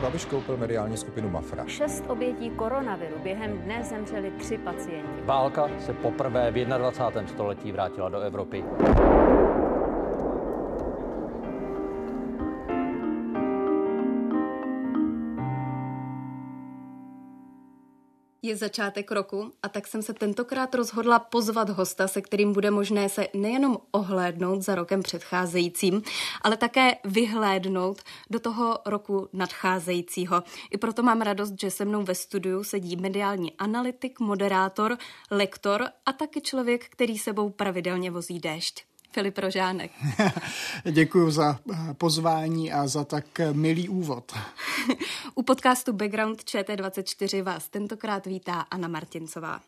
Andrej 0.00 0.12
Babiš 0.12 0.24
koupil 0.24 0.56
mediální 0.56 0.96
skupinu 0.96 1.30
Mafra. 1.30 1.64
Šest 1.66 2.04
obětí 2.08 2.50
koronaviru. 2.50 3.18
Během 3.22 3.58
dne 3.58 3.84
zemřeli 3.84 4.30
tři 4.30 4.58
pacienti. 4.58 5.22
Válka 5.24 5.68
se 5.78 5.92
poprvé 5.92 6.50
v 6.50 6.64
21. 6.64 7.26
století 7.26 7.72
vrátila 7.72 8.08
do 8.08 8.20
Evropy. 8.20 8.64
Je 18.42 18.56
začátek 18.56 19.10
roku 19.10 19.52
a 19.62 19.68
tak 19.68 19.86
jsem 19.86 20.02
se 20.02 20.14
tentokrát 20.14 20.74
rozhodla 20.74 21.18
pozvat 21.18 21.70
hosta, 21.70 22.08
se 22.08 22.20
kterým 22.22 22.52
bude 22.52 22.70
možné 22.70 23.08
se 23.08 23.28
nejenom 23.34 23.78
ohlédnout 23.90 24.62
za 24.62 24.74
rokem 24.74 25.02
předcházejícím, 25.02 26.02
ale 26.42 26.56
také 26.56 26.96
vyhlédnout 27.04 28.02
do 28.30 28.40
toho 28.40 28.78
roku 28.86 29.28
nadcházejícího. 29.32 30.42
I 30.70 30.78
proto 30.78 31.02
mám 31.02 31.20
radost, 31.20 31.60
že 31.60 31.70
se 31.70 31.84
mnou 31.84 32.02
ve 32.02 32.14
studiu 32.14 32.64
sedí 32.64 32.96
mediální 32.96 33.52
analytik, 33.52 34.20
moderátor, 34.20 34.98
lektor 35.30 35.88
a 36.06 36.12
taky 36.12 36.40
člověk, 36.40 36.88
který 36.88 37.18
sebou 37.18 37.50
pravidelně 37.50 38.10
vozí 38.10 38.40
déšť. 38.40 38.89
Filip 39.12 39.38
Rožánek. 39.38 39.90
Děkuji 40.90 41.30
za 41.30 41.58
eh, 41.72 41.94
pozvání 41.94 42.72
a 42.72 42.86
za 42.86 43.04
tak 43.04 43.40
eh, 43.40 43.52
milý 43.52 43.88
úvod. 43.88 44.32
U 45.34 45.42
podcastu 45.42 45.92
Background 45.92 46.40
ČT24 46.40 47.42
vás 47.42 47.68
tentokrát 47.68 48.26
vítá 48.26 48.60
Anna 48.60 48.88
Martincová. 48.88 49.60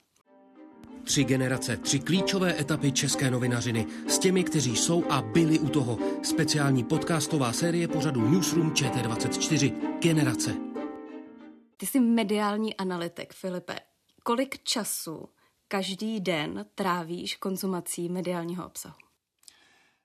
Tři 1.05 1.25
generace, 1.25 1.77
tři 1.77 1.99
klíčové 1.99 2.61
etapy 2.61 2.93
české 2.93 3.31
novinařiny 3.31 3.87
s 4.09 4.19
těmi, 4.19 4.45
kteří 4.45 4.77
jsou 4.77 5.05
a 5.11 5.23
byli 5.23 5.59
u 5.59 5.69
toho. 5.69 5.99
Speciální 6.23 6.85
podcastová 6.85 7.53
série 7.53 7.89
pořadu 7.89 8.29
Newsroom 8.31 8.71
ČT24 8.71 9.73
Generace. 9.99 10.55
Ty 11.77 11.87
jsi 11.87 12.01
mediální 12.01 12.77
analytik, 12.77 13.33
Filipe. 13.35 13.79
Kolik 14.23 14.63
času 14.63 15.29
každý 15.69 16.21
den 16.21 16.67
trávíš 16.75 17.37
konzumací 17.37 18.09
mediálního 18.09 18.67
obsahu? 18.67 18.95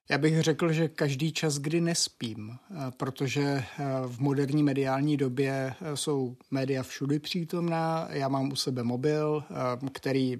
Já 0.09 0.17
bych 0.17 0.41
řekl, 0.41 0.71
že 0.71 0.87
každý 0.87 1.31
čas, 1.31 1.57
kdy 1.57 1.81
nespím, 1.81 2.51
eh, 2.51 2.75
protože 2.97 3.41
eh, 3.41 3.63
v 4.07 4.19
moderní 4.19 4.63
mediální 4.63 5.17
době 5.17 5.73
eh, 5.81 5.97
jsou 5.97 6.35
média 6.51 6.83
všudy 6.83 7.19
přítomná. 7.19 8.07
Já 8.11 8.27
mám 8.27 8.51
u 8.51 8.55
sebe 8.55 8.83
mobil, 8.83 9.43
který 9.91 10.37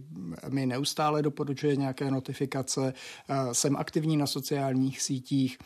mi 0.49 0.65
neustále 0.65 1.21
doporučuje 1.21 1.75
nějaké 1.75 2.11
notifikace. 2.11 2.93
Jsem 3.51 3.75
aktivní 3.75 4.17
na 4.17 4.27
sociálních 4.27 5.01
sítích, 5.01 5.57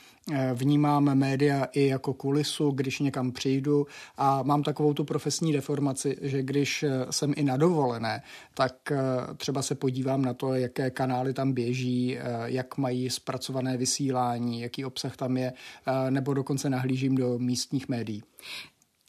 vnímám 0.53 1.15
média 1.15 1.63
i 1.63 1.87
jako 1.87 2.13
kulisu, 2.13 2.71
když 2.71 2.99
někam 2.99 3.31
přijdu 3.31 3.87
a 4.17 4.43
mám 4.43 4.63
takovou 4.63 4.93
tu 4.93 5.03
profesní 5.03 5.53
deformaci, 5.53 6.17
že 6.21 6.43
když 6.43 6.85
jsem 7.09 7.33
i 7.37 7.43
na 7.43 7.57
dovolené, 7.57 8.23
tak 8.53 8.91
třeba 9.37 9.61
se 9.61 9.75
podívám 9.75 10.21
na 10.21 10.33
to, 10.33 10.53
jaké 10.53 10.89
kanály 10.91 11.33
tam 11.33 11.53
běží, 11.53 12.17
jak 12.45 12.77
mají 12.77 13.09
zpracované 13.09 13.77
vysílání 13.77 13.90
vysílání, 13.91 14.61
jaký 14.61 14.85
obsah 14.85 15.17
tam 15.17 15.37
je, 15.37 15.53
eh, 15.87 16.11
nebo 16.11 16.33
dokonce 16.33 16.69
nahlížím 16.69 17.15
do 17.15 17.39
místních 17.39 17.89
médií. 17.89 18.23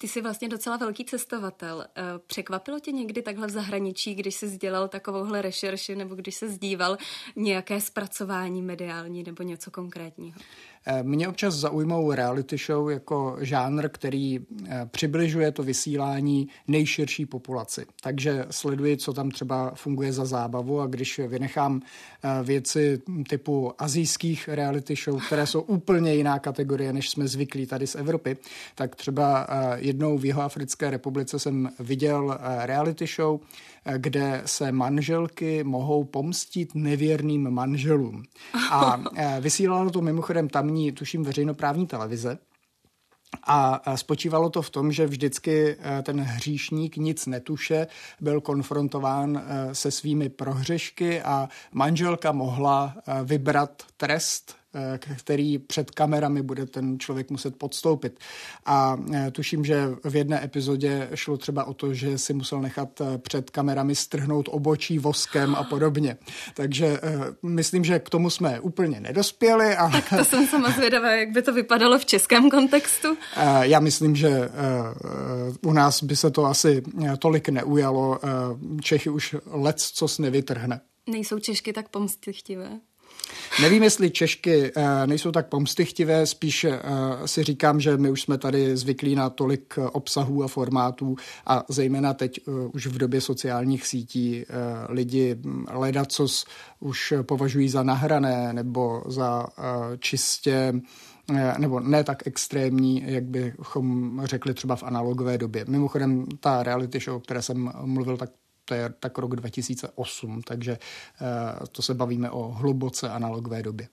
Ty 0.01 0.09
jsi 0.09 0.21
vlastně 0.21 0.49
docela 0.49 0.77
velký 0.77 1.05
cestovatel. 1.05 1.85
Eh, 1.85 2.03
překvapilo 2.27 2.81
tě 2.81 2.93
někdy 2.93 3.23
takhle 3.23 3.47
v 3.47 3.51
zahraničí, 3.51 4.15
když 4.15 4.35
jsi 4.35 4.59
dělal 4.59 4.89
takovouhle 4.89 5.43
rešerši 5.43 5.97
nebo 5.97 6.15
když 6.15 6.35
se 6.35 6.49
zdíval 6.49 6.99
nějaké 7.37 7.81
zpracování 7.81 8.63
mediální 8.63 9.23
nebo 9.23 9.43
něco 9.43 9.71
konkrétního? 9.71 10.41
Eh, 10.87 11.03
mě 11.03 11.29
občas 11.29 11.55
zaujmou 11.55 12.13
reality 12.13 12.57
show 12.67 12.91
jako 12.91 13.37
žánr, 13.41 13.89
který 13.89 14.41
eh, 14.41 14.89
přibližuje 14.91 15.53
to 15.53 15.63
vysílání 15.63 16.49
nejširší 16.69 17.27
populaci. 17.27 17.87
Takže 18.03 18.47
sleduji, 18.51 18.97
co 18.97 19.13
tam 19.13 19.31
třeba 19.31 19.73
funguje 19.75 20.13
za 20.13 20.25
zábavu 20.25 20.81
a 20.81 20.87
když 20.87 21.19
vynechám 21.19 21.81
eh, 21.83 22.29
věci 22.43 23.03
typu 23.29 23.73
azijských 23.79 24.49
reality 24.49 24.95
show, 25.05 25.23
které 25.27 25.47
jsou 25.47 25.61
úplně 25.61 26.15
jiná 26.15 26.39
kategorie, 26.39 26.93
než 26.93 27.11
jsme 27.11 27.29
zvyklí 27.29 27.67
tady 27.67 27.87
z 27.87 27.95
Evropy, 27.95 28.37
tak 28.75 28.97
třeba 28.97 29.47
jednou 29.77 30.19
v 30.19 30.25
Jihoafrické 30.25 30.91
republice 30.91 31.39
jsem 31.39 31.71
viděl 31.79 32.39
reality 32.65 33.07
show, 33.07 33.41
kde 33.97 34.43
se 34.47 34.73
manželky 34.73 35.65
mohou 35.65 36.05
pomstit 36.05 36.75
nevěrným 36.75 37.51
manželům. 37.51 38.23
A 38.71 39.01
vysílalo 39.41 39.91
to 39.91 40.01
mimochodem 40.01 40.49
tamní, 40.49 40.93
tuším, 40.93 41.23
veřejnoprávní 41.23 41.87
televize. 41.87 42.39
A 43.45 43.83
spočívalo 43.97 44.51
to 44.51 44.63
v 44.63 44.71
tom, 44.71 44.93
že 44.93 45.07
vždycky 45.07 45.77
e, 45.81 46.03
ten 46.03 46.21
hříšník 46.21 46.97
nic 46.97 47.27
netuše, 47.27 47.87
byl 48.21 48.41
konfrontován 48.41 49.43
se 49.73 49.91
svými 49.91 50.29
prohřešky 50.29 51.23
a 51.23 51.49
manželka 51.73 52.33
mohla 52.33 52.95
vybrat 53.25 53.83
trest 53.97 54.62
Eh, 54.62 54.62
který 55.17 55.59
před 55.59 55.91
kamerami 55.91 56.43
bude 56.43 56.67
ten 56.67 56.99
člověk 56.99 57.31
muset 57.31 57.57
podstoupit. 57.57 58.19
A 58.67 58.97
eh, 59.15 59.31
tuším, 59.31 59.65
že 59.65 59.89
v 60.05 60.17
jedné 60.17 60.45
epizodě 60.45 61.09
šlo 61.15 61.37
třeba 61.37 61.65
o 61.65 61.75
to, 61.75 61.95
že 61.95 62.19
si 62.19 62.35
musel 62.35 62.61
nechat 62.61 63.01
eh, 63.01 63.19
před 63.19 63.51
kamerami 63.51 63.95
strhnout 63.95 64.49
obočí 64.53 64.99
voskem 64.99 65.55
a 65.55 65.65
podobně. 65.65 66.17
Takže 66.55 67.01
myslím, 67.43 67.85
že 67.85 67.99
k 67.99 68.11
tomu 68.11 68.31
jsme 68.31 68.61
úplně 68.61 69.01
nedospěli. 69.01 69.77
A... 69.77 69.91
Tak 69.91 70.09
to 70.19 70.25
jsem 70.25 70.47
sama 70.47 70.71
zvědavá, 70.71 71.11
jak 71.11 71.31
by 71.31 71.43
to 71.43 71.53
vypadalo 71.53 71.99
v 71.99 72.05
českém 72.05 72.51
kontextu. 72.51 73.17
Já 73.61 73.81
myslím, 73.81 74.17
že 74.17 74.51
u 75.63 75.73
nás 75.73 76.03
by 76.03 76.17
se 76.17 76.31
to 76.31 76.45
asi 76.45 76.83
tolik 77.19 77.49
neujalo. 77.49 78.19
Čechy 78.81 79.11
už 79.11 79.37
lec 79.47 79.83
co 79.83 80.07
nevytrhne. 80.19 80.81
Nejsou 81.07 81.39
Češky 81.39 81.73
tak 81.73 81.89
pomstychtivé? 81.89 82.81
Nevím, 83.61 83.83
jestli 83.83 84.11
Češky 84.11 84.73
eh, 84.77 85.07
nejsou 85.07 85.33
tak 85.33 85.49
pomstychtivé, 85.49 86.27
spíš 86.27 86.65
eh, 86.65 86.81
si 87.27 87.43
říkám, 87.43 87.81
že 87.81 87.97
my 87.97 88.11
už 88.11 88.23
jsme 88.23 88.39
tady 88.39 88.77
zvyklí 88.77 89.15
na 89.15 89.31
tolik 89.31 89.75
eh, 89.79 89.83
obsahů 89.83 90.45
a 90.45 90.49
formátů 90.49 91.17
a 91.47 91.65
zejména 91.69 92.15
teď 92.15 92.41
už 92.73 92.87
v 92.87 92.99
době 92.99 93.21
sociálních 93.21 93.87
sítí 93.87 94.45
lidi 94.89 95.35
hm, 95.35 95.65
ledacos 95.71 96.45
už 96.81 97.15
považují 97.23 97.69
za 97.69 97.83
nahrané 97.83 98.53
nebo 98.53 99.03
za 99.07 99.47
čistě 99.99 100.73
nebo 101.59 101.81
ne 101.81 102.05
tak 102.05 102.27
extrémní, 102.27 103.03
jak 103.07 103.25
bychom 103.25 104.21
řekli 104.25 104.55
třeba 104.55 104.77
v 104.77 104.83
analogové 104.83 105.39
době. 105.39 105.65
Mimochodem, 105.69 106.27
ta 106.41 106.63
reality 106.63 107.01
show, 107.01 107.17
o 107.17 107.21
které 107.21 107.43
jsem 107.43 107.73
mluvil, 107.85 108.17
tak 108.17 108.31
to 108.65 108.75
je 108.75 108.95
tak 109.01 109.19
rok 109.19 109.37
2008, 109.37 110.43
takže 110.43 110.73
eh, 110.73 111.67
to 111.73 111.83
se 111.83 111.95
bavíme 111.95 112.31
o 112.31 112.49
hluboce 112.49 113.09
analogové 113.09 113.63
době. 113.63 113.89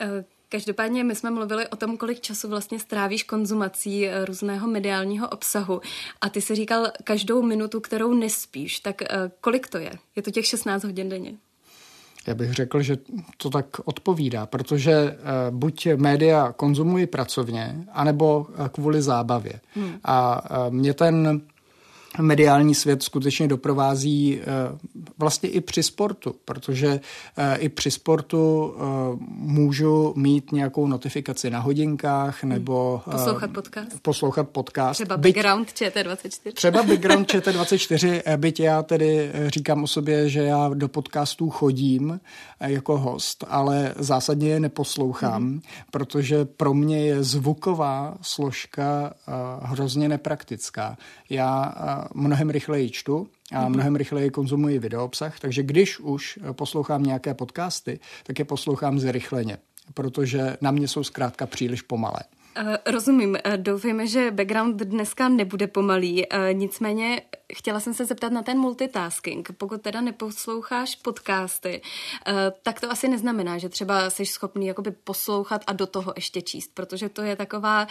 Eh, 0.00 0.24
každopádně 0.48 1.04
my 1.04 1.14
jsme 1.14 1.30
mluvili 1.30 1.68
o 1.68 1.76
tom, 1.76 1.96
kolik 1.96 2.20
času 2.20 2.48
vlastně 2.48 2.78
strávíš 2.78 3.22
konzumací 3.22 4.06
eh, 4.06 4.24
různého 4.24 4.68
mediálního 4.68 5.28
obsahu. 5.28 5.80
A 6.20 6.28
ty 6.28 6.40
si 6.40 6.54
říkal 6.54 6.86
každou 7.04 7.42
minutu, 7.42 7.80
kterou 7.80 8.14
nespíš. 8.14 8.80
Tak 8.80 9.02
kolik 9.40 9.68
to 9.68 9.78
je? 9.78 9.92
Je 10.16 10.22
to 10.22 10.30
těch 10.30 10.46
16 10.46 10.84
hodin 10.84 11.08
denně? 11.08 11.34
Já 12.26 12.34
bych 12.34 12.52
řekl, 12.52 12.82
že 12.82 12.98
to 13.36 13.50
tak 13.50 13.66
odpovídá, 13.84 14.46
protože 14.46 15.18
buď 15.50 15.88
média 15.96 16.52
konzumují 16.52 17.06
pracovně, 17.06 17.84
anebo 17.92 18.46
kvůli 18.72 19.02
zábavě. 19.02 19.60
Hmm. 19.74 19.98
A 20.04 20.42
mě 20.70 20.94
ten 20.94 21.42
mediální 22.20 22.74
svět 22.74 23.02
skutečně 23.02 23.48
doprovází 23.48 24.40
eh, 24.40 24.44
vlastně 25.18 25.48
i 25.48 25.60
při 25.60 25.82
sportu, 25.82 26.34
protože 26.44 27.00
eh, 27.36 27.56
i 27.56 27.68
při 27.68 27.90
sportu 27.90 28.74
eh, 28.76 28.82
můžu 29.28 30.12
mít 30.16 30.52
nějakou 30.52 30.86
notifikaci 30.86 31.50
na 31.50 31.58
hodinkách 31.58 32.42
hmm. 32.42 32.52
nebo 32.52 33.02
poslouchat 33.10 33.50
podcast. 33.50 34.02
Poslouchat 34.02 34.48
podcast. 34.48 34.98
Třeba 34.98 35.16
byť, 35.16 35.34
background 35.34 35.68
ČT24. 35.68 36.52
Třeba 36.52 36.82
background 36.82 37.28
ČT24, 37.32 38.36
byť 38.36 38.60
já 38.60 38.82
tedy 38.82 39.32
říkám 39.46 39.82
o 39.82 39.86
sobě, 39.86 40.28
že 40.28 40.42
já 40.42 40.70
do 40.74 40.88
podcastů 40.88 41.50
chodím 41.50 42.20
jako 42.60 42.98
host, 42.98 43.44
ale 43.48 43.94
zásadně 43.98 44.48
je 44.48 44.60
neposlouchám, 44.60 45.42
hmm. 45.42 45.60
protože 45.90 46.44
pro 46.44 46.74
mě 46.74 47.06
je 47.06 47.24
zvuková 47.24 48.14
složka 48.22 49.12
hrozně 49.62 50.08
nepraktická. 50.08 50.96
Já 51.30 51.74
mnohem 52.14 52.50
rychleji 52.50 52.90
čtu 52.90 53.28
a 53.52 53.60
mhm. 53.62 53.72
mnohem 53.72 53.96
rychleji 53.96 54.30
konzumuji 54.30 54.78
videoobsah, 54.78 55.40
takže 55.40 55.62
když 55.62 56.00
už 56.00 56.38
poslouchám 56.52 57.02
nějaké 57.02 57.34
podcasty, 57.34 58.00
tak 58.24 58.38
je 58.38 58.44
poslouchám 58.44 58.98
zrychleně, 58.98 59.58
protože 59.94 60.56
na 60.60 60.70
mě 60.70 60.88
jsou 60.88 61.04
zkrátka 61.04 61.46
příliš 61.46 61.82
pomalé. 61.82 62.20
Rozumím. 62.86 63.38
Doufejme, 63.56 64.06
že 64.06 64.30
background 64.30 64.76
dneska 64.76 65.28
nebude 65.28 65.66
pomalý. 65.66 66.26
Nicméně 66.52 67.22
chtěla 67.54 67.80
jsem 67.80 67.94
se 67.94 68.04
zeptat 68.04 68.32
na 68.32 68.42
ten 68.42 68.58
multitasking. 68.58 69.52
Pokud 69.58 69.82
teda 69.82 70.00
neposloucháš 70.00 70.96
podcasty, 70.96 71.82
tak 72.62 72.80
to 72.80 72.90
asi 72.90 73.08
neznamená, 73.08 73.58
že 73.58 73.68
třeba 73.68 74.10
jsi 74.10 74.26
schopný 74.26 74.66
jakoby 74.66 74.90
poslouchat 74.90 75.62
a 75.66 75.72
do 75.72 75.86
toho 75.86 76.12
ještě 76.16 76.42
číst, 76.42 76.70
protože 76.74 77.08
to 77.08 77.22
je 77.22 77.36
taková 77.36 77.86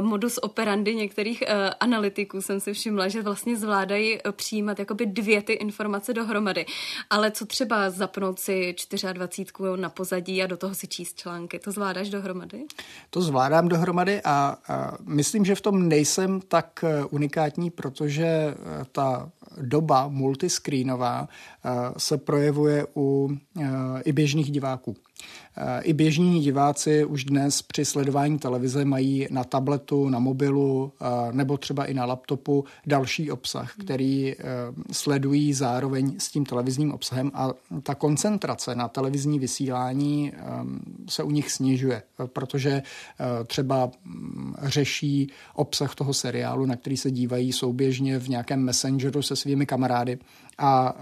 modus 0.00 0.38
operandi 0.38 0.94
některých 0.94 1.42
analytiků, 1.80 2.42
jsem 2.42 2.60
si 2.60 2.72
všimla, 2.72 3.08
že 3.08 3.22
vlastně 3.22 3.56
zvládají 3.56 4.18
přijímat 4.32 4.78
jakoby 4.78 5.06
dvě 5.06 5.42
ty 5.42 5.52
informace 5.52 6.14
dohromady. 6.14 6.66
Ale 7.10 7.30
co 7.30 7.46
třeba 7.46 7.90
zapnout 7.90 8.40
si 8.40 8.74
24 9.12 9.76
na 9.76 9.88
pozadí 9.88 10.42
a 10.42 10.46
do 10.46 10.56
toho 10.56 10.74
si 10.74 10.88
číst 10.88 11.18
články, 11.18 11.58
to 11.58 11.72
zvládáš 11.72 12.10
dohromady? 12.10 12.64
To 13.10 13.20
zvládám 13.20 13.68
dohromady 13.68 14.22
a, 14.24 14.56
a 14.68 14.96
myslím, 15.04 15.44
že 15.44 15.54
v 15.54 15.60
tom 15.60 15.88
nejsem 15.88 16.40
tak 16.40 16.84
eh, 16.84 17.04
unikátní, 17.04 17.70
protože 17.70 18.24
eh, 18.26 18.54
ta 19.04 19.30
doba 19.60 20.08
multiscreenová 20.08 21.28
eh, 21.28 21.70
se 21.96 22.18
projevuje 22.18 22.86
u 22.96 23.36
i 24.04 24.12
běžných 24.12 24.50
diváků. 24.50 24.96
I 25.82 25.92
běžní 25.92 26.40
diváci 26.40 27.04
už 27.04 27.24
dnes 27.24 27.62
při 27.62 27.84
sledování 27.84 28.38
televize 28.38 28.84
mají 28.84 29.26
na 29.30 29.44
tabletu, 29.44 30.08
na 30.08 30.18
mobilu 30.18 30.92
nebo 31.32 31.56
třeba 31.56 31.84
i 31.84 31.94
na 31.94 32.04
laptopu 32.04 32.64
další 32.86 33.30
obsah, 33.30 33.74
který 33.80 34.34
sledují 34.92 35.52
zároveň 35.52 36.14
s 36.18 36.30
tím 36.30 36.46
televizním 36.46 36.92
obsahem 36.92 37.30
a 37.34 37.50
ta 37.82 37.94
koncentrace 37.94 38.74
na 38.74 38.88
televizní 38.88 39.38
vysílání 39.38 40.32
se 41.08 41.22
u 41.22 41.30
nich 41.30 41.52
snižuje, 41.52 42.02
protože 42.26 42.82
třeba 43.46 43.90
mm, 44.04 44.54
řeší 44.62 45.30
obsah 45.54 45.94
toho 45.94 46.14
seriálu, 46.14 46.66
na 46.66 46.76
který 46.76 46.96
se 46.96 47.10
dívají 47.10 47.52
souběžně 47.52 48.18
v 48.18 48.28
nějakém 48.28 48.60
messengeru 48.60 49.22
se 49.22 49.36
svými 49.36 49.66
kamarády 49.66 50.18
a 50.58 50.94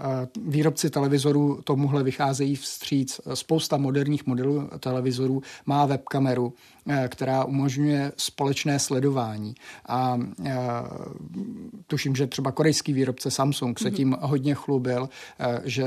výrobci 0.45 0.89
televizorů 0.89 1.59
tomuhle 1.63 2.03
vycházejí 2.03 2.55
vstříc. 2.55 3.21
Spousta 3.33 3.77
moderních 3.77 4.25
modelů 4.25 4.69
televizorů 4.79 5.41
má 5.65 5.85
webkameru, 5.85 6.53
e, 6.87 7.07
která 7.07 7.43
umožňuje 7.43 8.11
společné 8.17 8.79
sledování. 8.79 9.55
A 9.87 10.19
e, 10.45 10.57
tuším, 11.87 12.15
že 12.15 12.27
třeba 12.27 12.51
korejský 12.51 12.93
výrobce 12.93 13.31
Samsung 13.31 13.79
se 13.79 13.87
mhm. 13.87 13.95
tím 13.95 14.15
hodně 14.21 14.53
chlubil, 14.53 15.09
e, 15.39 15.61
že 15.63 15.85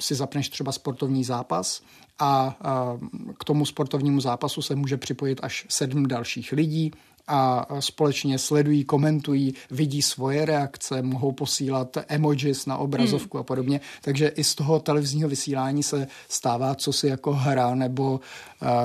si 0.00 0.14
zapneš 0.14 0.48
třeba 0.48 0.72
sportovní 0.72 1.24
zápas 1.24 1.82
a 2.18 2.56
k 3.38 3.44
tomu 3.44 3.66
sportovnímu 3.66 4.20
zápasu 4.20 4.62
se 4.62 4.74
může 4.74 4.96
připojit 4.96 5.40
až 5.42 5.66
sedm 5.68 6.08
dalších 6.08 6.52
lidí 6.52 6.92
a 7.28 7.66
společně 7.80 8.38
sledují, 8.38 8.84
komentují, 8.84 9.54
vidí 9.70 10.02
svoje 10.02 10.44
reakce, 10.44 11.02
mohou 11.02 11.32
posílat 11.32 11.96
emojis 12.08 12.66
na 12.66 12.76
obrazovku 12.76 13.36
hmm. 13.36 13.40
a 13.40 13.44
podobně. 13.44 13.80
Takže 14.02 14.28
i 14.28 14.44
z 14.44 14.54
toho 14.54 14.80
televizního 14.80 15.28
vysílání 15.28 15.82
se 15.82 16.08
stává 16.28 16.74
co 16.74 16.92
si 16.92 17.06
jako 17.06 17.32
hra 17.32 17.74
nebo 17.74 18.20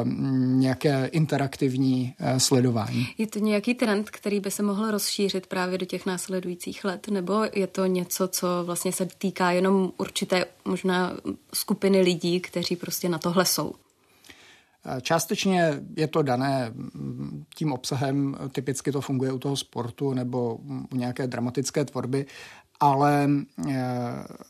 um, 0.03 0.59
nějaké 0.59 1.05
interaktivní 1.05 2.13
uh, 2.19 2.37
sledování. 2.37 3.07
Je 3.17 3.27
to 3.27 3.39
nějaký 3.39 3.73
trend, 3.73 4.09
který 4.09 4.39
by 4.39 4.51
se 4.51 4.63
mohl 4.63 4.91
rozšířit 4.91 5.47
právě 5.47 5.77
do 5.77 5.85
těch 5.85 6.05
následujících 6.05 6.85
let? 6.85 7.07
Nebo 7.07 7.33
je 7.53 7.67
to 7.67 7.85
něco, 7.85 8.27
co 8.27 8.47
vlastně 8.65 8.91
se 8.91 9.07
týká 9.17 9.51
jenom 9.51 9.91
určité 9.97 10.45
možná 10.65 11.13
skupiny 11.53 12.01
lidí, 12.01 12.39
kteří 12.39 12.75
prostě 12.75 13.09
na 13.09 13.17
tohle 13.17 13.45
jsou? 13.45 13.73
Částečně 15.01 15.81
je 15.97 16.07
to 16.07 16.21
dané 16.21 16.73
tím 17.55 17.73
obsahem, 17.73 18.35
typicky 18.51 18.91
to 18.91 19.01
funguje 19.01 19.31
u 19.31 19.39
toho 19.39 19.57
sportu 19.57 20.13
nebo 20.13 20.55
u 20.93 20.95
nějaké 20.95 21.27
dramatické 21.27 21.85
tvorby, 21.85 22.25
ale 22.83 23.29
eh, 23.69 23.73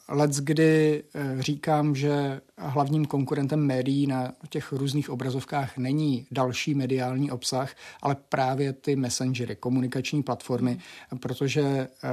let 0.09 0.31
kdy 0.31 1.03
eh, 1.15 1.41
říkám, 1.41 1.95
že 1.95 2.41
hlavním 2.57 3.05
konkurentem 3.05 3.59
médií 3.59 4.07
na 4.07 4.33
těch 4.49 4.71
různých 4.71 5.09
obrazovkách 5.09 5.77
není 5.77 6.25
další 6.31 6.73
mediální 6.73 7.31
obsah, 7.31 7.75
ale 8.01 8.15
právě 8.29 8.73
ty 8.73 8.95
messengery, 8.95 9.55
komunikační 9.55 10.23
platformy, 10.23 10.77
protože 11.19 11.61
eh, 11.61 12.09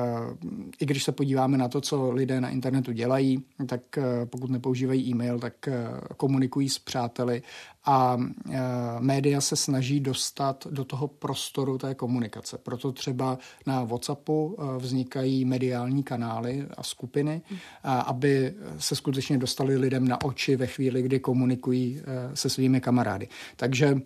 i 0.80 0.86
když 0.86 1.04
se 1.04 1.12
podíváme 1.12 1.58
na 1.58 1.68
to, 1.68 1.80
co 1.80 2.10
lidé 2.10 2.40
na 2.40 2.48
internetu 2.48 2.92
dělají, 2.92 3.44
tak 3.66 3.82
pokud 4.24 4.50
nepoužívají 4.50 5.10
e-mail, 5.10 5.38
tak 5.38 5.68
komunikují 6.16 6.68
s 6.68 6.78
přáteli 6.78 7.42
a 7.84 8.16
média 8.98 9.40
se 9.40 9.56
snaží 9.56 10.00
dostat 10.00 10.66
do 10.70 10.84
toho 10.84 11.08
prostoru 11.08 11.78
té 11.78 11.94
komunikace. 11.94 12.58
Proto 12.58 12.92
třeba 12.92 13.38
na 13.66 13.84
WhatsAppu 13.84 14.56
vznikají 14.78 15.44
mediální 15.44 16.02
kanály 16.02 16.66
a 16.76 16.82
skupiny, 16.82 17.42
aby 17.84 18.54
se 18.78 18.96
skutečně 18.96 19.38
dostali 19.38 19.76
lidem 19.76 20.08
na 20.08 20.24
oči 20.24 20.56
ve 20.56 20.66
chvíli, 20.66 21.02
kdy 21.02 21.20
komunikují 21.20 22.00
eh, 22.00 22.36
se 22.36 22.50
svými 22.50 22.80
kamarády. 22.80 23.28
Takže 23.56 24.00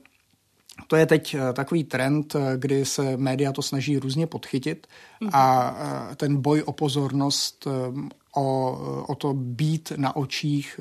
to 0.87 0.97
je 0.97 1.07
teď 1.07 1.35
eh, 1.35 1.53
takový 1.53 1.85
trend, 1.85 2.35
eh, 2.35 2.57
kdy 2.57 2.85
se 2.85 3.17
média 3.17 3.53
to 3.53 3.63
snaží 3.63 3.99
různě 3.99 4.27
podchytit 4.27 4.87
a 5.33 5.77
ten 6.17 6.37
boj 6.37 6.63
o 6.63 6.73
pozornost, 6.73 7.69
o, 8.37 9.05
o 9.09 9.15
to 9.15 9.35
být 9.35 9.93
na 9.97 10.17
očích 10.17 10.81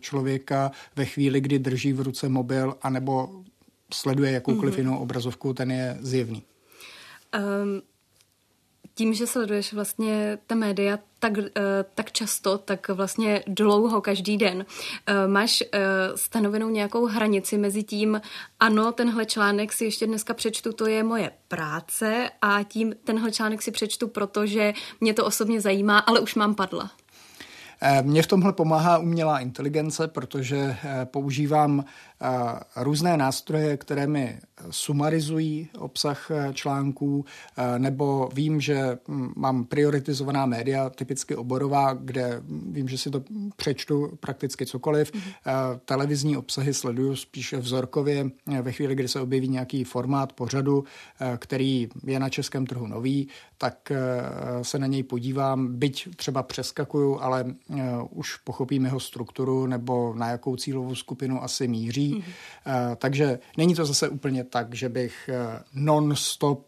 člověka 0.00 0.70
ve 0.96 1.04
chvíli, 1.04 1.40
kdy 1.40 1.58
drží 1.58 1.92
v 1.92 2.00
ruce 2.00 2.28
mobil 2.28 2.76
anebo 2.82 3.42
sleduje 3.94 4.32
jakoukoliv 4.32 4.74
mm-hmm. 4.74 4.78
jinou 4.78 4.98
obrazovku, 4.98 5.54
ten 5.54 5.70
je 5.70 5.98
zjevný. 6.00 6.42
Um, 7.38 7.82
tím, 9.00 9.14
že 9.14 9.26
sleduješ 9.26 9.72
vlastně 9.72 10.38
ta 10.46 10.54
média 10.54 10.98
tak, 11.18 11.32
uh, 11.38 11.44
tak 11.94 12.12
často, 12.12 12.58
tak 12.58 12.88
vlastně 12.88 13.42
dlouho 13.46 14.00
každý 14.00 14.36
den, 14.36 14.56
uh, 14.56 15.32
máš 15.32 15.62
uh, 15.62 16.16
stanovenou 16.16 16.68
nějakou 16.68 17.06
hranici 17.06 17.58
mezi 17.58 17.82
tím, 17.82 18.20
ano, 18.60 18.92
tenhle 18.92 19.26
článek 19.26 19.72
si 19.72 19.84
ještě 19.84 20.06
dneska 20.06 20.34
přečtu, 20.34 20.72
to 20.72 20.86
je 20.86 21.02
moje 21.02 21.30
práce 21.48 22.30
a 22.42 22.62
tím 22.62 22.94
tenhle 23.04 23.32
článek 23.32 23.62
si 23.62 23.70
přečtu, 23.70 24.08
protože 24.08 24.72
mě 25.00 25.14
to 25.14 25.26
osobně 25.26 25.60
zajímá, 25.60 25.98
ale 25.98 26.20
už 26.20 26.34
mám 26.34 26.54
padla. 26.54 26.90
Mně 28.02 28.22
v 28.22 28.26
tomhle 28.26 28.52
pomáhá 28.52 28.98
umělá 28.98 29.38
inteligence, 29.38 30.08
protože 30.08 30.76
používám 31.04 31.84
různé 32.76 33.16
nástroje, 33.16 33.76
které 33.76 34.06
mi 34.06 34.38
sumarizují 34.70 35.68
obsah 35.78 36.30
eh, 36.30 36.50
článků, 36.54 37.24
eh, 37.56 37.78
nebo 37.78 38.28
vím, 38.34 38.60
že 38.60 38.98
hm, 39.08 39.32
mám 39.36 39.64
prioritizovaná 39.64 40.46
média, 40.46 40.90
typicky 40.90 41.36
oborová, 41.36 41.94
kde 41.94 42.42
vím, 42.70 42.88
že 42.88 42.98
si 42.98 43.10
to 43.10 43.22
přečtu 43.56 44.18
prakticky 44.20 44.66
cokoliv. 44.66 45.12
Mm-hmm. 45.12 45.80
Televizní 45.84 46.36
obsahy 46.36 46.74
sleduju 46.74 47.16
spíše 47.16 47.56
vzorkově 47.56 48.30
ve 48.62 48.72
chvíli, 48.72 48.94
kdy 48.94 49.08
se 49.08 49.20
objeví 49.20 49.48
nějaký 49.48 49.84
formát 49.84 50.32
pořadu, 50.32 50.84
který 51.36 51.88
je 52.04 52.20
na 52.20 52.28
českém 52.28 52.66
trhu 52.66 52.86
nový, 52.86 53.28
tak 53.58 53.92
se 54.62 54.78
na 54.78 54.86
něj 54.86 55.02
podívám, 55.02 55.78
byť 55.78 56.16
třeba 56.16 56.42
přeskakuju, 56.42 57.18
ale 57.20 57.44
už 58.10 58.36
pochopím 58.36 58.84
jeho 58.84 59.00
strukturu 59.00 59.66
nebo 59.66 60.14
na 60.14 60.30
jakou 60.30 60.56
cílovou 60.56 60.94
skupinu 60.94 61.42
asi 61.42 61.68
míří 61.68 62.09
Mm-hmm. 62.14 62.96
Takže 62.96 63.38
není 63.56 63.74
to 63.74 63.84
zase 63.84 64.08
úplně 64.08 64.44
tak, 64.44 64.74
že 64.74 64.88
bych 64.88 65.30
eh, 65.32 65.62
non-stop 65.74 66.66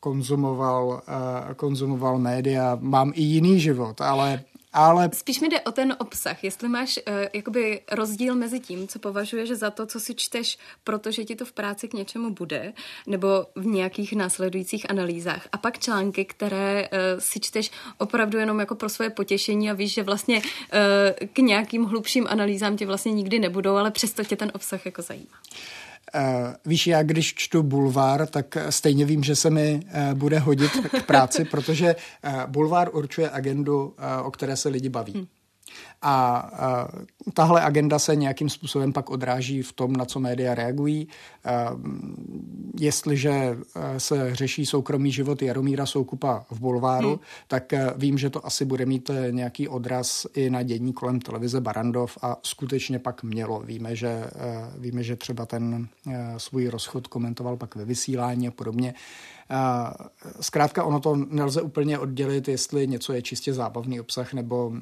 konzumoval, 0.00 1.02
eh, 1.08 1.54
konzumoval 1.54 2.18
média. 2.18 2.78
Mám 2.80 3.12
i 3.14 3.22
jiný 3.22 3.60
život, 3.60 4.00
ale 4.00 4.44
ale... 4.74 5.10
Spíš 5.12 5.40
mi 5.40 5.48
jde 5.48 5.60
o 5.60 5.72
ten 5.72 5.96
obsah, 5.98 6.44
jestli 6.44 6.68
máš 6.68 6.96
uh, 6.96 7.14
jakoby 7.32 7.80
rozdíl 7.92 8.34
mezi 8.34 8.60
tím, 8.60 8.88
co 8.88 8.98
považuješ 8.98 9.50
za 9.50 9.70
to, 9.70 9.86
co 9.86 10.00
si 10.00 10.14
čteš, 10.14 10.58
protože 10.84 11.24
ti 11.24 11.36
to 11.36 11.44
v 11.44 11.52
práci 11.52 11.88
k 11.88 11.92
něčemu 11.92 12.30
bude, 12.30 12.72
nebo 13.06 13.46
v 13.54 13.66
nějakých 13.66 14.12
následujících 14.12 14.90
analýzách. 14.90 15.48
A 15.52 15.58
pak 15.58 15.78
články, 15.78 16.24
které 16.24 16.88
uh, 16.88 16.98
si 17.18 17.40
čteš 17.40 17.70
opravdu 17.98 18.38
jenom 18.38 18.60
jako 18.60 18.74
pro 18.74 18.88
svoje 18.88 19.10
potěšení 19.10 19.70
a 19.70 19.74
víš, 19.74 19.94
že 19.94 20.02
vlastně 20.02 20.38
uh, 20.38 21.26
k 21.32 21.38
nějakým 21.38 21.84
hlubším 21.84 22.26
analýzám 22.30 22.76
ti 22.76 22.86
vlastně 22.86 23.12
nikdy 23.12 23.38
nebudou, 23.38 23.76
ale 23.76 23.90
přesto 23.90 24.24
tě 24.24 24.36
ten 24.36 24.52
obsah 24.54 24.86
jako 24.86 25.02
zajímá. 25.02 25.36
Uh, 26.14 26.20
víš, 26.66 26.86
já 26.86 27.02
když 27.02 27.34
čtu 27.34 27.62
bulvár, 27.62 28.26
tak 28.26 28.56
stejně 28.70 29.04
vím, 29.04 29.24
že 29.24 29.36
se 29.36 29.50
mi 29.50 29.80
uh, 29.84 30.18
bude 30.18 30.38
hodit 30.38 30.70
k 30.70 31.06
práci, 31.06 31.44
protože 31.44 31.96
uh, 32.24 32.42
bulvár 32.46 32.90
určuje 32.92 33.30
agendu, 33.30 33.94
o 34.24 34.30
které 34.30 34.56
se 34.56 34.68
lidi 34.68 34.88
baví. 34.88 35.28
A, 36.02 36.36
a 36.36 36.88
tahle 37.32 37.62
agenda 37.62 37.98
se 37.98 38.16
nějakým 38.16 38.48
způsobem 38.48 38.92
pak 38.92 39.10
odráží 39.10 39.62
v 39.62 39.72
tom, 39.72 39.92
na 39.92 40.04
co 40.04 40.20
média 40.20 40.54
reagují. 40.54 41.08
A, 41.44 41.70
jestliže 42.80 43.30
e, 43.30 44.00
se 44.00 44.34
řeší 44.34 44.66
soukromý 44.66 45.12
život 45.12 45.42
Jaromíra 45.42 45.86
Soukupa 45.86 46.46
v 46.50 46.60
Bulváru, 46.60 47.08
hmm. 47.08 47.18
tak 47.48 47.72
e, 47.72 47.94
vím, 47.96 48.18
že 48.18 48.30
to 48.30 48.46
asi 48.46 48.64
bude 48.64 48.86
mít 48.86 49.10
e, 49.10 49.32
nějaký 49.32 49.68
odraz 49.68 50.26
i 50.34 50.50
na 50.50 50.62
dění 50.62 50.92
kolem 50.92 51.20
televize 51.20 51.60
Barandov 51.60 52.18
a 52.22 52.36
skutečně 52.42 52.98
pak 52.98 53.22
mělo. 53.22 53.60
Víme, 53.60 53.96
že, 53.96 54.24
víme, 54.78 55.02
že 55.02 55.16
třeba 55.16 55.46
ten 55.46 55.88
svůj 56.36 56.68
rozchod 56.68 57.06
komentoval 57.06 57.56
pak 57.56 57.74
ve 57.74 57.84
vysílání 57.84 58.48
a 58.48 58.50
podobně. 58.50 58.94
Zkrátka 60.40 60.84
ono 60.84 61.00
to 61.00 61.16
nelze 61.16 61.62
úplně 61.62 61.98
oddělit, 61.98 62.48
jestli 62.48 62.86
něco 62.86 63.12
je 63.12 63.22
čistě 63.22 63.52
zábavný 63.52 64.00
obsah 64.00 64.32
nebo 64.32 64.72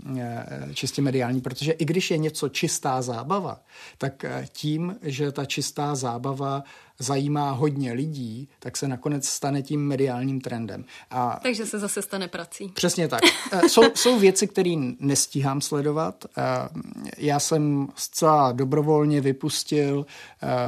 čistě 0.74 1.02
mediální, 1.02 1.40
protože 1.40 1.72
i 1.72 1.84
když 1.84 2.10
je 2.10 2.18
něco 2.18 2.48
čistá 2.48 3.02
zábava, 3.02 3.60
tak 3.98 4.24
tím, 4.52 4.96
že 5.02 5.32
ta 5.32 5.44
čistá 5.44 5.94
zábava 5.94 6.62
zajímá 6.98 7.50
hodně 7.50 7.92
lidí, 7.92 8.48
tak 8.58 8.76
se 8.76 8.88
nakonec 8.88 9.28
stane 9.28 9.62
tím 9.62 9.86
mediálním 9.86 10.40
trendem. 10.40 10.84
A 11.10 11.40
Takže 11.42 11.66
se 11.66 11.78
zase 11.78 12.02
stane 12.02 12.28
prací. 12.28 12.68
Přesně 12.68 13.08
tak. 13.08 13.20
jsou, 13.66 13.82
jsou 13.94 14.18
věci, 14.18 14.48
které 14.48 14.74
nestíhám 15.00 15.60
sledovat. 15.60 16.24
Já 17.18 17.40
jsem 17.40 17.88
zcela 17.94 18.52
dobrovolně 18.52 19.20
vypustil 19.20 20.06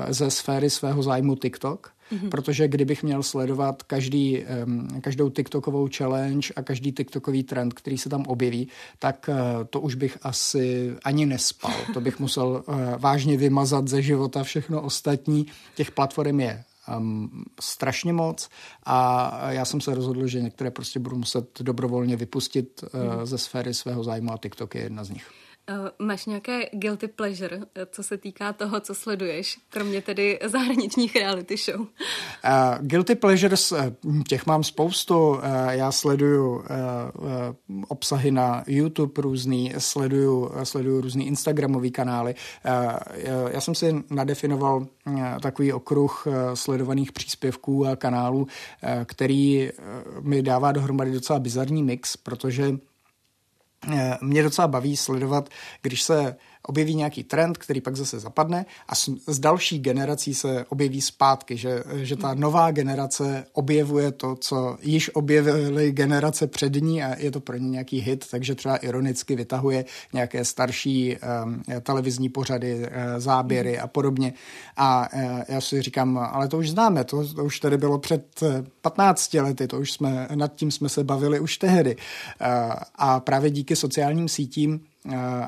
ze 0.08 0.30
sféry 0.30 0.70
svého 0.70 1.02
zájmu 1.02 1.37
TikTok, 1.37 1.93
Mm-hmm. 2.12 2.28
Protože 2.28 2.68
kdybych 2.68 3.02
měl 3.02 3.23
sledovat 3.23 3.82
každý, 3.82 4.44
um, 4.64 5.00
každou 5.00 5.30
TikTokovou 5.30 5.88
challenge 5.96 6.49
a 6.56 6.62
každý 6.62 6.92
TikTokový 6.92 7.42
trend, 7.42 7.75
který 7.75 7.99
se 7.99 8.08
tam 8.08 8.23
objeví, 8.26 8.68
tak 8.99 9.28
uh, 9.28 9.64
to 9.70 9.80
už 9.80 9.94
bych 9.94 10.18
asi 10.23 10.94
ani 11.04 11.26
nespal. 11.26 11.75
To 11.94 12.00
bych 12.00 12.20
musel 12.20 12.64
uh, 12.66 12.76
vážně 12.99 13.37
vymazat 13.37 13.88
ze 13.88 14.02
života 14.02 14.42
všechno 14.42 14.82
ostatní. 14.82 15.46
Těch 15.75 15.90
platform 15.90 16.40
je 16.40 16.64
um, 16.99 17.44
strašně 17.61 18.12
moc 18.12 18.49
a 18.84 19.50
já 19.50 19.64
jsem 19.64 19.80
se 19.80 19.94
rozhodl, 19.94 20.26
že 20.26 20.42
některé 20.42 20.70
prostě 20.70 20.99
budu 20.99 21.16
muset 21.16 21.61
dobrovolně 21.61 22.16
vypustit 22.16 22.84
uh, 22.84 23.25
ze 23.25 23.38
sféry 23.38 23.75
svého 23.75 24.04
zájmu 24.04 24.32
a 24.32 24.38
TikTok 24.38 24.75
je 24.75 24.82
jedna 24.82 25.04
z 25.04 25.11
nich. 25.11 25.43
Uh, 25.71 26.06
máš 26.06 26.26
nějaké 26.26 26.68
guilty 26.73 27.09
pleasure, 27.09 27.61
eh, 27.75 27.87
co 27.90 28.02
se 28.02 28.16
týká 28.16 28.52
toho, 28.52 28.80
co 28.80 28.94
sleduješ, 28.94 29.59
kromě 29.68 30.02
tedy 30.02 30.38
zahraničních 30.44 31.16
reality 31.16 31.56
show? 31.56 31.80
Uh, 31.80 31.87
guilty 32.80 33.14
pleasures, 33.14 33.73
těch 34.28 34.47
mám 34.47 34.64
spoustu. 34.64 35.28
Uh, 35.28 35.38
já 35.68 35.92
sleduju 35.92 36.56
uh, 36.56 36.64
obsahy 37.88 38.30
na 38.30 38.64
YouTube 38.66 39.23
různý, 39.23 39.75
sleduju, 39.78 40.50
sleduju 40.64 41.00
různý 41.00 41.26
Instagramový 41.26 41.90
kanály. 41.90 42.35
Uh, 42.64 43.50
já 43.50 43.61
jsem 43.61 43.75
si 43.75 44.04
nadefinoval 44.11 44.87
uh, 45.06 45.23
takový 45.42 45.73
okruh 45.73 46.26
uh, 46.26 46.35
sledovaných 46.54 47.12
příspěvků 47.12 47.87
a 47.87 47.97
kanálů, 47.97 48.38
uh, 48.38 48.49
který 49.04 49.71
uh, 49.71 50.25
mi 50.25 50.42
dává 50.42 50.73
dohromady 50.73 51.12
docela 51.12 51.38
bizarní 51.38 51.83
mix, 51.83 52.16
protože 52.16 52.73
mě 54.21 54.43
docela 54.43 54.69
baví 54.69 54.97
sledovat, 54.97 55.49
když 55.83 56.03
se 56.03 56.37
objeví 56.68 56.94
nějaký 56.94 57.25
trend, 57.25 57.59
který 57.59 57.80
pak 57.80 57.97
zase 57.97 58.21
zapadne 58.21 58.66
a 58.88 58.94
s, 58.94 59.11
s 59.26 59.38
další 59.38 59.78
generací 59.78 60.35
se 60.35 60.64
objeví 60.68 61.00
zpátky, 61.00 61.56
že, 61.56 61.83
že 61.94 62.16
ta 62.16 62.35
nová 62.35 62.71
generace 62.71 63.47
objevuje 63.52 64.12
to, 64.12 64.37
co 64.37 64.76
již 64.83 65.11
objevily 65.14 65.92
generace 65.92 66.47
před 66.47 66.75
ní 66.75 67.02
a 67.02 67.18
je 67.18 67.30
to 67.30 67.40
pro 67.40 67.56
ně 67.56 67.71
nějaký 67.71 68.00
hit, 68.00 68.26
takže 68.30 68.54
třeba 68.54 68.76
ironicky 68.76 69.37
vytahuje 69.37 69.85
nějaké 70.12 70.44
starší 70.44 71.16
um, 71.44 71.62
televizní 71.83 72.28
pořady, 72.28 72.78
uh, 72.78 72.88
záběry 73.18 73.78
a 73.78 73.87
podobně. 73.87 74.33
A 74.76 75.09
uh, 75.14 75.42
já 75.49 75.61
si 75.61 75.83
říkám, 75.83 76.18
ale 76.18 76.49
to 76.49 76.59
už 76.59 76.71
známe, 76.71 77.04
to, 77.04 77.35
to 77.35 77.44
už 77.44 77.61
tady 77.61 77.78
bylo 77.78 77.99
před 77.99 78.40
15 78.80 79.35
lety, 79.35 79.66
to 79.66 79.80
už 79.80 79.92
jsme, 79.92 80.28
nad 80.35 80.54
tím 80.54 80.71
jsme 80.71 80.88
se 80.88 81.04
bavili 81.04 81.40
už 81.40 81.56
tehdy. 81.56 81.97
Uh, 81.97 82.73
a 82.94 83.21
právě 83.21 83.50
díky 83.50 83.76
sociálním 83.76 84.28
sítím 84.28 84.80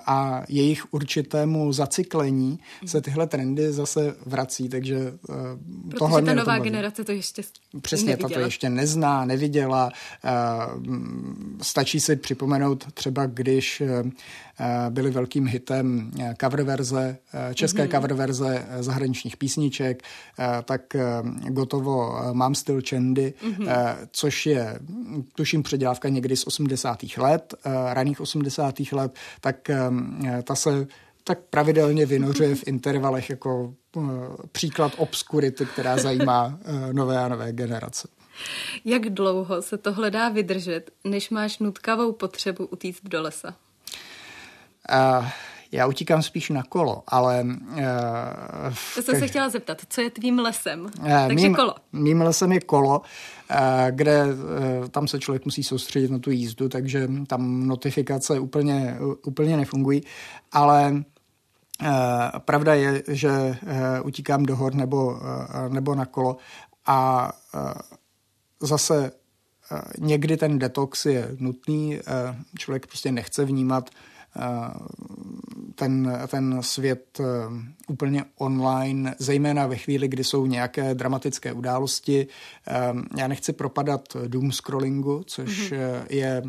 a 0.06 0.42
jejich 0.48 0.94
určitému 0.94 1.72
zacyklení 1.72 2.58
se 2.86 3.00
tyhle 3.00 3.26
trendy 3.26 3.72
zase 3.72 4.16
vrací, 4.26 4.68
takže 4.68 4.96
eh, 4.96 5.34
Protože 5.88 5.98
tohle 5.98 6.22
ta 6.22 6.34
nová 6.34 6.58
generace 6.58 7.04
to 7.04 7.12
ještě 7.12 7.42
Přesně, 7.82 8.06
neviděla. 8.08 8.28
ta 8.28 8.34
to 8.34 8.40
ještě 8.40 8.70
nezná, 8.70 9.24
neviděla. 9.24 9.90
Eh, 10.24 10.30
stačí 11.62 12.00
si 12.00 12.16
připomenout 12.16 12.92
třeba, 12.92 13.26
když 13.26 13.80
eh, 13.80 14.02
byly 14.90 15.10
velkým 15.10 15.46
hitem 15.46 16.10
cover 16.40 16.62
verze, 16.62 17.18
české 17.54 17.84
mm-hmm. 17.84 17.94
cover 17.96 18.14
verze 18.14 18.66
zahraničních 18.80 19.36
písniček, 19.36 20.02
tak 20.64 20.96
gotovo 21.48 22.18
Mám 22.32 22.54
styl 22.54 22.80
Čendy, 22.80 23.34
mm-hmm. 23.42 23.96
což 24.12 24.46
je, 24.46 24.78
tuším, 25.34 25.62
předělávka 25.62 26.08
někdy 26.08 26.36
z 26.36 26.46
80. 26.46 26.98
let, 27.16 27.54
raných 27.92 28.20
80. 28.20 28.74
let, 28.92 29.14
tak 29.40 29.70
ta 30.44 30.54
se 30.54 30.86
tak 31.24 31.38
pravidelně 31.50 32.06
vynořuje 32.06 32.54
v 32.54 32.62
intervalech 32.66 33.30
jako 33.30 33.74
příklad 34.52 34.92
obskurity, 34.96 35.66
která 35.66 35.98
zajímá 35.98 36.58
nové 36.92 37.18
a 37.18 37.28
nové 37.28 37.52
generace. 37.52 38.08
Jak 38.84 39.10
dlouho 39.10 39.62
se 39.62 39.78
to 39.78 39.92
hledá 39.92 40.28
vydržet, 40.28 40.90
než 41.04 41.30
máš 41.30 41.58
nutkavou 41.58 42.12
potřebu 42.12 42.66
utíct 42.66 43.04
do 43.04 43.22
lesa? 43.22 43.54
Já 45.72 45.86
utíkám 45.86 46.22
spíš 46.22 46.50
na 46.50 46.62
kolo, 46.62 47.02
ale... 47.06 47.46
Uh, 47.70 48.74
to 48.94 49.02
jsem 49.02 49.18
se 49.18 49.26
chtěla 49.26 49.48
zeptat, 49.48 49.82
co 49.88 50.00
je 50.00 50.10
tvým 50.10 50.38
lesem? 50.38 50.80
Uh, 50.80 51.08
Takže 51.08 51.34
mým, 51.34 51.54
kolo. 51.54 51.74
Mým 51.92 52.20
lesem 52.20 52.52
je 52.52 52.60
kolo, 52.60 52.98
uh, 53.00 53.56
kde 53.90 54.24
uh, 54.24 54.88
tam 54.88 55.08
se 55.08 55.18
člověk 55.18 55.44
musí 55.44 55.64
soustředit 55.64 56.10
na 56.10 56.18
tu 56.18 56.30
jízdu, 56.30 56.68
takže 56.68 57.08
tam 57.26 57.66
notifikace 57.66 58.40
úplně, 58.40 58.98
úplně 59.26 59.56
nefungují, 59.56 60.02
ale 60.52 60.92
uh, 60.92 61.88
pravda 62.38 62.74
je, 62.74 63.02
že 63.08 63.30
uh, 63.30 64.06
utíkám 64.06 64.46
do 64.46 64.56
hor 64.56 64.74
nebo, 64.74 65.06
uh, 65.06 65.18
nebo 65.68 65.94
na 65.94 66.06
kolo 66.06 66.36
a 66.86 67.32
uh, 67.54 67.72
zase 68.60 69.12
někdy 69.98 70.36
ten 70.36 70.58
detox 70.58 71.06
je 71.06 71.28
nutný, 71.38 71.98
člověk 72.58 72.86
prostě 72.86 73.12
nechce 73.12 73.44
vnímat 73.44 73.90
ten, 75.74 76.18
ten 76.28 76.58
svět 76.60 77.20
úplně 77.88 78.24
online, 78.38 79.14
zejména 79.18 79.66
ve 79.66 79.76
chvíli, 79.76 80.08
kdy 80.08 80.24
jsou 80.24 80.46
nějaké 80.46 80.94
dramatické 80.94 81.52
události. 81.52 82.26
Já 83.16 83.28
nechci 83.28 83.52
propadat 83.52 84.16
doom 84.26 84.52
scrollingu, 84.52 85.22
což 85.26 85.72
mm-hmm. 85.72 86.04
je 86.10 86.42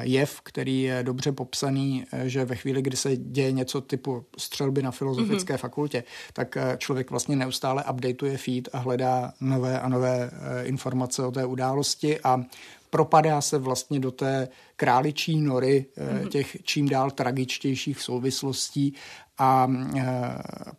jev, 0.00 0.40
který 0.40 0.82
je 0.82 1.02
dobře 1.02 1.32
popsaný, 1.32 2.04
že 2.24 2.44
ve 2.44 2.56
chvíli, 2.56 2.82
kdy 2.82 2.96
se 2.96 3.16
děje 3.16 3.52
něco 3.52 3.80
typu 3.80 4.24
střelby 4.38 4.82
na 4.82 4.90
filozofické 4.90 5.54
mm-hmm. 5.54 5.58
fakultě, 5.58 6.04
tak 6.32 6.58
člověk 6.78 7.10
vlastně 7.10 7.36
neustále 7.36 7.84
updateuje 7.90 8.36
feed 8.36 8.68
a 8.72 8.78
hledá 8.78 9.32
nové 9.40 9.80
a 9.80 9.88
nové 9.88 10.30
informace 10.62 11.22
o 11.22 11.30
té 11.30 11.44
události 11.44 12.20
a 12.20 12.44
propadá 12.94 13.40
se 13.40 13.58
vlastně 13.58 14.00
do 14.00 14.10
té 14.10 14.48
králičí 14.76 15.36
nory 15.36 15.86
mm-hmm. 15.96 16.28
těch 16.28 16.56
čím 16.62 16.88
dál 16.88 17.10
tragičtějších 17.10 18.00
souvislostí 18.00 18.94
a 19.38 19.68
eh, 19.96 20.02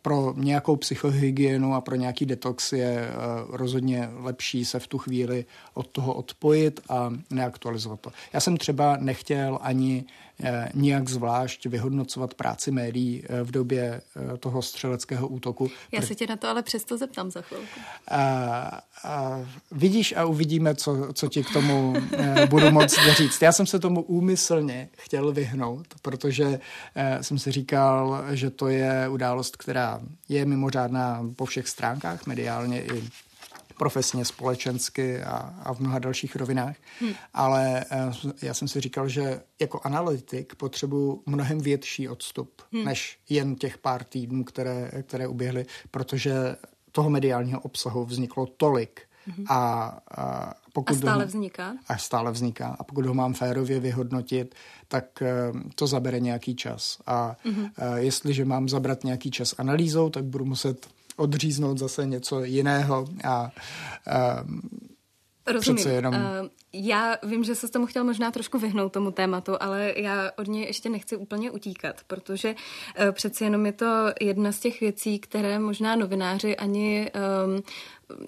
pro 0.02 0.34
nějakou 0.36 0.76
psychohygienu 0.76 1.74
a 1.74 1.80
pro 1.80 1.94
nějaký 1.94 2.26
detox 2.26 2.72
je 2.72 3.00
eh, 3.00 3.12
rozhodně 3.48 4.08
lepší 4.12 4.64
se 4.64 4.78
v 4.78 4.86
tu 4.86 4.98
chvíli 4.98 5.44
od 5.74 5.86
toho 5.86 6.14
odpojit 6.14 6.80
a 6.88 7.12
neaktualizovat 7.30 8.00
to. 8.00 8.10
Já 8.32 8.40
jsem 8.40 8.56
třeba 8.56 8.96
nechtěl 8.96 9.58
ani 9.62 10.04
Eh, 10.42 10.68
nijak 10.74 11.08
zvlášť 11.08 11.66
vyhodnocovat 11.66 12.34
práci 12.34 12.70
médií 12.70 13.24
eh, 13.24 13.44
v 13.44 13.50
době 13.50 13.82
eh, 13.82 14.36
toho 14.36 14.62
střeleckého 14.62 15.28
útoku. 15.28 15.70
Já 15.92 16.02
se 16.02 16.14
tě 16.14 16.26
na 16.26 16.36
to 16.36 16.48
ale 16.48 16.62
přesto 16.62 16.98
zeptám 16.98 17.30
za 17.30 17.42
chvilku. 17.42 17.80
A, 18.08 18.80
a 19.04 19.40
vidíš 19.72 20.14
a 20.16 20.24
uvidíme, 20.24 20.74
co, 20.74 21.08
co 21.12 21.28
ti 21.28 21.44
k 21.44 21.52
tomu 21.52 21.94
budu 22.50 22.70
moct 22.70 22.98
říct. 23.16 23.42
Já 23.42 23.52
jsem 23.52 23.66
se 23.66 23.78
tomu 23.78 24.02
úmyslně 24.02 24.88
chtěl 24.96 25.32
vyhnout, 25.32 25.86
protože 26.02 26.60
jsem 27.20 27.38
si 27.38 27.52
říkal, 27.52 28.24
že 28.30 28.50
to 28.50 28.68
je 28.68 29.08
událost, 29.08 29.56
která 29.56 30.00
je 30.28 30.44
mimořádná 30.44 31.26
po 31.36 31.44
všech 31.44 31.68
stránkách, 31.68 32.26
mediálně 32.26 32.82
i 32.82 33.02
profesně, 33.78 34.24
společensky 34.24 35.22
a, 35.22 35.36
a 35.36 35.74
v 35.74 35.80
mnoha 35.80 35.98
dalších 35.98 36.36
rovinách. 36.36 36.76
Hmm. 37.00 37.12
Ale 37.34 37.84
uh, 38.24 38.32
já 38.42 38.54
jsem 38.54 38.68
si 38.68 38.80
říkal, 38.80 39.08
že 39.08 39.40
jako 39.60 39.80
analytik 39.84 40.54
potřebuji 40.54 41.22
mnohem 41.26 41.58
větší 41.58 42.08
odstup, 42.08 42.62
hmm. 42.72 42.84
než 42.84 43.18
jen 43.28 43.56
těch 43.56 43.78
pár 43.78 44.04
týdnů, 44.04 44.44
které, 44.44 44.90
které 45.02 45.26
uběhly, 45.26 45.66
protože 45.90 46.56
toho 46.92 47.10
mediálního 47.10 47.60
obsahu 47.60 48.04
vzniklo 48.04 48.46
tolik, 48.46 49.00
Mhm. 49.26 49.44
A, 49.48 49.84
a 50.16 50.54
pokud 50.72 50.94
a 50.94 50.98
stále 50.98 51.24
ho, 51.24 51.28
vzniká? 51.28 51.74
A 51.88 51.98
stále 51.98 52.32
vzniká. 52.32 52.76
A 52.78 52.84
pokud 52.84 53.06
ho 53.06 53.14
mám 53.14 53.34
férově 53.34 53.80
vyhodnotit, 53.80 54.54
tak 54.88 55.22
eh, 55.22 55.52
to 55.74 55.86
zabere 55.86 56.20
nějaký 56.20 56.56
čas. 56.56 56.98
A 57.06 57.36
mm-hmm. 57.44 57.96
jestliže 57.96 58.44
mám 58.44 58.68
zabrat 58.68 59.04
nějaký 59.04 59.30
čas 59.30 59.54
analýzou, 59.58 60.10
tak 60.10 60.24
budu 60.24 60.44
muset 60.44 60.86
odříznout 61.16 61.78
zase 61.78 62.06
něco 62.06 62.44
jiného 62.44 63.08
a, 63.24 63.30
a 63.30 63.50
Rozumím. 65.46 65.76
Přece 65.76 65.94
jenom... 65.94 66.14
Uh, 66.14 66.20
já 66.72 67.16
vím, 67.22 67.44
že 67.44 67.54
se 67.54 67.68
s 67.68 67.70
tomu 67.70 67.86
chtěl 67.86 68.04
možná 68.04 68.30
trošku 68.30 68.58
vyhnout 68.58 68.92
tomu 68.92 69.10
tématu, 69.10 69.52
ale 69.60 69.92
já 69.96 70.30
od 70.38 70.48
něj 70.48 70.64
ještě 70.64 70.88
nechci 70.88 71.16
úplně 71.16 71.50
utíkat, 71.50 71.96
protože 72.06 72.54
uh, 72.54 73.12
přeci 73.12 73.44
jenom 73.44 73.66
je 73.66 73.72
to 73.72 74.06
jedna 74.20 74.52
z 74.52 74.60
těch 74.60 74.80
věcí, 74.80 75.18
které 75.18 75.58
možná 75.58 75.96
novináři 75.96 76.56
ani 76.56 77.10
um, 77.46 77.62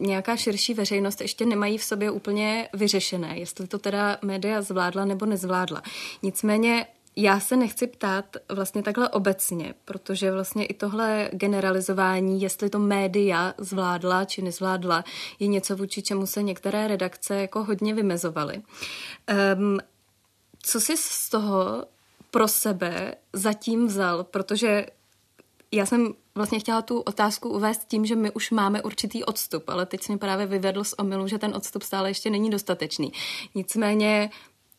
nějaká 0.06 0.36
širší 0.36 0.74
veřejnost 0.74 1.20
ještě 1.20 1.46
nemají 1.46 1.78
v 1.78 1.84
sobě 1.84 2.10
úplně 2.10 2.68
vyřešené, 2.72 3.38
jestli 3.38 3.66
to 3.66 3.78
teda 3.78 4.18
média 4.22 4.62
zvládla 4.62 5.04
nebo 5.04 5.26
nezvládla. 5.26 5.82
Nicméně 6.22 6.86
já 7.16 7.40
se 7.40 7.56
nechci 7.56 7.86
ptát 7.86 8.36
vlastně 8.48 8.82
takhle 8.82 9.08
obecně, 9.08 9.74
protože 9.84 10.32
vlastně 10.32 10.66
i 10.66 10.74
tohle 10.74 11.30
generalizování, 11.32 12.42
jestli 12.42 12.70
to 12.70 12.78
média 12.78 13.54
zvládla 13.58 14.24
či 14.24 14.42
nezvládla, 14.42 15.04
je 15.38 15.46
něco, 15.46 15.76
vůči 15.76 16.02
čemu 16.02 16.26
se 16.26 16.42
některé 16.42 16.88
redakce 16.88 17.34
jako 17.34 17.64
hodně 17.64 17.94
vymezovaly. 17.94 18.62
Um, 19.56 19.78
co 20.62 20.80
jsi 20.80 20.96
z 20.96 21.28
toho 21.28 21.84
pro 22.30 22.48
sebe 22.48 23.14
zatím 23.32 23.86
vzal? 23.86 24.24
Protože 24.24 24.86
já 25.72 25.86
jsem 25.86 26.14
vlastně 26.34 26.60
chtěla 26.60 26.82
tu 26.82 27.00
otázku 27.00 27.48
uvést 27.48 27.88
tím, 27.88 28.06
že 28.06 28.16
my 28.16 28.30
už 28.30 28.50
máme 28.50 28.82
určitý 28.82 29.24
odstup, 29.24 29.68
ale 29.68 29.86
teď 29.86 30.02
jsi 30.02 30.12
mi 30.12 30.18
právě 30.18 30.46
vyvedl 30.46 30.84
z 30.84 30.94
omylu, 30.98 31.28
že 31.28 31.38
ten 31.38 31.56
odstup 31.56 31.82
stále 31.82 32.10
ještě 32.10 32.30
není 32.30 32.50
dostatečný. 32.50 33.12
Nicméně 33.54 34.30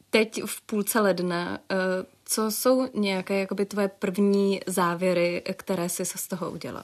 teď 0.09 0.43
v 0.45 0.61
půlce 0.61 0.99
ledna, 0.99 1.59
eh, 1.71 1.75
co 2.29 2.51
jsou 2.51 2.87
nějaké 2.93 3.39
jakoby 3.39 3.65
tvoje 3.65 3.87
první 3.87 4.59
závěry, 4.67 5.43
které 5.53 5.89
jsi 5.89 6.05
z 6.05 6.27
toho 6.27 6.51
udělal? 6.51 6.83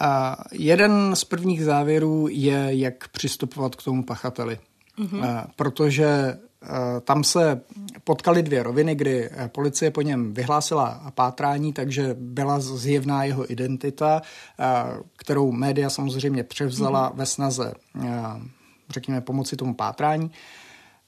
A 0.00 0.36
jeden 0.52 1.16
z 1.16 1.24
prvních 1.24 1.64
závěrů 1.64 2.28
je, 2.30 2.66
jak 2.70 3.08
přistupovat 3.08 3.76
k 3.76 3.82
tomu 3.82 4.02
pachateli. 4.02 4.58
Mm-hmm. 4.98 5.24
A, 5.24 5.46
protože 5.56 6.06
a, 6.62 7.00
tam 7.00 7.24
se 7.24 7.60
potkaly 8.04 8.42
dvě 8.42 8.62
roviny, 8.62 8.94
kdy 8.94 9.30
policie 9.46 9.90
po 9.90 10.02
něm 10.02 10.34
vyhlásila 10.34 11.12
pátrání, 11.14 11.72
takže 11.72 12.16
byla 12.18 12.60
zjevná 12.60 13.24
jeho 13.24 13.52
identita, 13.52 14.22
a, 14.58 14.88
kterou 15.16 15.52
média 15.52 15.90
samozřejmě 15.90 16.44
převzala 16.44 17.10
mm-hmm. 17.10 17.16
ve 17.16 17.26
snaze, 17.26 17.72
a, 18.08 18.40
řekněme, 18.90 19.20
pomoci 19.20 19.56
tomu 19.56 19.74
pátrání. 19.74 20.30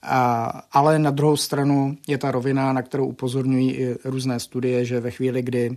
A, 0.04 0.62
ale 0.72 0.98
na 0.98 1.10
druhou 1.10 1.36
stranu 1.36 1.96
je 2.06 2.18
ta 2.18 2.30
rovina, 2.30 2.72
na 2.72 2.82
kterou 2.82 3.06
upozorňují 3.06 3.72
i 3.72 3.96
různé 4.04 4.40
studie, 4.40 4.84
že 4.84 5.00
ve 5.00 5.10
chvíli, 5.10 5.42
kdy 5.42 5.76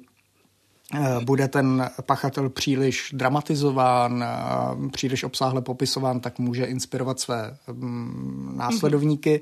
eh, 0.93 0.99
bude 1.23 1.47
ten 1.47 1.89
pachatel 2.05 2.49
příliš 2.49 3.13
dramatizován, 3.13 4.23
eh, 4.23 4.89
příliš 4.89 5.23
obsáhle 5.23 5.61
popisován, 5.61 6.19
tak 6.19 6.39
může 6.39 6.65
inspirovat 6.65 7.19
své 7.19 7.57
mm, 7.71 8.53
následovníky. 8.57 9.41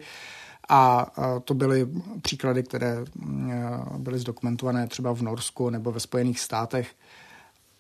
A 0.69 1.11
eh, 1.17 1.39
to 1.43 1.53
byly 1.53 1.87
příklady, 2.21 2.63
které 2.63 2.97
byly 3.97 4.19
zdokumentované 4.19 4.87
třeba 4.87 5.13
v 5.13 5.21
Norsku 5.21 5.69
nebo 5.69 5.91
ve 5.91 5.99
Spojených 5.99 6.39
státech. 6.39 6.91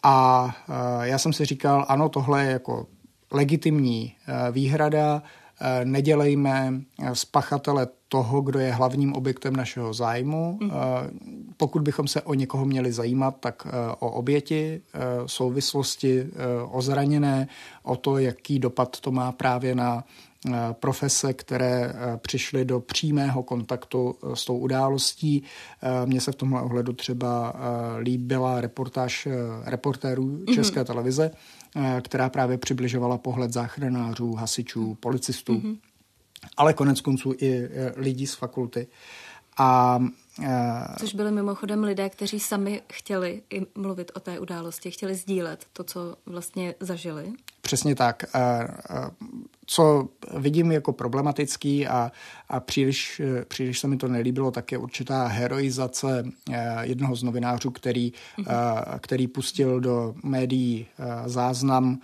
A 0.03 0.55
já 1.01 1.17
jsem 1.17 1.33
si 1.33 1.45
říkal, 1.45 1.85
ano, 1.87 2.09
tohle 2.09 2.45
je 2.45 2.51
jako 2.51 2.87
legitimní 3.31 4.15
výhrada, 4.51 5.23
nedělejme 5.83 6.73
eh, 7.03 7.15
z 7.15 7.25
pachatele 7.25 7.87
toho, 8.07 8.41
kdo 8.41 8.59
je 8.59 8.73
hlavním 8.73 9.13
objektem 9.13 9.55
našeho 9.55 9.93
zájmu. 9.93 10.57
Mm. 10.61 10.71
Pokud 11.57 11.81
bychom 11.81 12.07
se 12.07 12.21
o 12.21 12.33
někoho 12.33 12.65
měli 12.65 12.91
zajímat, 12.91 13.35
tak 13.39 13.67
o 13.99 14.11
oběti, 14.11 14.81
souvislosti, 15.25 16.27
o 16.71 16.81
zraněné, 16.81 17.47
o 17.83 17.95
to, 17.95 18.17
jaký 18.17 18.59
dopad 18.59 18.99
to 18.99 19.11
má 19.11 19.31
právě 19.31 19.75
na 19.75 20.03
profese, 20.71 21.33
které 21.33 21.93
přišly 22.17 22.65
do 22.65 22.79
přímého 22.79 23.43
kontaktu 23.43 24.15
s 24.33 24.45
tou 24.45 24.57
událostí. 24.57 25.43
Mně 26.05 26.21
se 26.21 26.31
v 26.31 26.35
tomhle 26.35 26.61
ohledu 26.61 26.93
třeba 26.93 27.53
líbila 27.99 28.61
reportáž 28.61 29.27
reportérů 29.65 30.25
mhm. 30.25 30.55
České 30.55 30.81
mm-hmm. 30.81 30.85
televize, 30.85 31.31
Eh, 31.77 32.01
která 32.01 32.29
právě 32.29 32.57
přibližovala 32.57 33.17
pohled 33.17 33.53
záchranářů, 33.53 34.33
hasičů, 34.33 34.95
policistů, 34.99 35.53
mm-hmm. 35.53 35.77
ale 36.57 36.73
konec 36.73 37.01
konců 37.01 37.33
i 37.37 37.53
eh, 37.53 37.93
lidí 37.95 38.27
z 38.27 38.33
fakulty. 38.35 38.87
A 39.57 39.99
eh, 40.01 40.07
Což 40.99 41.15
byli 41.15 41.31
mimochodem 41.31 41.83
lidé, 41.83 42.09
kteří 42.09 42.39
sami 42.39 42.81
chtěli 42.93 43.41
i 43.49 43.65
mluvit 43.75 44.11
o 44.15 44.19
té 44.19 44.39
události, 44.39 44.91
chtěli 44.91 45.15
sdílet 45.15 45.65
to, 45.73 45.83
co 45.83 46.15
vlastně 46.25 46.75
zažili. 46.79 47.33
Přesně 47.61 47.95
tak 47.95 48.23
co 49.65 50.07
vidím 50.37 50.71
jako 50.71 50.93
problematický 50.93 51.87
a, 51.87 52.11
a 52.49 52.59
příliš, 52.59 53.21
příliš 53.47 53.79
se 53.79 53.87
mi 53.87 53.97
to 53.97 54.07
nelíbilo, 54.07 54.51
tak 54.51 54.71
je 54.71 54.77
určitá 54.77 55.27
heroizace 55.27 56.23
eh, 56.51 56.79
jednoho 56.81 57.15
z 57.15 57.23
novinářů, 57.23 57.71
který, 57.71 58.13
mm-hmm. 58.37 58.99
který 58.99 59.27
pustil 59.27 59.79
do 59.79 60.15
médií 60.23 60.87
eh, 60.99 61.29
záznam 61.29 61.99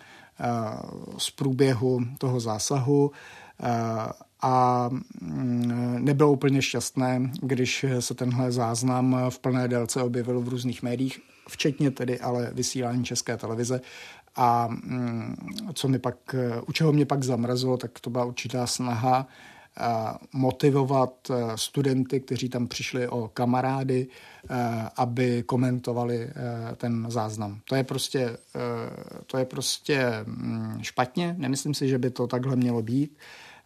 z 1.18 1.30
průběhu 1.30 2.00
toho 2.18 2.40
zásahu 2.40 3.12
a 4.42 4.90
mm, 5.22 5.98
nebylo 6.00 6.32
úplně 6.32 6.62
šťastné, 6.62 7.32
když 7.42 7.86
se 8.00 8.14
tenhle 8.14 8.52
záznam 8.52 9.18
v 9.30 9.40
plné 9.40 9.68
délce 9.68 10.02
objevil 10.02 10.42
v 10.42 10.50
různých 10.50 10.84
médiích, 10.84 11.20
včetně 11.50 11.92
tedy 11.92 12.20
ale 12.20 12.52
vysílání 12.54 13.06
České 13.06 13.38
televize 13.38 13.82
a 14.36 14.68
mm, 14.68 15.36
co 15.74 15.88
mi 15.88 16.00
pak, 16.00 16.36
u 16.68 16.72
čeho 16.72 16.94
mě 16.94 17.06
pak 17.06 17.24
zamrzlo, 17.24 17.78
tak 17.78 18.00
to 18.00 18.10
byla 18.10 18.26
určitá 18.26 18.68
snaha 18.68 19.28
motivovat 20.34 21.14
e, 21.30 21.58
studenty, 21.58 22.20
kteří 22.20 22.50
tam 22.50 22.68
přišli 22.68 23.08
o 23.08 23.28
kamarády, 23.34 24.08
e, 24.08 24.56
aby 24.96 25.44
komentovali 25.44 26.22
e, 26.22 26.32
ten 26.76 27.06
záznam. 27.10 27.60
To 27.66 27.76
je 27.76 27.84
prostě, 27.84 28.38
to 29.26 29.38
je 29.38 29.46
prostě 29.46 30.10
mm, 30.26 30.78
špatně, 30.82 31.36
nemyslím 31.38 31.74
si, 31.74 31.88
že 31.88 31.98
by 31.98 32.10
to 32.10 32.28
takhle 32.28 32.56
mělo 32.56 32.82
být. 32.82 33.18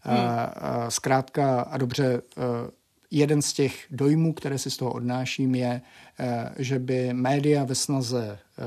Hmm. 0.05 0.89
Zkrátka 0.89 1.61
a 1.61 1.77
dobře, 1.77 2.21
jeden 3.11 3.41
z 3.41 3.53
těch 3.53 3.85
dojmů, 3.91 4.33
které 4.33 4.57
si 4.57 4.71
z 4.71 4.77
toho 4.77 4.93
odnáším, 4.93 5.55
je, 5.55 5.81
eh, 6.19 6.49
že 6.57 6.79
by 6.79 7.13
média 7.13 7.63
ve 7.63 7.75
snaze 7.75 8.39
eh, 8.39 8.63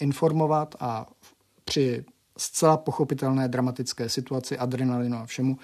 informovat 0.00 0.74
a 0.80 1.06
při 1.64 2.04
zcela 2.38 2.76
pochopitelné 2.76 3.48
dramatické 3.48 4.08
situaci, 4.08 4.58
adrenalinu 4.58 5.16
a 5.16 5.26
všemu, 5.26 5.58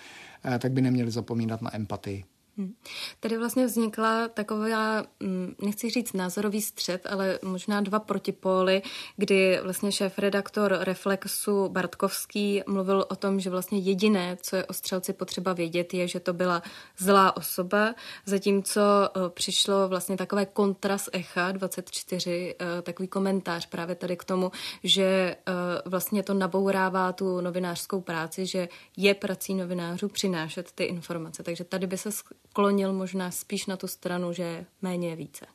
eh, 0.44 0.58
tak 0.58 0.72
by 0.72 0.82
neměli 0.82 1.10
zapomínat 1.10 1.62
na 1.62 1.76
empatii. 1.76 2.24
Hmm. 2.58 2.74
Tady 3.20 3.38
vlastně 3.38 3.66
vznikla 3.66 4.28
taková, 4.28 5.02
mm, 5.20 5.54
nechci 5.62 5.90
říct 5.90 6.12
názorový 6.12 6.62
střed, 6.62 7.06
ale 7.06 7.38
možná 7.42 7.80
dva 7.80 7.98
protipóly, 7.98 8.82
kdy 9.16 9.60
vlastně 9.62 9.92
šéf-redaktor 9.92 10.78
Reflexu 10.80 11.68
Bartkovský 11.68 12.62
mluvil 12.66 13.06
o 13.08 13.16
tom, 13.16 13.40
že 13.40 13.50
vlastně 13.50 13.78
jediné, 13.78 14.36
co 14.42 14.56
je 14.56 14.64
o 14.64 14.72
střelci 14.72 15.12
potřeba 15.12 15.52
vědět, 15.52 15.94
je, 15.94 16.08
že 16.08 16.20
to 16.20 16.32
byla 16.32 16.62
zlá 16.96 17.36
osoba, 17.36 17.94
zatímco 18.26 18.80
eh, 18.80 19.30
přišlo 19.30 19.88
vlastně 19.88 20.16
takové 20.16 20.46
kontras 20.46 21.08
Echa 21.12 21.52
24, 21.52 22.54
eh, 22.60 22.82
takový 22.82 23.08
komentář 23.08 23.66
právě 23.66 23.94
tady 23.94 24.16
k 24.16 24.24
tomu, 24.24 24.50
že 24.84 25.02
eh, 25.02 25.52
vlastně 25.84 26.22
to 26.22 26.34
nabourává 26.34 27.12
tu 27.12 27.40
novinářskou 27.40 28.00
práci, 28.00 28.46
že 28.46 28.68
je 28.96 29.14
prací 29.14 29.54
novinářů 29.54 30.08
přinášet 30.08 30.72
ty 30.72 30.84
informace. 30.84 31.42
Takže 31.42 31.64
tady 31.64 31.86
by 31.86 31.98
se 31.98 32.10
klonil 32.52 32.92
možná 32.92 33.30
spíš 33.30 33.66
na 33.66 33.76
tu 33.76 33.86
stranu, 33.86 34.32
že 34.32 34.64
méně 34.82 35.08
je 35.08 35.16
více. 35.16 35.46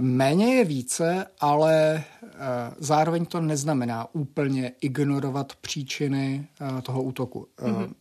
Méně 0.00 0.54
je 0.54 0.64
více, 0.64 1.26
ale 1.40 2.04
eh, 2.24 2.30
zároveň 2.78 3.26
to 3.26 3.40
neznamená 3.40 4.14
úplně 4.14 4.72
ignorovat 4.80 5.56
příčiny 5.56 6.46
eh, 6.60 6.82
toho 6.82 7.02
útoku. 7.02 7.48
Mm-hmm. 7.58 7.94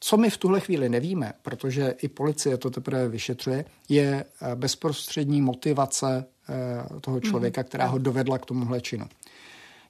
Co 0.00 0.16
my 0.16 0.30
v 0.30 0.36
tuhle 0.36 0.60
chvíli 0.60 0.88
nevíme, 0.88 1.32
protože 1.42 1.94
i 2.02 2.08
policie 2.08 2.56
to 2.56 2.70
teprve 2.70 3.08
vyšetřuje, 3.08 3.64
je 3.88 4.24
bezprostřední 4.54 5.40
motivace 5.40 6.24
toho 7.00 7.16
mhm. 7.16 7.22
člověka, 7.22 7.62
která 7.62 7.86
ho 7.86 7.98
dovedla 7.98 8.38
k 8.38 8.46
tomuhle 8.46 8.80
činu. 8.80 9.06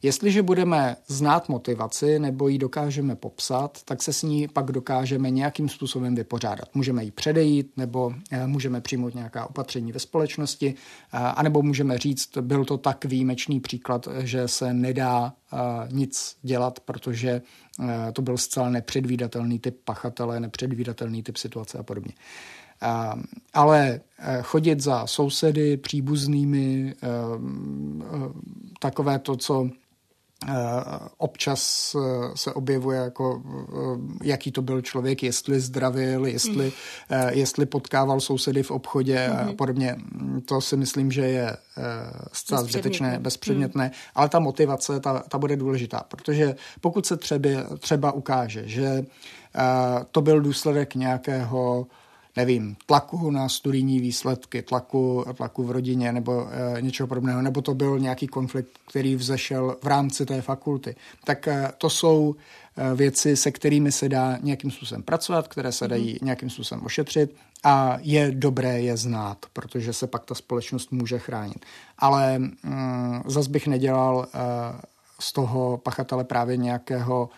Jestliže 0.02 0.42
budeme 0.42 0.96
znát 1.06 1.48
motivaci 1.48 2.18
nebo 2.18 2.48
ji 2.48 2.58
dokážeme 2.58 3.16
popsat, 3.16 3.78
tak 3.84 4.02
se 4.02 4.12
s 4.12 4.22
ní 4.22 4.48
pak 4.48 4.72
dokážeme 4.72 5.30
nějakým 5.30 5.68
způsobem 5.68 6.14
vypořádat. 6.14 6.74
Můžeme 6.74 7.04
ji 7.04 7.10
předejít, 7.10 7.72
nebo 7.76 8.14
eh, 8.30 8.46
můžeme 8.46 8.80
přijmout 8.80 9.14
nějaká 9.14 9.46
opatření 9.46 9.92
ve 9.92 9.98
společnosti, 9.98 10.74
eh, 11.12 11.18
anebo 11.18 11.62
můžeme 11.62 11.98
říct, 11.98 12.38
byl 12.40 12.64
to 12.64 12.78
tak 12.78 13.04
výjimečný 13.04 13.60
příklad, 13.60 14.08
že 14.18 14.48
se 14.48 14.74
nedá 14.74 15.32
eh, 15.52 15.56
nic 15.90 16.36
dělat, 16.42 16.80
protože 16.80 17.42
to 18.12 18.22
byl 18.22 18.38
zcela 18.38 18.68
nepředvídatelný 18.70 19.58
typ 19.58 19.76
pachatele, 19.84 20.40
nepředvídatelný 20.40 21.22
typ 21.22 21.36
situace 21.36 21.78
a 21.78 21.82
podobně. 21.82 22.12
Ale 23.54 24.00
chodit 24.42 24.80
za 24.80 25.06
sousedy, 25.06 25.76
příbuznými, 25.76 26.94
takové 28.80 29.18
to, 29.18 29.36
co 29.36 29.70
občas 31.16 31.94
eh, 31.94 32.30
se 32.34 32.52
objevuje, 32.52 32.98
jako, 32.98 33.42
eh, 33.44 34.28
jaký 34.28 34.52
to 34.52 34.62
byl 34.62 34.82
člověk, 34.82 35.22
jestli 35.22 35.60
zdravil, 35.60 36.26
jestli, 36.26 36.64
mm. 36.64 37.28
jestli 37.28 37.66
potkával 37.66 38.20
sousedy 38.20 38.62
v 38.62 38.70
obchodě 38.70 39.28
mm. 39.28 39.36
a 39.38 39.42
mhm. 39.42 39.56
podobně. 39.56 39.96
To 40.44 40.60
si 40.60 40.76
myslím, 40.76 41.12
že 41.12 41.22
je 41.22 41.56
zcela 42.32 42.62
zbytečné, 42.62 43.18
bezpředmětné, 43.20 43.84
mm. 43.84 43.92
ale 44.14 44.28
ta 44.28 44.38
motivace, 44.38 45.00
ta, 45.00 45.22
ta 45.28 45.38
bude 45.38 45.56
důležitá, 45.56 46.04
protože 46.08 46.54
pokud 46.80 47.06
se 47.06 47.16
třeba, 47.16 47.48
třeba 47.78 48.12
ukáže, 48.12 48.62
že 48.68 49.04
to 50.10 50.20
byl 50.20 50.40
důsledek 50.40 50.94
nějakého 50.94 51.86
nevím, 52.36 52.76
tlaku 52.86 53.30
na 53.30 53.48
studijní 53.48 54.00
výsledky, 54.00 54.62
tlaku, 54.62 55.24
tlaku 55.36 55.64
v 55.64 55.70
rodině 55.70 56.12
nebo 56.12 56.48
e, 56.76 56.82
něčeho 56.82 57.06
podobného, 57.06 57.42
nebo 57.42 57.62
to 57.62 57.74
byl 57.74 57.98
nějaký 57.98 58.26
konflikt, 58.26 58.68
který 58.88 59.16
vzešel 59.16 59.76
v 59.82 59.86
rámci 59.86 60.26
té 60.26 60.42
fakulty. 60.42 60.96
Tak 61.24 61.48
e, 61.48 61.72
to 61.78 61.90
jsou 61.90 62.34
e, 62.76 62.94
věci, 62.94 63.36
se 63.36 63.50
kterými 63.50 63.92
se 63.92 64.08
dá 64.08 64.38
nějakým 64.42 64.70
způsobem 64.70 65.02
pracovat, 65.02 65.48
které 65.48 65.72
se 65.72 65.88
dají 65.88 66.08
mhm. 66.08 66.18
nějakým 66.22 66.50
způsobem 66.50 66.84
ošetřit 66.84 67.36
a 67.64 67.98
je 68.00 68.30
dobré 68.34 68.80
je 68.80 68.96
znát, 68.96 69.38
protože 69.52 69.92
se 69.92 70.06
pak 70.06 70.24
ta 70.24 70.34
společnost 70.34 70.92
může 70.92 71.18
chránit. 71.18 71.66
Ale 71.98 72.38
mm, 72.38 73.22
zas 73.26 73.46
bych 73.46 73.66
nedělal 73.66 74.26
e, 74.26 74.38
z 75.20 75.32
toho 75.32 75.78
pachatele 75.78 76.24
právě 76.24 76.56
nějakého 76.56 77.30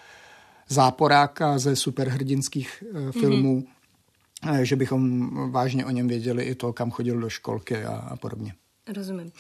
záporáka 0.68 1.59
ze 1.59 1.76
superhrdinských 1.76 2.85
e, 3.09 3.12
filmů, 3.12 3.61
mm-hmm 3.61 3.74
že 4.62 4.76
bychom 4.76 5.30
vážně 5.50 5.87
o 5.87 5.90
něm 5.90 6.09
věděli 6.09 6.44
i 6.44 6.54
to, 6.54 6.72
kam 6.72 6.90
chodil 6.90 7.20
do 7.20 7.28
školky 7.28 7.85
a, 7.85 7.94
a 7.94 8.16
podobně. 8.16 8.54
Rozumím. 8.96 9.33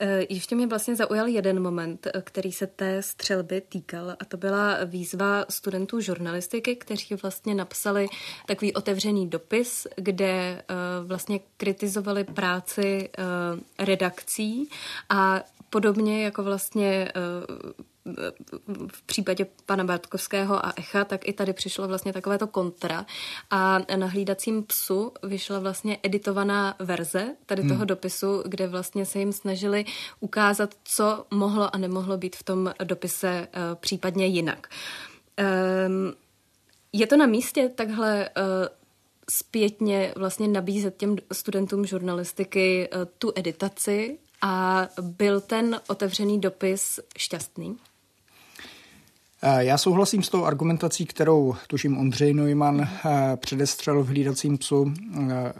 Eh, 0.00 0.26
ještě 0.28 0.54
mě 0.54 0.66
vlastně 0.66 0.96
zaujal 0.96 1.26
jeden 1.26 1.62
moment, 1.62 2.06
eh, 2.06 2.22
který 2.22 2.52
se 2.52 2.66
té 2.66 3.02
střelby 3.02 3.60
týkal 3.60 4.10
a 4.10 4.24
to 4.24 4.36
byla 4.36 4.84
výzva 4.84 5.44
studentů 5.48 6.00
žurnalistiky, 6.00 6.76
kteří 6.76 7.14
vlastně 7.14 7.54
napsali 7.54 8.06
takový 8.46 8.72
otevřený 8.72 9.28
dopis, 9.28 9.86
kde 9.96 10.62
vlastně 11.06 11.40
kritizovali 11.56 12.24
práci 12.24 13.10
redakcí 13.78 14.68
a 15.08 15.42
podobně 15.70 16.24
jako 16.24 16.42
vlastně 16.42 17.12
v 18.92 19.02
případě 19.02 19.46
pana 19.66 19.84
Bartkovského 19.84 20.66
a 20.66 20.72
Echa, 20.76 21.04
tak 21.04 21.28
i 21.28 21.32
tady 21.32 21.52
přišlo 21.52 21.88
vlastně 21.88 22.12
takovéto 22.12 22.46
kontra 22.46 23.06
a 23.50 23.78
na 23.96 24.06
hlídacím 24.06 24.62
psu 24.62 25.12
vyšla 25.22 25.58
vlastně 25.58 25.98
editovaná 26.02 26.74
verze 26.78 27.36
tady 27.46 27.62
toho 27.62 27.74
hmm. 27.74 27.86
dopisu, 27.86 28.42
kde 28.46 28.66
vlastně 28.66 29.06
se 29.06 29.18
jim 29.18 29.32
snažili 29.32 29.84
ukázat, 30.20 30.74
co 30.84 31.26
mohlo 31.30 31.74
a 31.74 31.78
nemohlo 31.78 32.16
být 32.16 32.36
v 32.36 32.42
tom 32.42 32.72
dopise 32.84 33.48
uh, 33.48 33.74
případně 33.74 34.26
jinak. 34.26 34.68
Um, 35.86 36.12
je 36.92 37.06
to 37.06 37.16
na 37.16 37.26
místě 37.26 37.68
takhle 37.68 38.28
uh, 38.36 38.44
zpětně 39.30 40.12
vlastně 40.16 40.48
nabízet 40.48 40.96
těm 40.96 41.16
studentům 41.32 41.86
žurnalistiky 41.86 42.88
uh, 42.94 43.04
tu 43.18 43.32
editaci 43.34 44.18
a 44.42 44.88
byl 45.00 45.40
ten 45.40 45.80
otevřený 45.88 46.40
dopis 46.40 47.00
šťastný? 47.18 47.76
Eh, 49.44 49.64
já 49.64 49.78
souhlasím 49.78 50.22
s 50.22 50.28
tou 50.28 50.44
argumentací, 50.44 51.06
kterou 51.06 51.56
tuším 51.66 51.98
Ondřej 51.98 52.34
Neumann 52.34 52.80
eh, 52.80 53.36
předestřel 53.36 54.02
v 54.02 54.08
hlídacím 54.08 54.58
psu, 54.58 54.94
eh, 55.30 55.52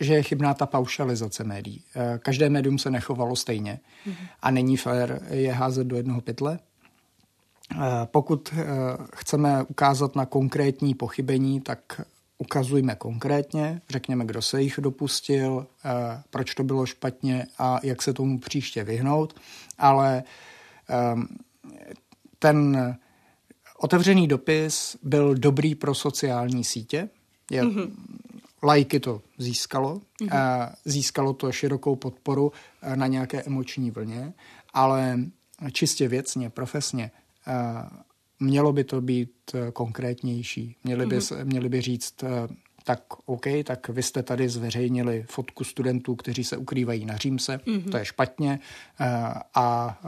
že 0.00 0.14
je 0.14 0.22
chybná 0.22 0.54
ta 0.54 0.66
paušalizace 0.66 1.44
médií. 1.44 1.84
Každé 2.18 2.50
médium 2.50 2.78
se 2.78 2.90
nechovalo 2.90 3.36
stejně 3.36 3.80
a 4.42 4.50
není 4.50 4.76
fér 4.76 5.22
je 5.30 5.52
házet 5.52 5.86
do 5.86 5.96
jednoho 5.96 6.20
pytle. 6.20 6.58
Pokud 8.04 8.54
chceme 9.14 9.62
ukázat 9.62 10.16
na 10.16 10.26
konkrétní 10.26 10.94
pochybení, 10.94 11.60
tak 11.60 12.00
ukazujme 12.38 12.94
konkrétně, 12.94 13.80
řekněme, 13.88 14.24
kdo 14.24 14.42
se 14.42 14.62
jich 14.62 14.78
dopustil, 14.82 15.66
proč 16.30 16.54
to 16.54 16.64
bylo 16.64 16.86
špatně 16.86 17.46
a 17.58 17.80
jak 17.82 18.02
se 18.02 18.12
tomu 18.12 18.38
příště 18.38 18.84
vyhnout, 18.84 19.40
ale 19.78 20.22
ten 22.38 22.96
Otevřený 23.82 24.28
dopis 24.28 24.96
byl 25.02 25.34
dobrý 25.34 25.74
pro 25.74 25.94
sociální 25.94 26.64
sítě. 26.64 27.08
Je, 27.50 27.62
mm-hmm. 27.62 27.90
Lajky 28.62 29.00
to 29.00 29.22
získalo. 29.38 30.00
Mm-hmm. 30.22 30.72
Získalo 30.84 31.32
to 31.32 31.52
širokou 31.52 31.96
podporu 31.96 32.52
eh, 32.82 32.96
na 32.96 33.06
nějaké 33.06 33.42
emoční 33.42 33.90
vlně, 33.90 34.32
ale 34.72 35.18
čistě 35.72 36.08
věcně, 36.08 36.50
profesně, 36.50 37.10
eh, 37.46 37.52
mělo 38.40 38.72
by 38.72 38.84
to 38.84 39.00
být 39.00 39.32
eh, 39.54 39.72
konkrétnější. 39.72 40.76
Měli 40.84 41.06
by, 41.06 41.18
mm-hmm. 41.18 41.44
měli 41.44 41.68
by 41.68 41.80
říct, 41.80 42.24
tak 42.90 43.02
OK, 43.26 43.46
tak 43.64 43.88
vy 43.88 44.02
jste 44.02 44.22
tady 44.22 44.48
zveřejnili 44.48 45.24
fotku 45.28 45.64
studentů, 45.64 46.16
kteří 46.16 46.44
se 46.44 46.56
ukrývají 46.56 47.04
na 47.04 47.16
Římse, 47.16 47.56
mm-hmm. 47.56 47.90
to 47.90 47.96
je 47.96 48.04
špatně. 48.04 48.60
Eh, 49.00 49.06
a 49.54 49.98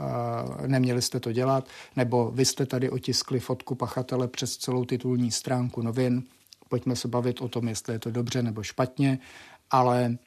eh, 0.63 0.67
neměli 0.67 1.01
jste 1.01 1.19
to 1.19 1.31
dělat, 1.31 1.67
nebo 1.95 2.31
vy 2.31 2.45
jste 2.45 2.65
tady 2.65 2.89
otiskli 2.89 3.39
fotku 3.39 3.75
pachatele 3.75 4.27
přes 4.27 4.57
celou 4.57 4.85
titulní 4.85 5.31
stránku 5.31 5.81
novin, 5.81 6.23
pojďme 6.69 6.95
se 6.95 7.07
bavit 7.07 7.41
o 7.41 7.47
tom, 7.47 7.67
jestli 7.67 7.93
je 7.93 7.99
to 7.99 8.11
dobře 8.11 8.43
nebo 8.43 8.63
špatně, 8.63 9.19
ale 9.71 10.17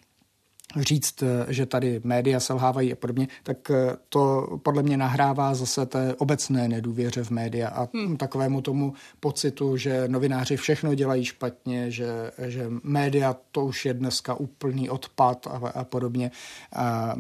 říct, 0.77 1.23
že 1.49 1.67
tady 1.67 2.01
média 2.05 2.41
selhávají 2.41 2.93
a 2.93 2.97
podobně, 2.97 3.29
tak 3.43 3.71
eh, 3.71 3.97
to 4.09 4.49
podle 4.63 4.83
mě 4.83 4.97
nahrává 4.97 5.55
zase 5.55 5.87
té 5.87 6.15
obecné 6.15 6.69
nedůvěře 6.69 7.25
v 7.25 7.31
média 7.31 7.69
a 7.69 7.89
hmm. 7.95 8.17
takovému 8.17 8.61
tomu 8.61 8.93
pocitu, 9.21 9.77
že 9.77 10.09
novináři 10.09 10.57
všechno 10.57 10.95
dělají 10.95 11.25
špatně, 11.25 11.91
že, 11.91 12.31
že 12.47 12.67
média 12.83 13.37
to 13.53 13.65
už 13.65 13.87
je 13.87 13.95
dneska 13.95 14.35
úplný 14.35 14.91
odpad 14.91 15.47
a, 15.47 15.51
a 15.51 15.85
podobně. 15.85 16.31
A, 16.73 17.17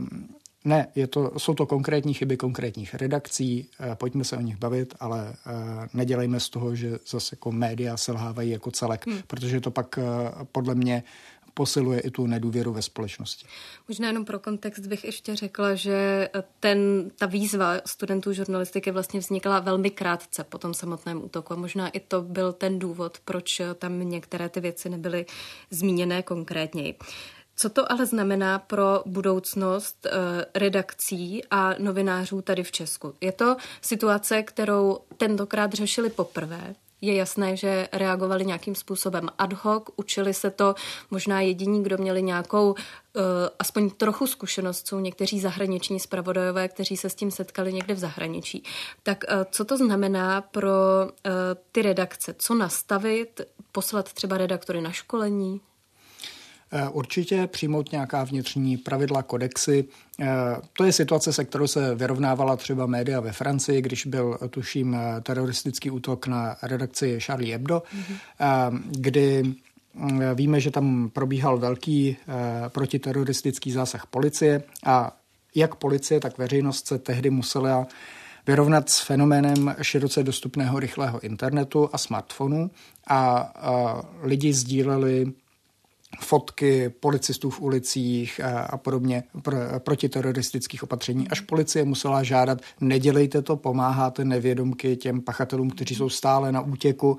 ne, 0.64 0.88
je 0.94 1.06
to, 1.06 1.32
jsou 1.38 1.54
to 1.54 1.66
konkrétní 1.66 2.14
chyby 2.14 2.36
konkrétních 2.36 2.94
redakcí, 2.94 3.68
eh, 3.80 3.94
pojďme 3.94 4.24
se 4.24 4.36
o 4.36 4.40
nich 4.40 4.56
bavit, 4.56 4.94
ale 5.00 5.32
eh, 5.32 5.88
nedělejme 5.94 6.40
z 6.40 6.48
toho, 6.48 6.74
že 6.74 6.98
zase 7.10 7.36
jako 7.36 7.52
média 7.52 7.96
selhávají 7.96 8.50
jako 8.50 8.70
celek, 8.70 9.06
hmm. 9.06 9.18
protože 9.26 9.60
to 9.60 9.70
pak 9.70 9.98
podle 10.52 10.74
mě 10.74 11.02
posiluje 11.56 12.00
i 12.00 12.10
tu 12.10 12.26
nedůvěru 12.26 12.72
ve 12.72 12.82
společnosti. 12.82 13.46
Možná 13.88 14.08
jenom 14.08 14.24
pro 14.24 14.38
kontext 14.38 14.86
bych 14.86 15.04
ještě 15.04 15.36
řekla, 15.36 15.74
že 15.74 16.28
ten, 16.60 17.10
ta 17.18 17.26
výzva 17.26 17.80
studentů 17.86 18.32
žurnalistiky 18.32 18.90
vlastně 18.90 19.20
vznikla 19.20 19.60
velmi 19.60 19.90
krátce 19.90 20.44
po 20.44 20.58
tom 20.58 20.74
samotném 20.74 21.24
útoku 21.24 21.52
a 21.52 21.56
možná 21.56 21.88
i 21.88 22.00
to 22.00 22.22
byl 22.22 22.52
ten 22.52 22.78
důvod, 22.78 23.18
proč 23.24 23.62
tam 23.78 24.08
některé 24.08 24.48
ty 24.48 24.60
věci 24.60 24.88
nebyly 24.88 25.26
zmíněné 25.70 26.22
konkrétněji. 26.22 26.94
Co 27.56 27.70
to 27.70 27.92
ale 27.92 28.06
znamená 28.06 28.58
pro 28.58 29.02
budoucnost 29.06 30.06
uh, 30.06 30.12
redakcí 30.54 31.42
a 31.50 31.74
novinářů 31.78 32.42
tady 32.42 32.62
v 32.62 32.72
Česku? 32.72 33.14
Je 33.20 33.32
to 33.32 33.56
situace, 33.80 34.42
kterou 34.42 34.98
tentokrát 35.16 35.72
řešili 35.72 36.10
poprvé 36.10 36.74
je 37.00 37.14
jasné, 37.14 37.56
že 37.56 37.88
reagovali 37.92 38.46
nějakým 38.46 38.74
způsobem 38.74 39.28
ad 39.38 39.52
hoc, 39.52 39.84
učili 39.96 40.34
se 40.34 40.50
to, 40.50 40.74
možná 41.10 41.40
jediní, 41.40 41.82
kdo 41.82 41.98
měli 41.98 42.22
nějakou 42.22 42.70
uh, 42.70 42.76
aspoň 43.58 43.90
trochu 43.90 44.26
zkušenost, 44.26 44.88
jsou 44.88 45.00
někteří 45.00 45.40
zahraniční 45.40 46.00
zpravodajové, 46.00 46.68
kteří 46.68 46.96
se 46.96 47.10
s 47.10 47.14
tím 47.14 47.30
setkali 47.30 47.72
někde 47.72 47.94
v 47.94 47.98
zahraničí. 47.98 48.62
Tak 49.02 49.24
uh, 49.28 49.44
co 49.50 49.64
to 49.64 49.76
znamená 49.76 50.40
pro 50.40 50.70
uh, 50.70 51.10
ty 51.72 51.82
redakce? 51.82 52.34
Co 52.38 52.54
nastavit? 52.54 53.40
Poslat 53.72 54.12
třeba 54.12 54.38
redaktory 54.38 54.80
na 54.80 54.92
školení? 54.92 55.60
Eh, 56.72 56.88
určitě 56.88 57.46
přijmout 57.46 57.92
nějaká 57.92 58.24
vnitřní 58.24 58.76
pravidla, 58.76 59.22
kodexy. 59.22 59.84
Eh, 60.20 60.26
to 60.72 60.84
je 60.84 60.92
situace, 60.92 61.32
se 61.32 61.44
kterou 61.44 61.66
se 61.66 61.94
vyrovnávala 61.94 62.56
třeba 62.56 62.86
média 62.86 63.20
ve 63.20 63.32
Francii, 63.32 63.82
když 63.82 64.06
byl, 64.06 64.38
tuším, 64.50 64.94
eh, 64.94 65.20
teroristický 65.20 65.90
útok 65.90 66.26
na 66.26 66.56
redakci 66.62 67.18
Charlie 67.20 67.52
Hebdo, 67.52 67.82
mm-hmm. 67.96 68.82
kdy 68.90 69.42
mm, 69.94 70.20
víme, 70.34 70.60
že 70.60 70.70
tam 70.70 71.10
probíhal 71.12 71.58
velký 71.58 72.16
protiteroristický 72.68 73.72
zásah 73.72 74.06
policie 74.06 74.62
a 74.86 75.16
jak 75.54 75.74
policie, 75.74 76.20
tak 76.20 76.38
veřejnost 76.38 76.86
se 76.86 76.98
tehdy 76.98 77.30
musela 77.30 77.86
vyrovnat 78.46 78.90
s 78.90 79.00
fenoménem 79.00 79.74
široce 79.82 80.22
dostupného 80.22 80.80
rychlého 80.80 81.20
internetu 81.20 81.90
a 81.92 81.98
smartphonu 81.98 82.70
a, 83.06 83.38
a 83.38 84.02
lidi 84.22 84.52
sdíleli 84.52 85.32
fotky 86.20 86.88
policistů 86.88 87.50
v 87.50 87.60
ulicích 87.60 88.40
a 88.70 88.76
podobně 88.76 89.22
pro, 89.42 89.56
protiteroristických 89.78 90.82
opatření, 90.82 91.28
až 91.28 91.40
policie 91.40 91.84
musela 91.84 92.22
žádat, 92.22 92.58
nedělejte 92.80 93.42
to, 93.42 93.56
pomáháte 93.56 94.24
nevědomky 94.24 94.96
těm 94.96 95.20
pachatelům, 95.20 95.70
kteří 95.70 95.94
jsou 95.94 96.08
stále 96.08 96.52
na 96.52 96.60
útěku. 96.60 97.18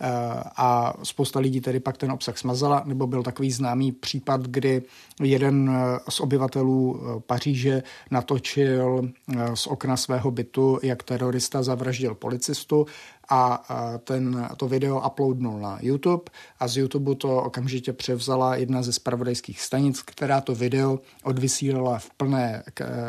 Eh, 0.00 0.42
a 0.56 0.94
spousta 1.02 1.40
lidí 1.40 1.60
tedy 1.60 1.80
pak 1.80 1.96
ten 1.96 2.12
obsah 2.12 2.38
smazala, 2.38 2.82
nebo 2.86 3.06
byl 3.06 3.22
takový 3.22 3.50
známý 3.50 3.92
případ, 3.92 4.40
kdy 4.40 4.82
jeden 5.22 5.70
eh, 5.70 5.98
z 6.08 6.20
obyvatelů 6.20 7.00
eh, 7.00 7.20
Paříže 7.20 7.82
natočil 8.10 9.10
z 9.54 9.66
okna 9.66 9.96
svého 9.96 10.30
bytu, 10.30 10.78
jak 10.82 11.02
terorista 11.02 11.62
zavraždil 11.62 12.14
policistu 12.14 12.86
a 13.28 13.64
ten, 14.04 14.48
to 14.56 14.68
video 14.68 15.02
uploadnul 15.06 15.60
na 15.60 15.78
YouTube 15.82 16.22
a 16.60 16.68
z 16.68 16.76
YouTube 16.76 17.14
to 17.14 17.42
okamžitě 17.42 17.92
převzala 17.92 18.56
jedna 18.56 18.82
ze 18.82 18.92
spravodajských 18.92 19.60
stanic, 19.60 20.02
která 20.02 20.40
to 20.40 20.54
video 20.54 20.98
odvysílala 21.24 21.98
v 21.98 22.10
plné, 22.10 22.62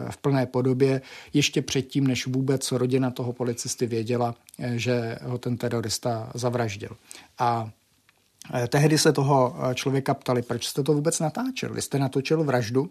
v 0.10 0.18
plné 0.18 0.46
podobě 0.46 1.02
ještě 1.34 1.62
předtím, 1.62 2.08
než 2.08 2.28
vůbec 2.28 2.72
rodina 2.72 3.12
toho 3.12 3.34
policisty 3.34 3.88
věděla, 3.88 4.36
že 4.76 5.20
ho 5.24 5.38
ten 5.38 5.58
terorista 5.58 6.32
zavraždil. 6.36 6.98
A 7.40 7.70
e, 8.64 8.68
tehdy 8.68 8.98
se 8.98 9.14
toho 9.14 9.56
e, 9.60 9.76
člověka 9.76 10.14
ptali, 10.14 10.42
proč 10.42 10.68
jste 10.68 10.84
to 10.84 10.94
vůbec 10.94 11.20
natáčel? 11.20 11.74
Vy 11.74 11.82
jste 11.82 12.00
natočil 12.00 12.44
vraždu 12.44 12.90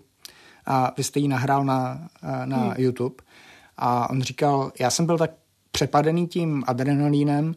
a 0.67 0.93
vy 0.97 1.05
jste 1.05 1.21
ji 1.21 1.29
nahrál 1.29 1.65
na, 1.65 2.09
na 2.45 2.57
hmm. 2.57 2.75
YouTube. 2.77 3.15
A 3.77 4.11
on 4.11 4.23
říkal, 4.23 4.73
já 4.81 4.91
jsem 4.91 5.07
byl 5.07 5.19
tak 5.19 5.31
přepadený 5.77 6.27
tím 6.27 6.65
adrenalínem, 6.67 7.55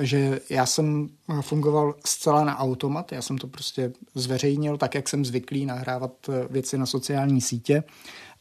že 0.00 0.40
já 0.50 0.66
jsem 0.66 1.08
fungoval 1.40 1.94
zcela 2.06 2.44
na 2.44 2.58
automat, 2.58 3.12
já 3.12 3.22
jsem 3.22 3.38
to 3.38 3.46
prostě 3.46 3.92
zveřejnil 4.14 4.76
tak, 4.76 4.94
jak 4.94 5.08
jsem 5.08 5.24
zvyklý 5.24 5.66
nahrávat 5.66 6.12
věci 6.50 6.78
na 6.78 6.86
sociální 6.86 7.40
sítě 7.40 7.82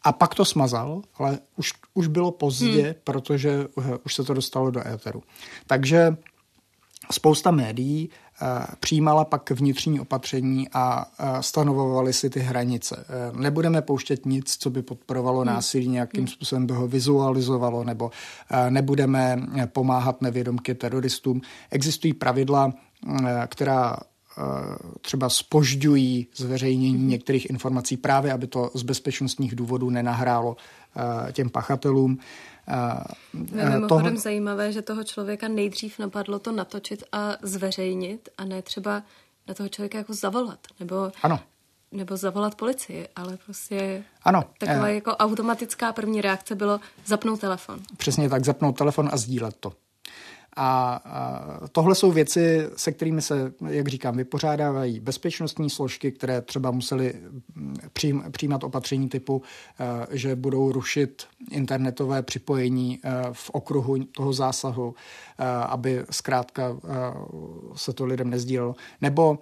a 0.02 0.12
pak 0.12 0.36
to 0.36 0.45
smazal, 0.45 1.02
ale 1.17 1.39
už, 1.56 1.74
už 1.93 2.08
bylo 2.08 2.32
pozdě, 2.32 2.84
hmm. 2.84 2.93
protože 3.04 3.67
už 4.06 4.15
se 4.15 4.24
to 4.24 4.34
dostalo 4.34 4.72
do 4.72 4.88
éteru. 4.88 5.24
Takže 5.67 6.17
spousta 7.12 7.52
médií 7.52 8.10
přijímala 8.80 9.25
pak 9.25 9.52
vnitřní 9.52 9.99
opatření 9.99 10.67
a 10.73 11.06
uh, 11.06 11.39
stanovovaly 11.39 12.13
si 12.13 12.30
ty 12.30 12.39
hranice. 12.39 13.06
Uh, 13.32 13.39
nebudeme 13.39 13.82
pouštět 13.82 14.25
nic, 14.25 14.58
co 14.58 14.69
by 14.69 14.82
podporovalo 14.82 15.38
hmm. 15.39 15.47
násilí, 15.47 15.88
nějakým 15.88 16.21
hmm. 16.21 16.28
způsobem 16.28 16.67
by 16.67 16.73
ho 16.73 16.88
vizualizovalo, 16.88 17.84
nebo 17.84 18.12
nebudeme 18.69 19.47
pomáhat 19.65 20.21
nevědomky 20.21 20.75
teroristům. 20.75 21.41
Existují 21.71 22.13
pravidla, 22.13 22.73
která 23.47 23.97
Eh, 24.39 24.78
třeba 25.02 25.30
spožďují 25.30 26.28
zveřejnění 26.36 26.97
mm-hmm. 26.97 27.08
některých 27.08 27.49
informací 27.49 27.97
právě, 27.97 28.34
aby 28.34 28.47
to 28.47 28.71
z 28.73 28.84
bezpečnostních 28.84 29.56
důvodů 29.56 29.89
nenahrálo 29.89 30.58
eh, 31.28 31.32
těm 31.32 31.49
pachatelům. 31.49 32.17
Je 33.55 33.69
mimochodem 33.69 33.88
tohle... 33.88 34.17
zajímavé, 34.17 34.71
že 34.71 34.82
toho 34.82 35.03
člověka 35.03 35.47
nejdřív 35.47 35.99
napadlo 35.99 36.39
to 36.39 36.51
natočit 36.51 37.03
a 37.12 37.34
zveřejnit 37.41 38.29
a 38.38 38.45
ne 38.45 38.62
třeba 38.62 39.03
na 39.47 39.53
toho 39.53 39.69
člověka 39.69 39.97
jako 39.97 40.13
zavolat, 40.13 40.60
nebo 40.79 41.12
ano. 41.23 41.39
nebo 41.91 42.17
zavolat 42.17 42.55
policii, 42.55 43.08
ale 43.15 43.38
prostě 43.45 44.03
ano, 44.23 44.43
taková 44.58 44.88
eh... 44.88 44.93
jako 44.93 45.12
automatická 45.12 45.93
první 45.93 46.21
reakce 46.21 46.55
bylo 46.55 46.79
zapnout 47.05 47.39
telefon. 47.39 47.79
Přesně 47.97 48.29
tak, 48.29 48.45
zapnout 48.45 48.77
telefon 48.77 49.10
a 49.12 49.17
sdílet 49.17 49.55
to. 49.60 49.73
A 50.62 51.02
tohle 51.72 51.95
jsou 51.95 52.12
věci, 52.12 52.67
se 52.76 52.91
kterými 52.91 53.22
se, 53.22 53.54
jak 53.67 53.88
říkám, 53.88 54.17
vypořádávají 54.17 55.00
bezpečnostní 55.00 55.69
složky, 55.69 56.12
které 56.12 56.41
třeba 56.41 56.72
museli 56.72 57.13
mm, 57.56 57.76
přijímat 58.32 58.63
opatření 58.63 59.10
typu, 59.10 59.41
e, 59.80 60.17
že 60.17 60.36
budou 60.36 60.72
rušit 60.72 61.24
internetové 61.52 62.22
připojení 62.22 63.00
e, 63.04 63.10
v 63.32 63.50
okruhu 63.50 64.04
toho 64.04 64.34
zásahu, 64.34 64.95
e, 65.38 65.45
aby 65.45 66.04
zkrátka 66.10 66.78
se 67.76 67.93
to 67.93 68.06
lidem 68.06 68.30
nezdílelo. 68.30 68.76
Nebo 69.02 69.39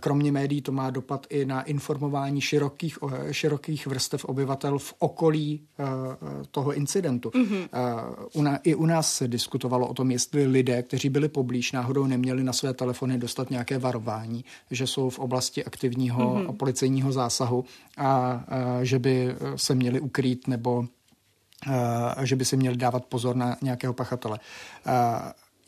kromě 0.00 0.32
médií 0.32 0.62
to 0.62 0.72
má 0.72 0.90
dopad 0.90 1.26
i 1.30 1.44
na 1.44 1.62
informování 1.62 2.40
širokých, 2.40 2.98
širokých 3.30 3.86
vrstev 3.86 4.24
obyvatel 4.24 4.78
v 4.78 4.94
okolí 4.98 5.60
toho 6.50 6.72
incidentu. 6.72 7.28
Mm-hmm. 7.28 8.58
I 8.62 8.74
u 8.74 8.86
nás 8.86 9.14
se 9.14 9.28
diskutovalo 9.28 9.88
o 9.88 9.94
tom, 9.94 10.10
jestli 10.10 10.46
lidé, 10.46 10.82
kteří 10.82 11.08
byli 11.08 11.28
poblíž, 11.28 11.72
náhodou 11.72 12.06
neměli 12.06 12.44
na 12.44 12.52
své 12.52 12.74
telefony 12.74 13.18
dostat 13.18 13.50
nějaké 13.50 13.78
varování, 13.78 14.44
že 14.70 14.86
jsou 14.86 15.10
v 15.10 15.18
oblasti 15.18 15.64
aktivního 15.64 16.34
mm-hmm. 16.34 16.56
policejního 16.56 17.12
zásahu 17.12 17.64
a, 17.98 18.44
že 18.82 18.98
by 18.98 19.34
se 19.56 19.74
měli 19.74 20.00
ukrýt 20.00 20.48
nebo 20.48 20.84
že 22.22 22.36
by 22.36 22.44
si 22.44 22.56
měli 22.56 22.76
dávat 22.76 23.04
pozor 23.04 23.36
na 23.36 23.56
nějakého 23.62 23.92
pachatele. 23.92 24.38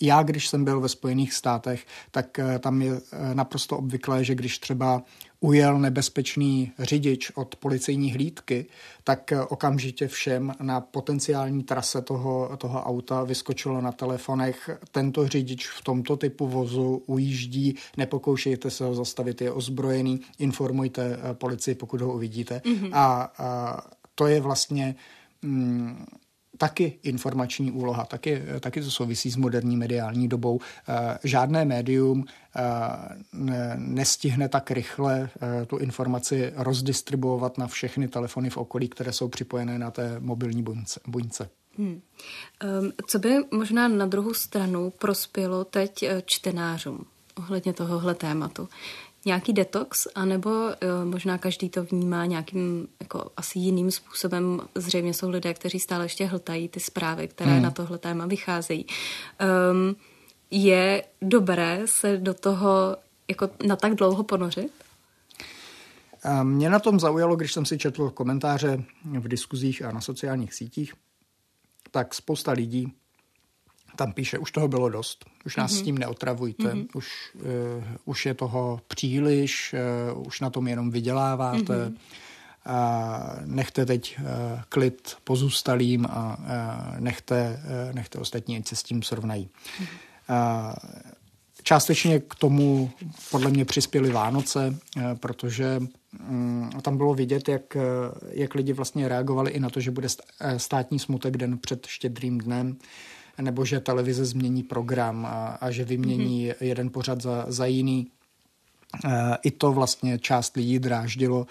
Já, 0.00 0.22
když 0.22 0.48
jsem 0.48 0.64
byl 0.64 0.80
ve 0.80 0.88
Spojených 0.88 1.32
státech, 1.32 1.86
tak 2.10 2.40
tam 2.60 2.82
je 2.82 3.00
naprosto 3.34 3.78
obvyklé, 3.78 4.24
že 4.24 4.34
když 4.34 4.58
třeba 4.58 5.02
ujel 5.42 5.78
nebezpečný 5.78 6.72
řidič 6.78 7.30
od 7.34 7.56
policejní 7.56 8.12
hlídky, 8.12 8.66
tak 9.04 9.32
okamžitě 9.48 10.08
všem 10.08 10.52
na 10.60 10.80
potenciální 10.80 11.62
trase 11.62 12.02
toho, 12.02 12.56
toho 12.56 12.82
auta 12.82 13.24
vyskočilo 13.24 13.80
na 13.80 13.92
telefonech, 13.92 14.70
tento 14.90 15.28
řidič 15.28 15.68
v 15.68 15.82
tomto 15.84 16.16
typu 16.16 16.46
vozu 16.46 17.02
ujíždí, 17.06 17.76
nepokoušejte 17.96 18.70
se 18.70 18.84
ho 18.84 18.94
zastavit, 18.94 19.40
je 19.40 19.52
ozbrojený, 19.52 20.20
informujte 20.38 21.18
eh, 21.22 21.34
policii, 21.34 21.74
pokud 21.74 22.00
ho 22.00 22.12
uvidíte. 22.12 22.62
Mm-hmm. 22.64 22.90
A, 22.92 23.32
a 23.38 23.78
to 24.14 24.26
je 24.26 24.40
vlastně... 24.40 24.94
Mm, 25.42 26.06
taky 26.58 26.98
informační 27.02 27.72
úloha, 27.72 28.04
taky, 28.04 28.42
taky 28.60 28.82
to 28.82 28.90
souvisí 28.90 29.30
s 29.30 29.36
moderní 29.36 29.76
mediální 29.76 30.28
dobou. 30.28 30.60
Eh, 30.88 31.18
žádné 31.24 31.64
médium 31.64 32.24
eh, 32.56 32.62
nestihne 33.76 34.48
tak 34.48 34.70
rychle 34.70 35.30
eh, 35.42 35.66
tu 35.66 35.76
informaci 35.76 36.52
rozdistribuovat 36.56 37.58
na 37.58 37.66
všechny 37.66 38.08
telefony 38.08 38.50
v 38.50 38.56
okolí, 38.56 38.88
které 38.88 39.12
jsou 39.12 39.28
připojené 39.28 39.78
na 39.78 39.90
té 39.90 40.20
mobilní 40.20 40.64
buňce. 41.06 41.50
Hmm. 41.78 42.00
Um, 42.80 42.92
co 43.06 43.18
by 43.18 43.36
možná 43.50 43.88
na 43.88 44.06
druhou 44.06 44.34
stranu 44.34 44.92
prospělo 44.98 45.64
teď 45.64 46.04
čtenářům 46.24 47.04
ohledně 47.36 47.72
tohohle 47.72 48.14
tématu? 48.14 48.68
Nějaký 49.26 49.52
detox, 49.52 50.06
anebo 50.14 50.50
uh, 50.50 50.70
možná 51.04 51.38
každý 51.38 51.68
to 51.68 51.84
vnímá 51.84 52.26
nějakým 52.26 52.88
jako 53.00 53.30
asi 53.36 53.58
jiným 53.58 53.90
způsobem. 53.90 54.60
Zřejmě 54.74 55.14
jsou 55.14 55.30
lidé, 55.30 55.54
kteří 55.54 55.80
stále 55.80 56.04
ještě 56.04 56.26
hltají 56.26 56.68
ty 56.68 56.80
zprávy, 56.80 57.28
které 57.28 57.52
hmm. 57.52 57.62
na 57.62 57.70
tohle 57.70 57.98
téma 57.98 58.26
vycházejí. 58.26 58.86
Um, 59.70 59.96
je 60.50 61.04
dobré 61.22 61.82
se 61.84 62.16
do 62.16 62.34
toho 62.34 62.96
jako 63.28 63.50
na 63.66 63.76
tak 63.76 63.94
dlouho 63.94 64.22
ponořit? 64.22 64.72
Mě 66.42 66.70
na 66.70 66.78
tom 66.78 67.00
zaujalo, 67.00 67.36
když 67.36 67.52
jsem 67.52 67.66
si 67.66 67.78
četl 67.78 68.10
komentáře 68.10 68.84
v 69.04 69.28
diskuzích 69.28 69.84
a 69.84 69.92
na 69.92 70.00
sociálních 70.00 70.54
sítích, 70.54 70.94
tak 71.90 72.14
spousta 72.14 72.52
lidí 72.52 72.92
tam 73.96 74.12
píše, 74.12 74.38
už 74.38 74.52
toho 74.52 74.68
bylo 74.68 74.88
dost, 74.88 75.24
už 75.44 75.56
nás 75.56 75.72
mm-hmm. 75.72 75.78
s 75.78 75.82
tím 75.82 75.98
neotravujte, 75.98 76.64
mm-hmm. 76.64 76.86
už, 76.94 77.08
uh, 77.34 77.42
už 78.04 78.26
je 78.26 78.34
toho 78.34 78.80
příliš, 78.88 79.74
uh, 80.14 80.26
už 80.26 80.40
na 80.40 80.50
tom 80.50 80.68
jenom 80.68 80.90
vyděláváte, 80.90 81.86
mm-hmm. 81.86 81.94
uh, 82.66 83.46
nechte 83.46 83.86
teď 83.86 84.18
uh, 84.18 84.26
klid 84.68 85.16
pozůstalým 85.24 86.06
a 86.06 86.36
uh, 86.38 87.00
nechte, 87.00 87.62
uh, 87.64 87.94
nechte 87.94 88.18
ostatní, 88.18 88.56
ať 88.56 88.66
se 88.66 88.76
s 88.76 88.82
tím 88.82 89.02
srovnají. 89.02 89.48
Mm-hmm. 89.80 89.86
Uh, 90.30 90.74
Částečně 91.64 92.20
k 92.20 92.34
tomu 92.34 92.90
podle 93.30 93.50
mě 93.50 93.64
přispěly 93.64 94.10
Vánoce, 94.10 94.78
protože 95.20 95.80
mm, 96.28 96.70
tam 96.82 96.96
bylo 96.96 97.14
vidět, 97.14 97.48
jak, 97.48 97.76
jak 98.30 98.54
lidi 98.54 98.72
vlastně 98.72 99.08
reagovali 99.08 99.50
i 99.50 99.60
na 99.60 99.70
to, 99.70 99.80
že 99.80 99.90
bude 99.90 100.08
státní 100.56 100.98
smutek 100.98 101.36
den 101.36 101.58
před 101.58 101.86
štědrým 101.86 102.38
dnem 102.38 102.76
nebo 103.40 103.64
že 103.64 103.80
televize 103.80 104.24
změní 104.24 104.62
program 104.62 105.26
a, 105.26 105.58
a 105.60 105.70
že 105.70 105.84
vymění 105.84 106.48
mm-hmm. 106.48 106.54
jeden 106.60 106.90
pořad 106.90 107.20
za, 107.20 107.44
za 107.48 107.66
jiný. 107.66 108.06
E, 109.04 109.36
I 109.42 109.50
to 109.50 109.72
vlastně 109.72 110.18
část 110.18 110.56
lidí 110.56 110.78
dráždilo, 110.78 111.46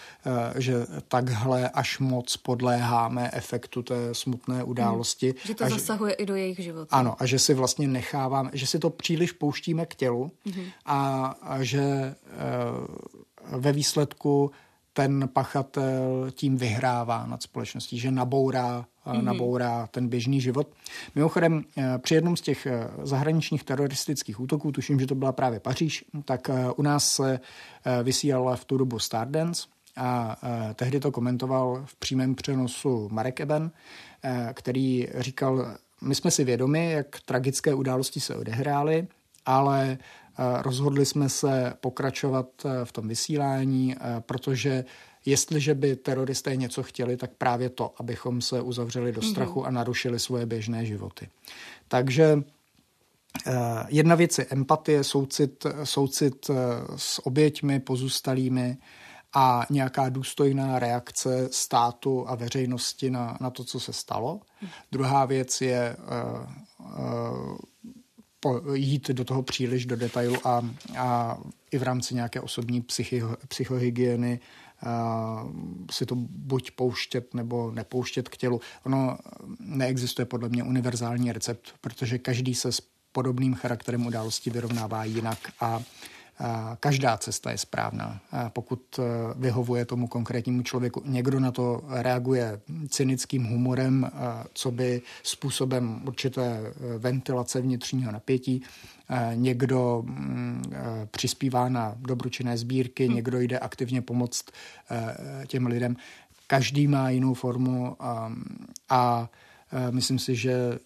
e, 0.55 0.61
že 0.61 0.73
takhle 1.07 1.69
až 1.69 1.99
moc 1.99 2.37
podléháme 2.37 3.29
efektu 3.33 3.83
té 3.83 4.13
smutné 4.13 4.63
události. 4.63 5.27
Hmm, 5.27 5.37
že 5.45 5.55
to 5.55 5.63
a 5.63 5.69
zasahuje 5.69 6.11
že, 6.11 6.23
i 6.23 6.25
do 6.25 6.35
jejich 6.35 6.59
života. 6.59 6.95
Ano, 6.95 7.15
a 7.19 7.25
že 7.25 7.39
si 7.39 7.53
vlastně 7.53 7.87
necháváme, 7.87 8.49
že 8.53 8.67
si 8.67 8.79
to 8.79 8.89
příliš 8.89 9.31
pouštíme 9.31 9.85
k 9.85 9.95
tělu 9.95 10.31
hmm. 10.45 10.65
a, 10.85 11.25
a 11.41 11.63
že 11.63 11.81
e, 11.81 12.15
ve 13.57 13.71
výsledku 13.71 14.51
ten 14.93 15.29
pachatel 15.33 16.31
tím 16.31 16.57
vyhrává 16.57 17.25
nad 17.25 17.43
společností, 17.43 17.99
že 17.99 18.11
nabourá 18.11 18.85
mm-hmm. 19.05 19.23
nabourá 19.23 19.87
ten 19.87 20.07
běžný 20.07 20.41
život. 20.41 20.67
Mimochodem, 21.15 21.63
při 21.97 22.15
jednom 22.15 22.37
z 22.37 22.41
těch 22.41 22.67
zahraničních 23.03 23.63
teroristických 23.63 24.39
útoků, 24.39 24.71
tuším, 24.71 24.99
že 24.99 25.07
to 25.07 25.15
byla 25.15 25.31
právě 25.31 25.59
Paříž, 25.59 26.05
tak 26.25 26.49
u 26.75 26.81
nás 26.81 27.07
se 27.07 27.39
vysílala 28.03 28.55
v 28.55 28.65
tu 28.65 28.77
dobu 28.77 28.99
Stardance 28.99 29.67
a 29.95 30.37
tehdy 30.75 30.99
to 30.99 31.11
komentoval 31.11 31.81
v 31.85 31.95
přímém 31.95 32.35
přenosu 32.35 33.09
Marek 33.11 33.39
Eben, 33.39 33.71
který 34.53 35.07
říkal, 35.17 35.75
my 36.01 36.15
jsme 36.15 36.31
si 36.31 36.43
vědomi, 36.43 36.91
jak 36.91 37.19
tragické 37.25 37.73
události 37.73 38.19
se 38.19 38.35
odehrály, 38.35 39.07
ale 39.45 39.97
rozhodli 40.61 41.05
jsme 41.05 41.29
se 41.29 41.73
pokračovat 41.81 42.47
v 42.83 42.91
tom 42.91 43.07
vysílání, 43.07 43.95
protože 44.19 44.85
jestliže 45.25 45.75
by 45.75 45.95
teroristé 45.95 46.55
něco 46.55 46.84
chtěli, 46.84 47.17
tak 47.17 47.31
právě 47.38 47.69
to, 47.69 47.93
abychom 47.97 48.41
se 48.41 48.62
uzavřeli 48.62 49.12
do 49.12 49.21
strachu 49.21 49.62
mm-hmm. 49.62 49.67
a 49.67 49.71
narušili 49.71 50.19
svoje 50.19 50.45
běžné 50.45 50.86
životy. 50.86 51.29
Takže 51.88 52.43
Jedna 53.88 54.15
věc 54.15 54.38
je 54.38 54.45
empatie, 54.49 55.03
soucit, 55.03 55.65
soucit 55.84 56.49
s 56.95 57.25
oběťmi, 57.25 57.79
pozůstalými 57.79 58.77
a 59.34 59.65
nějaká 59.69 60.10
důstojná 60.10 60.79
reakce 60.79 61.49
státu 61.51 62.29
a 62.29 62.36
veřejnosti 62.36 63.10
na, 63.10 63.38
na 63.41 63.49
to, 63.49 63.63
co 63.63 63.79
se 63.79 63.93
stalo. 63.93 64.41
Druhá 64.91 65.25
věc 65.25 65.62
je 65.62 65.95
po, 68.39 68.62
jít 68.73 69.10
do 69.10 69.25
toho 69.25 69.43
příliš 69.43 69.86
do 69.86 69.95
detailu 69.95 70.47
a, 70.47 70.62
a 70.97 71.38
i 71.71 71.77
v 71.77 71.84
rámci 71.84 72.15
nějaké 72.15 72.41
osobní 72.41 72.81
psychi, 72.81 73.23
psychohygieny 73.47 74.39
si 75.91 76.05
to 76.05 76.15
buď 76.15 76.71
pouštět 76.71 77.33
nebo 77.33 77.71
nepouštět 77.71 78.29
k 78.29 78.37
tělu. 78.37 78.61
Ono 78.83 79.17
neexistuje 79.59 80.25
podle 80.25 80.49
mě 80.49 80.63
univerzální 80.63 81.31
recept, 81.31 81.73
protože 81.81 82.17
každý 82.17 82.55
se 82.55 82.71
s 82.71 82.81
podobným 83.11 83.53
charakterem 83.53 84.05
události 84.05 84.49
vyrovnává 84.49 85.03
jinak 85.03 85.37
a 85.59 85.83
Každá 86.80 87.17
cesta 87.17 87.51
je 87.51 87.58
správná, 87.58 88.21
pokud 88.49 88.99
e, 88.99 89.04
vyhovuje 89.36 89.86
tomu 89.86 90.08
konkrétnímu 90.08 90.62
člověku. 90.62 91.04
Někdo 91.06 91.39
na 91.39 91.51
to 91.51 91.82
reaguje 91.89 92.62
cynickým 92.89 93.43
humorem, 93.43 94.06
e, 94.06 94.10
co 94.54 94.71
by 94.71 95.01
způsobem 95.23 96.01
určité 96.06 96.43
e, 96.45 96.97
ventilace 96.97 97.62
vnitřního 97.62 98.12
napětí. 98.12 98.62
Někdo 99.34 100.04
mm, 100.06 100.63
přispívá 101.12 101.69
na 101.69 101.95
dobročinné 101.99 102.58
sbírky, 102.58 103.06
hmm. 103.06 103.15
někdo 103.15 103.39
jde 103.39 103.60
aktivně 103.60 104.01
pomoct 104.01 104.45
těm 105.47 105.67
lidem. 105.67 105.95
Každý 106.47 106.88
má 106.88 107.10
jinou 107.10 107.34
formu 107.34 107.95
a, 107.99 108.36
a 108.89 109.30
myslím 109.91 110.19
si, 110.19 110.36
že 110.36 110.80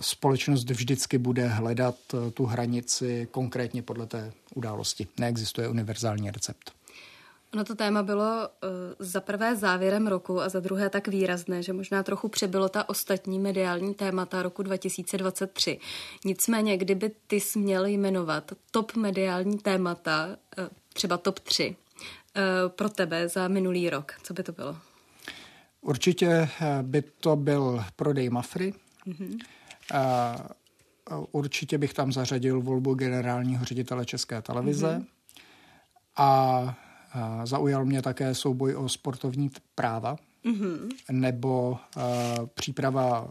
společnost 0.00 0.70
vždycky 0.70 1.18
bude 1.18 1.46
hledat 1.46 1.96
eh, 2.14 2.30
tu 2.30 2.44
hranici 2.44 3.28
konkrétně 3.30 3.82
podle 3.82 4.06
té 4.06 4.32
události. 4.54 5.06
Neexistuje 5.18 5.68
univerzální 5.68 6.30
recept. 6.30 6.72
Ono 7.54 7.64
to 7.64 7.74
téma 7.74 8.02
bylo 8.02 8.48
uh, 8.48 8.68
za 8.98 9.20
prvé 9.20 9.56
závěrem 9.56 10.06
roku 10.06 10.40
a 10.40 10.48
za 10.48 10.60
druhé 10.60 10.90
tak 10.90 11.08
výrazné, 11.08 11.62
že 11.62 11.72
možná 11.72 12.02
trochu 12.02 12.28
přebylo 12.28 12.68
ta 12.68 12.88
ostatní 12.88 13.38
mediální 13.38 13.94
témata 13.94 14.42
roku 14.42 14.62
2023. 14.62 15.78
Nicméně, 16.24 16.76
kdyby 16.76 17.10
ty 17.26 17.40
směl 17.40 17.86
jmenovat 17.86 18.52
top 18.70 18.96
mediální 18.96 19.58
témata, 19.58 20.36
třeba 20.92 21.18
top 21.18 21.38
3, 21.38 21.76
uh, 21.76 22.68
pro 22.68 22.88
tebe 22.88 23.28
za 23.28 23.48
minulý 23.48 23.90
rok, 23.90 24.12
co 24.22 24.34
by 24.34 24.42
to 24.42 24.52
bylo? 24.52 24.76
Určitě 25.80 26.48
by 26.82 27.02
to 27.02 27.36
byl 27.36 27.84
prodej 27.96 28.30
Mafry. 28.30 28.74
Mm-hmm. 29.06 29.38
Určitě 31.32 31.78
bych 31.78 31.94
tam 31.94 32.12
zařadil 32.12 32.60
volbu 32.60 32.94
generálního 32.94 33.64
ředitele 33.64 34.04
České 34.04 34.42
televize 34.42 34.86
mm-hmm. 34.86 35.06
a 36.16 36.76
zaujal 37.44 37.84
mě 37.84 38.02
také 38.02 38.34
souboj 38.34 38.74
o 38.74 38.88
sportovní 38.88 39.50
práva 39.74 40.16
mm-hmm. 40.44 40.88
nebo 41.10 41.78
příprava 42.54 43.30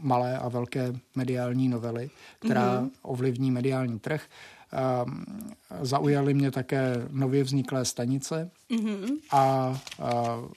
malé 0.00 0.38
a 0.38 0.48
velké 0.48 0.92
mediální 1.14 1.68
novely, 1.68 2.10
která 2.38 2.80
mm-hmm. 2.80 2.90
ovlivní 3.02 3.50
mediální 3.50 3.98
trh. 3.98 4.22
Zaujaly 5.80 6.34
mě 6.34 6.50
také 6.50 7.06
nově 7.10 7.44
vzniklé 7.44 7.84
stanice 7.84 8.50
mm-hmm. 8.70 9.18
a 9.30 9.68
uh, 9.98 10.48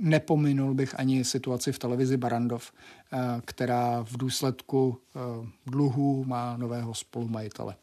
nepominul 0.00 0.74
bych 0.74 1.00
ani 1.00 1.24
situaci 1.24 1.72
v 1.72 1.78
televizi 1.78 2.16
Barandov, 2.16 2.72
která 3.44 4.04
v 4.04 4.16
důsledku 4.16 4.98
eh, 4.98 5.20
dluhů 5.66 6.24
má 6.24 6.56
nového 6.56 6.94
spolumajitele. 6.94 7.76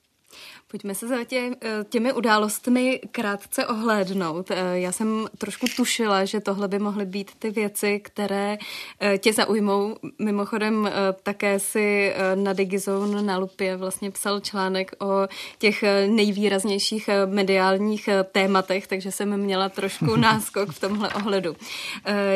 Pojďme 0.71 0.95
se 0.95 1.07
za 1.07 1.23
tě, 1.23 1.51
eh, 1.61 1.85
těmi 1.89 2.13
událostmi 2.13 3.01
krátce 3.11 3.65
ohlédnout. 3.65 4.51
Eh, 4.51 4.79
já 4.79 4.91
jsem 4.91 5.27
trošku 5.37 5.65
tušila, 5.75 6.25
že 6.25 6.39
tohle 6.39 6.67
by 6.67 6.79
mohly 6.79 7.05
být 7.05 7.31
ty 7.39 7.49
věci, 7.49 7.99
které 7.99 8.57
eh, 9.01 9.17
tě 9.17 9.33
zaujmou. 9.33 9.95
Mimochodem 10.19 10.89
také 11.23 11.59
si 11.59 12.13
na 12.35 12.53
Digizone 12.53 13.21
na 13.21 13.37
Lupě 13.37 13.75
vlastně 13.75 14.11
psal 14.11 14.39
článek 14.39 14.91
o 14.99 15.27
těch 15.57 15.83
nejvýraznějších 16.07 17.09
mediálních 17.25 18.09
tématech, 18.31 18.87
takže 18.87 19.11
jsem 19.11 19.37
měla 19.37 19.69
trošku 19.69 20.15
náskok 20.15 20.69
v 20.69 20.79
tomhle 20.79 21.13
ohledu. 21.13 21.55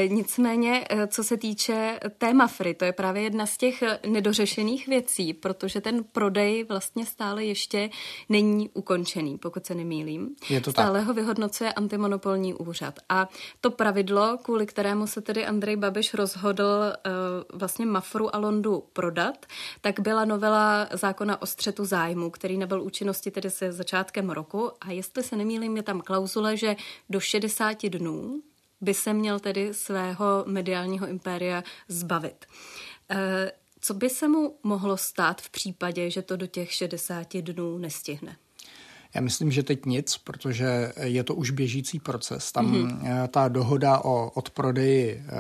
Nicméně, 0.08 0.86
co 1.08 1.24
se 1.24 1.38
týče 1.38 2.00
téma 2.18 2.48
Free, 2.48 2.74
to 2.74 2.86
je 2.86 2.92
právě 2.92 3.24
jedna 3.24 3.46
z 3.46 3.58
těch 3.58 3.84
nedořešených 4.08 4.88
věcí, 4.88 5.34
protože 5.34 5.82
ten 5.82 6.04
prodej 6.04 6.64
vlastně 6.64 7.06
stále 7.06 7.46
ještě 7.46 7.90
není 8.30 8.70
ukončený, 8.74 9.38
pokud 9.38 9.66
se 9.66 9.76
nemýlím. 9.76 10.36
Je 10.50 10.62
to 10.62 10.72
Stále 10.72 11.00
tak. 11.00 11.08
ho 11.08 11.14
vyhodnocuje 11.14 11.74
antimonopolní 11.74 12.54
úřad. 12.54 13.00
A 13.10 13.30
to 13.62 13.72
pravidlo, 13.72 14.38
kvůli 14.44 14.66
kterému 14.66 15.08
se 15.08 15.22
tedy 15.22 15.46
Andrej 15.46 15.76
Babiš 15.76 16.14
rozhodl 16.14 16.64
uh, 16.64 17.60
vlastně 17.60 17.86
Mafru 17.86 18.36
a 18.36 18.38
Londu 18.40 18.84
prodat, 18.94 19.46
tak 19.82 20.00
byla 20.00 20.26
novela 20.26 20.88
zákona 20.92 21.42
o 21.42 21.46
střetu 21.46 21.86
zájmu, 21.86 22.30
který 22.30 22.58
nebyl 22.58 22.82
účinnosti 22.82 23.32
tedy 23.32 23.50
se 23.50 23.72
začátkem 23.72 24.30
roku. 24.30 24.72
A 24.82 24.92
jestli 24.92 25.24
se 25.24 25.36
nemýlím, 25.36 25.78
je 25.78 25.84
tam 25.84 26.02
klauzule, 26.02 26.58
že 26.58 26.76
do 27.10 27.20
60 27.20 27.84
dnů 27.84 28.42
by 28.82 28.94
se 28.94 29.14
měl 29.14 29.40
tedy 29.40 29.74
svého 29.74 30.44
mediálního 30.48 31.08
impéria 31.08 31.64
zbavit. 31.88 32.46
Uh, 33.12 33.18
co 33.82 33.94
by 33.94 34.10
se 34.10 34.28
mu 34.28 34.56
mohlo 34.64 34.98
stát 34.98 35.42
v 35.42 35.50
případě, 35.50 36.10
že 36.10 36.22
to 36.22 36.38
do 36.38 36.48
těch 36.48 36.72
60 36.72 37.38
dnů 37.38 37.78
nestihne? 37.78 38.36
Já 39.14 39.22
myslím, 39.22 39.52
že 39.52 39.64
teď 39.64 39.86
nic, 39.86 40.18
protože 40.18 40.94
je 41.02 41.24
to 41.24 41.36
už 41.36 41.52
běžící 41.52 42.00
proces. 42.00 42.52
Tam 42.52 42.74
mm-hmm. 42.74 43.28
ta 43.28 43.48
dohoda 43.48 44.00
o 44.00 44.30
odprodeji 44.30 45.24
eh, 45.28 45.32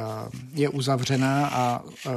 je 0.53 0.69
uzavřená 0.69 1.47
a 1.47 1.83
eh, 2.07 2.11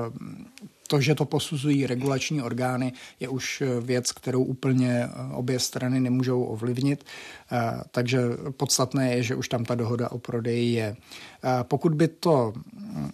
to, 0.89 1.01
že 1.01 1.15
to 1.15 1.25
posuzují 1.25 1.87
regulační 1.87 2.43
orgány, 2.43 2.93
je 3.21 3.29
už 3.29 3.63
věc, 3.81 4.13
kterou 4.13 4.45
úplně 4.45 5.09
obě 5.33 5.59
strany 5.59 6.01
nemůžou 6.01 6.45
ovlivnit. 6.45 7.05
Takže 7.91 8.21
podstatné 8.51 9.15
je, 9.15 9.23
že 9.23 9.35
už 9.35 9.49
tam 9.49 9.65
ta 9.65 9.75
dohoda 9.75 10.11
o 10.11 10.19
prodeji 10.19 10.73
je. 10.73 10.97
Pokud 11.63 11.95
by 11.95 12.09
to 12.09 12.53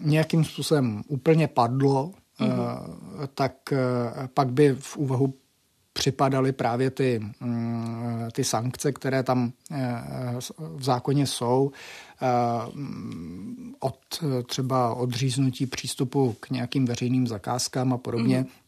nějakým 0.01 0.45
způsobem 0.45 1.03
úplně 1.09 1.49
padlo, 1.49 2.13
mm-hmm. 2.41 3.29
tak 3.35 3.73
eh, 3.73 3.79
pak 4.35 4.53
by 4.53 4.77
v 4.79 4.97
úvahu 4.97 5.35
připadaly 5.93 6.53
právě 6.53 6.91
ty, 6.91 7.21
mm, 7.41 8.29
ty 8.33 8.45
sankce, 8.45 8.93
které 8.93 9.23
tam 9.23 9.53
eh, 9.71 10.05
v 10.59 10.85
zákoně 10.85 11.27
jsou, 11.27 11.71
od 13.81 13.99
třeba 14.47 14.95
odříznutí 14.95 15.67
přístupu 15.67 16.37
k 16.41 16.51
nějakým 16.51 16.87
veřejným 16.87 17.27
zakázkám 17.27 17.93
a 17.93 17.99
podobně, 17.99 18.41
mm-hmm 18.41 18.61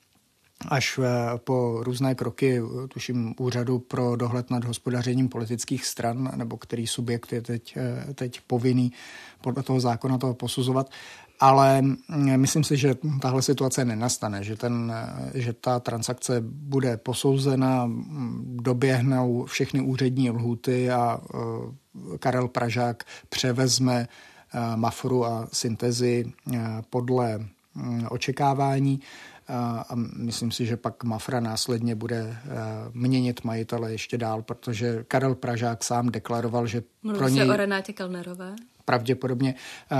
až 0.68 1.00
po 1.44 1.78
různé 1.82 2.14
kroky, 2.14 2.60
tuším, 2.88 3.34
úřadu 3.38 3.78
pro 3.78 4.16
dohled 4.16 4.50
nad 4.50 4.64
hospodařením 4.64 5.28
politických 5.28 5.86
stran, 5.86 6.32
nebo 6.36 6.56
který 6.56 6.86
subjekt 6.86 7.32
je 7.32 7.42
teď, 7.42 7.78
teď 8.14 8.40
povinný 8.46 8.92
podle 9.40 9.62
toho 9.62 9.80
zákona 9.80 10.18
toho 10.18 10.34
posuzovat 10.34 10.90
ale 11.42 11.82
mm, 11.82 11.96
myslím 12.36 12.64
si, 12.64 12.76
že 12.76 12.94
tahle 13.20 13.42
situace 13.42 13.84
nenastane, 13.84 14.44
že, 14.44 14.56
ten, 14.56 14.94
že 15.34 15.52
ta 15.52 15.80
transakce 15.80 16.40
bude 16.40 16.96
posouzena, 16.96 17.86
mm, 17.86 18.56
doběhnou 18.62 19.44
všechny 19.44 19.80
úřední 19.80 20.30
lhuty 20.30 20.90
a 20.90 21.20
e, 22.14 22.18
Karel 22.18 22.48
Pražák 22.48 23.04
převezme 23.28 24.00
e, 24.00 24.76
Mafru 24.76 25.26
a 25.26 25.48
syntezi 25.52 26.24
e, 26.52 26.58
podle 26.90 27.38
mm, 27.74 28.06
očekávání. 28.10 29.00
A 29.48 29.94
myslím 30.16 30.50
si, 30.50 30.66
že 30.66 30.76
pak 30.76 31.04
Mafra 31.04 31.40
následně 31.40 31.94
bude 31.94 32.36
měnit 32.92 33.44
majitele 33.44 33.92
ještě 33.92 34.18
dál, 34.18 34.42
protože 34.42 35.04
Karel 35.08 35.34
Pražák 35.34 35.84
sám 35.84 36.08
deklaroval, 36.08 36.66
že 36.66 36.82
Mluví 37.02 37.18
pro 37.18 37.28
něj... 37.28 37.46
se 37.46 37.52
o 37.52 37.56
Renátě 37.56 37.92
Kalnerové? 37.92 38.54
Pravděpodobně, 38.84 39.54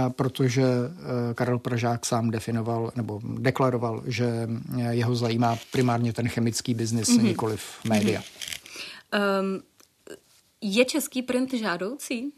protože 0.09 0.65
Karel 1.35 1.59
Pražák 1.59 2.07
sám 2.07 2.31
definoval 2.31 2.93
nebo 2.97 3.21
deklaroval, 3.39 4.03
že 4.07 4.49
jeho 4.91 5.17
zajímá 5.17 5.59
primárně 5.73 6.13
ten 6.13 6.29
chemický 6.29 6.75
biznis, 6.75 7.09
mm-hmm. 7.09 7.23
nikoliv 7.23 7.63
média. 7.89 8.21
Mm-hmm. 8.21 9.41
Um, 9.41 9.63
je 10.61 10.85
český 10.85 11.23
print 11.23 11.55
žádoucí? 11.55 12.33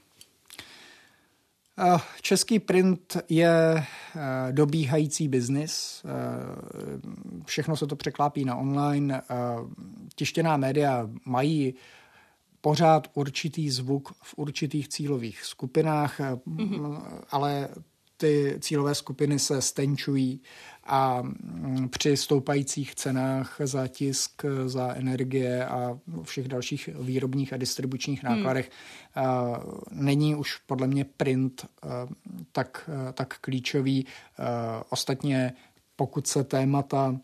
Český 2.21 2.59
print 2.59 3.17
je 3.29 3.77
eh, 3.77 4.53
dobíhající 4.53 5.29
biznis. 5.29 6.03
Eh, 6.05 6.11
všechno 7.45 7.77
se 7.77 7.87
to 7.87 7.97
překlápí 7.97 8.45
na 8.45 8.57
online. 8.57 9.23
Eh, 9.23 9.35
tištěná 10.15 10.57
média 10.57 11.11
mají 11.25 11.75
pořád 12.61 13.09
určitý 13.15 13.71
zvuk 13.71 14.15
v 14.23 14.35
určitých 14.37 14.89
cílových 14.89 15.45
skupinách, 15.45 16.21
mm-hmm. 16.21 17.03
ale 17.31 17.69
ty 18.17 18.57
cílové 18.61 18.95
skupiny 18.95 19.39
se 19.39 19.63
stenčují 19.63 20.41
a 20.87 21.23
mm, 21.23 21.89
při 21.89 22.17
stoupajících 22.17 22.95
cenách 22.95 23.57
za 23.65 23.89
tisk, 23.89 24.43
za 24.67 24.95
energie 24.95 25.67
a 25.67 25.99
všech 26.23 26.49
dalších 26.49 26.89
výrobních 27.01 27.53
a 27.53 27.57
distribučních 27.57 28.25
hmm. 28.25 28.37
nákladech 28.37 28.71
hmm. 29.15 29.27
není 29.91 30.35
už 30.35 30.57
podle 30.57 30.87
mě 30.87 31.05
print 31.05 31.67
tak, 32.53 32.91
tak 33.15 33.39
klíčový. 33.41 34.07
Ostatně 34.91 35.53
pokud 35.97 36.27
se 36.27 36.45
témata 36.45 37.17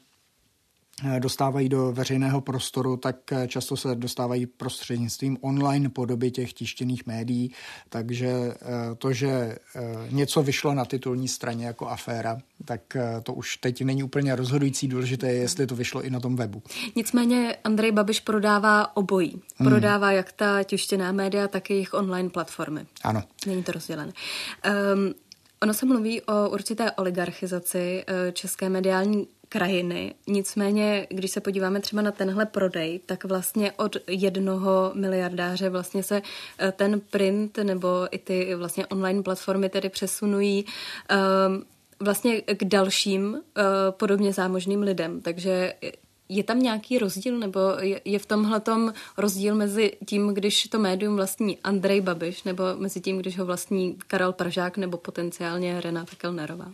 dostávají 1.19 1.69
do 1.69 1.93
veřejného 1.93 2.41
prostoru, 2.41 2.97
tak 2.97 3.17
eh, 3.33 3.49
často 3.49 3.77
se 3.77 3.95
dostávají 3.95 4.47
prostřednictvím 4.47 5.39
online 5.41 5.89
podoby 5.89 6.31
těch 6.31 6.53
tištěných 6.53 7.07
médií, 7.07 7.53
takže 7.89 8.29
eh, 8.29 8.55
to, 8.99 9.13
že 9.13 9.57
něco 10.11 10.43
vyšlo 10.43 10.75
na 10.75 10.85
titulní 10.85 11.29
straně 11.29 11.67
jako 11.67 11.89
aféra, 11.89 12.39
tak 12.65 12.97
to 13.23 13.33
už 13.33 13.57
teď 13.57 13.83
není 13.83 14.03
úplně 14.03 14.37
rozhodující. 14.37 14.89
Důležité 14.89 15.29
je, 15.29 15.41
jestli 15.41 15.67
to 15.67 15.77
vyšlo 15.77 16.03
i 16.03 16.11
na 16.11 16.21
tom 16.21 16.37
webu. 16.37 16.63
Nicméně 16.97 17.57
Andrej 17.65 17.93
Babiš 17.93 18.21
prodává 18.21 18.97
obojí. 18.97 19.43
Hmm. 19.57 19.71
Prodává 19.71 20.07
hmm. 20.07 20.17
jak 20.17 20.33
ta 20.33 20.63
tištěná 20.63 21.13
média, 21.13 21.49
tak 21.49 21.71
i 21.71 21.73
jejich 21.73 21.95
online 21.95 22.31
platformy. 22.31 22.87
Ano. 23.03 23.23
Není 23.47 23.63
to 23.63 23.73
rozdělené. 23.73 24.13
Um, 24.95 25.15
Ono 25.63 25.75
se 25.75 25.87
mluví 25.87 26.23
o 26.23 26.49
určité 26.51 26.93
oligarchizaci 26.93 28.05
české 28.33 28.69
mediální 28.69 29.29
krajiny. 29.49 30.15
Nicméně, 30.27 31.07
když 31.11 31.31
se 31.31 31.41
podíváme 31.41 31.81
třeba 31.81 32.03
na 32.03 32.11
tenhle 32.11 32.47
prodej, 32.47 33.01
tak 33.07 33.25
vlastně 33.25 33.73
od 33.73 33.97
jednoho 34.07 34.93
miliardáře 34.95 35.69
vlastně 35.69 36.03
se 36.03 36.23
eh, 36.59 36.73
ten 36.73 37.01
print 37.01 37.59
nebo 37.59 37.89
i 38.11 38.19
ty 38.19 38.55
vlastně 38.55 38.87
online 38.87 39.23
platformy 39.23 39.69
tedy 39.69 39.89
přesunují 39.89 40.65
um, 40.65 41.65
vlastně 42.01 42.41
k 42.41 42.65
dalším 42.65 43.41
podobně 43.91 44.33
zámožným 44.33 44.83
lidem. 44.83 45.21
Takže 45.21 45.75
je 46.31 46.45
tam 46.45 46.63
nějaký 46.63 46.99
rozdíl, 46.99 47.39
nebo 47.39 47.61
je, 47.81 48.01
je 48.05 48.19
v 48.19 48.27
tomhle 48.27 48.63
rozdíl 49.19 49.55
mezi 49.55 49.93
tím, 50.07 50.35
když 50.35 50.63
to 50.63 50.79
médium 50.79 51.17
vlastní 51.17 51.59
Andrej 51.59 52.01
Babiš, 52.01 52.43
nebo 52.43 52.63
mezi 52.79 53.01
tím, 53.01 53.19
když 53.19 53.39
ho 53.39 53.47
vlastní 53.47 53.97
Karel 54.07 54.33
Pražák, 54.33 54.77
nebo 54.77 54.97
potenciálně 54.97 55.81
Renata 55.81 56.17
Kellnerová? 56.17 56.73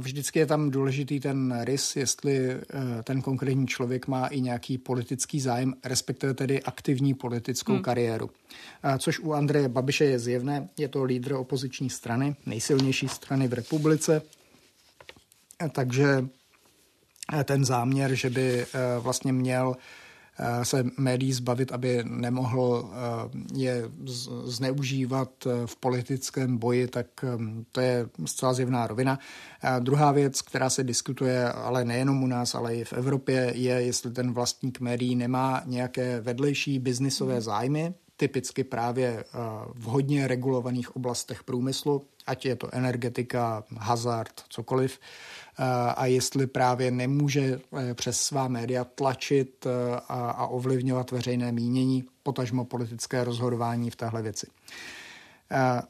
Vždycky 0.00 0.38
je 0.38 0.46
tam 0.46 0.70
důležitý 0.70 1.20
ten 1.20 1.60
rys, 1.64 1.96
jestli 1.96 2.50
eh, 2.50 2.62
ten 3.04 3.22
konkrétní 3.22 3.66
člověk 3.66 4.06
má 4.06 4.26
i 4.26 4.40
nějaký 4.40 4.78
politický 4.78 5.40
zájem, 5.40 5.74
respektive 5.84 6.34
tedy 6.34 6.62
aktivní 6.62 7.14
politickou 7.14 7.72
hmm. 7.72 7.82
kariéru. 7.82 8.30
Což 8.98 9.18
u 9.18 9.32
Andreje 9.32 9.68
Babiše 9.68 10.04
je 10.04 10.18
zjevné, 10.18 10.68
je 10.78 10.88
to 10.88 11.04
lídr 11.04 11.32
opoziční 11.32 11.90
strany, 11.90 12.36
nejsilnější 12.46 13.08
strany 13.08 13.48
v 13.48 13.52
republice, 13.52 14.22
takže 15.72 16.04
eh, 16.04 16.28
ten 17.44 17.64
záměr, 17.64 18.14
že 18.14 18.30
by 18.30 18.62
eh, 18.62 18.98
vlastně 18.98 19.32
měl 19.32 19.76
Eh, 20.38 20.64
se 20.64 20.84
médií 20.96 21.32
zbavit, 21.32 21.72
aby 21.72 22.04
nemohl 22.04 22.90
eh, 22.92 23.30
je 23.54 23.82
zneužívat 24.44 25.30
eh, 25.46 25.66
v 25.66 25.76
politickém 25.76 26.58
boji, 26.58 26.88
tak 26.88 27.06
to 27.72 27.80
je 27.80 28.08
zcela 28.24 28.52
zjevná 28.52 28.86
rovina. 28.86 29.18
A 29.62 29.78
druhá 29.78 30.12
věc, 30.12 30.42
která 30.42 30.70
se 30.70 30.84
diskutuje, 30.84 31.52
ale 31.52 31.84
nejenom 31.84 32.22
u 32.22 32.26
nás, 32.26 32.54
ale 32.54 32.76
i 32.76 32.84
v 32.84 32.92
Evropě, 32.92 33.52
je, 33.54 33.74
jestli 33.74 34.10
ten 34.10 34.32
vlastník 34.32 34.80
médií 34.80 35.16
nemá 35.16 35.62
nějaké 35.66 36.20
vedlejší 36.20 36.78
biznisové 36.78 37.40
zájmy, 37.40 37.94
typicky 38.16 38.64
právě 38.64 39.24
v 39.74 39.84
hodně 39.84 40.28
regulovaných 40.28 40.96
oblastech 40.96 41.44
průmyslu, 41.44 42.02
ať 42.26 42.46
je 42.46 42.56
to 42.56 42.74
energetika, 42.74 43.64
hazard, 43.76 44.32
cokoliv, 44.48 44.98
a 45.96 46.06
jestli 46.06 46.46
právě 46.46 46.90
nemůže 46.90 47.60
eh, 47.78 47.94
přes 47.94 48.20
svá 48.20 48.48
média 48.48 48.84
tlačit 48.84 49.66
eh, 49.66 49.70
a, 50.08 50.46
ovlivňovat 50.46 51.10
veřejné 51.10 51.52
mínění, 51.52 52.04
potažmo 52.22 52.64
politické 52.64 53.24
rozhodování 53.24 53.90
v 53.90 53.96
téhle 53.96 54.22
věci. 54.22 54.46
Eh, 55.50 55.82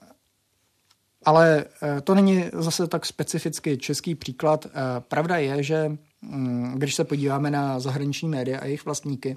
ale 1.25 1.64
to 2.05 2.14
není 2.14 2.45
zase 2.53 2.87
tak 2.87 3.07
specificky 3.07 3.79
český 3.79 4.14
příklad. 4.14 4.67
Pravda 5.09 5.37
je, 5.37 5.62
že 5.62 5.97
mm, 6.23 6.75
když 6.77 6.95
se 6.95 7.05
podíváme 7.05 7.51
na 7.51 7.81
zahraniční 7.81 8.29
média 8.29 8.61
a 8.61 8.64
jejich 8.64 8.85
vlastníky, 8.85 9.37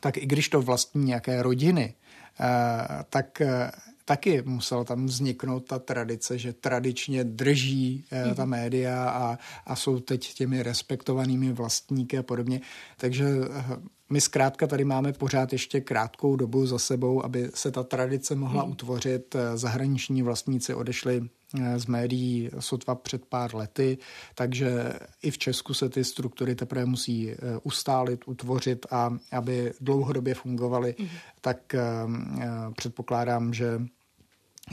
tak 0.00 0.16
i 0.16 0.26
když 0.26 0.48
to 0.48 0.62
vlastní 0.62 1.04
nějaké 1.04 1.42
rodiny, 1.42 1.94
tak 3.10 3.42
taky 4.08 4.42
musela 4.42 4.84
tam 4.84 5.06
vzniknout 5.06 5.60
ta 5.60 5.78
tradice, 5.78 6.38
že 6.38 6.52
tradičně 6.52 7.24
drží 7.24 8.04
mm. 8.28 8.34
ta 8.34 8.44
média 8.44 9.10
a, 9.10 9.38
a 9.66 9.76
jsou 9.76 10.00
teď 10.00 10.34
těmi 10.34 10.62
respektovanými 10.62 11.52
vlastníky 11.52 12.18
a 12.18 12.22
podobně. 12.22 12.60
Takže 12.96 13.24
eh, 13.24 13.76
my 14.10 14.20
zkrátka 14.20 14.66
tady 14.66 14.84
máme 14.84 15.12
pořád 15.12 15.52
ještě 15.52 15.80
krátkou 15.80 16.36
dobu 16.36 16.66
za 16.66 16.78
sebou, 16.78 17.24
aby 17.24 17.50
se 17.54 17.70
ta 17.70 17.82
tradice 17.82 18.34
mohla 18.34 18.64
mm. 18.64 18.70
utvořit. 18.70 19.34
Eh, 19.34 19.56
zahraniční 19.56 20.22
vlastníci 20.22 20.74
odešli 20.74 21.28
z 21.76 21.86
médií 21.86 22.50
sotva 22.58 22.94
před 22.94 23.24
pár 23.26 23.54
lety, 23.54 23.98
takže 24.34 24.92
i 25.22 25.30
v 25.30 25.38
Česku 25.38 25.74
se 25.74 25.88
ty 25.88 26.04
struktury 26.04 26.54
teprve 26.54 26.84
musí 26.84 27.32
ustálit, 27.62 28.20
utvořit 28.26 28.86
a 28.90 29.16
aby 29.32 29.72
dlouhodobě 29.80 30.34
fungovaly, 30.34 30.94
mm. 30.98 31.08
tak 31.40 31.74
předpokládám, 32.76 33.54
že 33.54 33.80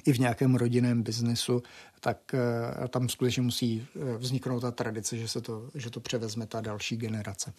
i 0.05 0.13
v 0.13 0.19
nějakém 0.19 0.55
rodinném 0.55 1.03
biznesu, 1.03 1.63
tak 1.99 2.17
uh, 2.33 2.87
tam 2.87 3.09
skutečně 3.09 3.41
musí 3.41 3.87
uh, 3.95 4.15
vzniknout 4.15 4.59
ta 4.59 4.71
tradice, 4.71 5.17
že, 5.17 5.27
se 5.27 5.41
to, 5.41 5.69
že 5.75 5.89
to 5.89 5.99
převezme 5.99 6.47
ta 6.47 6.61
další 6.61 6.97
generace. 6.97 7.53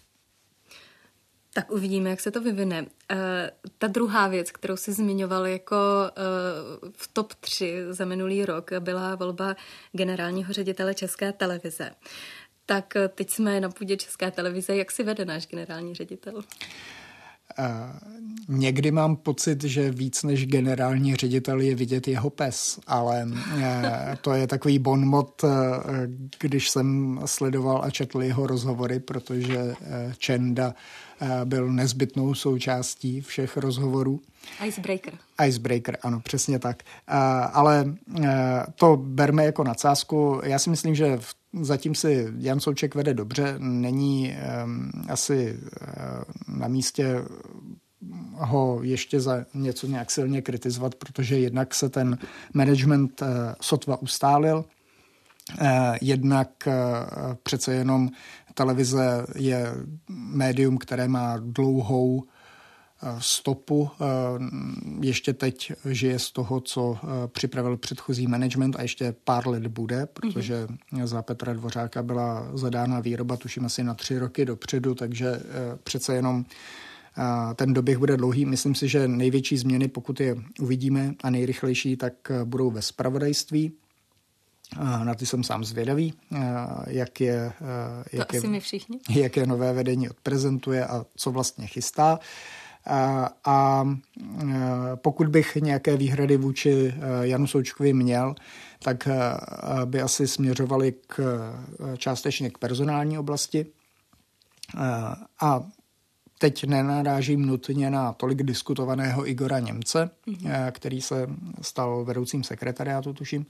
Tak 1.53 1.71
uvidíme, 1.71 2.11
jak 2.11 2.21
se 2.21 2.31
to 2.31 2.41
vyvine. 2.41 2.83
Uh, 2.83 2.89
ta 3.79 3.87
druhá 3.87 4.29
věc, 4.29 4.51
kterou 4.51 4.77
si 4.77 4.93
zmiňoval 4.93 5.47
jako 5.47 5.77
uh, 6.87 6.91
v 6.97 7.09
top 7.13 7.35
3 7.35 7.85
za 7.91 8.05
minulý 8.05 8.45
rok, 8.45 8.71
byla 8.79 9.15
volba 9.15 9.57
generálního 9.93 10.53
ředitele 10.53 10.95
České 10.95 11.33
televize. 11.33 11.91
Tak 12.67 12.95
teď 13.15 13.31
jsme 13.31 13.61
na 13.61 13.71
půdě 13.71 13.97
České 13.97 14.31
televize. 14.31 14.77
Jak 14.77 14.91
si 14.91 15.03
vede 15.03 15.25
náš 15.25 15.47
generální 15.47 15.95
ředitel? 15.95 16.43
Někdy 18.49 18.91
mám 18.91 19.17
pocit, 19.17 19.65
že 19.65 19.91
víc 19.91 20.23
než 20.23 20.47
generální 20.47 21.17
ředitel 21.17 21.61
je 21.61 21.75
vidět 21.75 22.09
jeho 22.09 22.31
pes, 22.31 22.79
ale 22.87 23.29
eh, 23.59 24.19
to 24.21 24.33
je 24.33 24.47
takový 24.47 24.79
bonmot, 24.79 25.45
eh, 25.45 25.49
když 26.41 26.71
jsem 26.71 27.21
sledoval 27.25 27.81
a 27.85 27.91
četl 27.91 28.23
jeho 28.23 28.47
rozhovory, 28.47 29.01
protože 29.01 29.59
eh, 29.59 30.13
Čenda 30.19 30.75
byl 31.45 31.73
nezbytnou 31.73 32.35
součástí 32.35 33.21
všech 33.21 33.57
rozhovorů. 33.57 34.21
Icebreaker. 34.67 35.15
Icebreaker, 35.47 35.99
ano, 36.03 36.21
přesně 36.21 36.59
tak. 36.59 36.83
Ale 37.53 37.95
to 38.75 38.97
berme 38.97 39.45
jako 39.45 39.65
nadsázku. 39.65 40.41
Já 40.45 40.59
si 40.59 40.71
myslím, 40.71 40.95
že 40.95 41.19
Zatím 41.61 41.95
si 41.95 42.33
Jan 42.39 42.61
Souček 42.61 42.95
vede 42.95 43.15
dobře, 43.15 43.55
není 43.59 44.37
um, 44.65 44.91
asi 45.09 45.59
na 46.49 46.69
místě 46.69 47.15
ho 48.33 48.79
ještě 48.83 49.21
za 49.21 49.45
něco 49.55 49.87
nějak 49.87 50.11
silně 50.11 50.43
kritizovat, 50.43 50.95
protože 50.95 51.39
jednak 51.39 51.75
se 51.75 51.89
ten 51.89 52.19
management 52.55 53.23
sotva 53.61 54.03
ustálil, 54.03 54.65
jednak 56.01 56.49
přece 57.43 57.75
jenom 57.75 58.11
televize 58.57 59.27
je 59.35 59.73
médium, 60.09 60.79
které 60.79 61.09
má 61.09 61.37
dlouhou 61.37 62.25
stopu. 63.19 63.91
Ještě 65.01 65.33
teď 65.33 65.73
žije 65.91 66.19
z 66.19 66.31
toho, 66.31 66.61
co 66.61 66.99
připravil 67.27 67.77
předchozí 67.77 68.27
management 68.27 68.77
a 68.77 68.83
ještě 68.83 69.15
pár 69.25 69.49
let 69.49 69.67
bude, 69.67 70.07
protože 70.07 70.67
za 71.05 71.23
Petra 71.23 71.53
Dvořáka 71.53 72.03
byla 72.03 72.51
zadána 72.55 73.01
výroba, 73.01 73.37
tuším 73.37 73.65
asi 73.65 73.85
na 73.85 73.95
tři 73.95 74.19
roky 74.19 74.45
dopředu, 74.45 74.95
takže 74.95 75.41
přece 75.83 76.15
jenom 76.15 76.45
ten 77.55 77.73
doběh 77.73 77.99
bude 77.99 78.17
dlouhý. 78.17 78.47
Myslím 78.47 78.75
si, 78.75 78.89
že 78.89 79.09
největší 79.09 79.57
změny, 79.57 79.89
pokud 79.89 80.21
je 80.21 80.37
uvidíme 80.61 81.15
a 81.23 81.31
nejrychlejší, 81.31 81.97
tak 81.97 82.13
budou 82.45 82.71
ve 82.71 82.83
spravodajství. 82.83 83.73
Na 85.05 85.15
ty 85.15 85.27
jsem 85.27 85.45
sám 85.45 85.65
zvědavý, 85.65 86.15
jak 86.87 87.21
je, 87.21 87.53
jak, 88.13 88.33
je, 88.33 88.43
jak 89.11 89.37
je 89.37 89.47
nové 89.47 89.73
vedení 89.73 90.11
odprezentuje 90.11 90.87
a 90.87 91.05
co 91.17 91.31
vlastně 91.31 91.67
chystá. 91.67 92.19
A, 92.87 93.31
a 93.45 93.89
pokud 94.95 95.29
bych 95.29 95.57
nějaké 95.57 95.97
výhrady 95.97 96.37
vůči 96.37 96.95
Janu 97.23 97.47
Součkovi 97.47 97.93
měl, 97.93 98.35
tak 98.79 99.09
by 99.85 100.03
asi 100.03 100.29
směřovaly 100.29 100.95
k, 101.07 101.21
částečně 101.97 102.51
k 102.51 102.59
personální 102.59 103.19
oblasti. 103.19 103.67
A 105.41 105.63
teď 106.39 106.65
nenarážím 106.65 107.47
nutně 107.47 107.91
na 107.91 108.13
tolik 108.13 108.43
diskutovaného 108.43 109.29
Igora 109.29 109.59
Němce, 109.59 110.11
mm-hmm. 110.27 110.73
který 110.73 111.01
se 111.01 111.27
stal 111.63 112.05
vedoucím 112.05 112.45
sekretariátu, 112.45 113.13
tuším. 113.13 113.47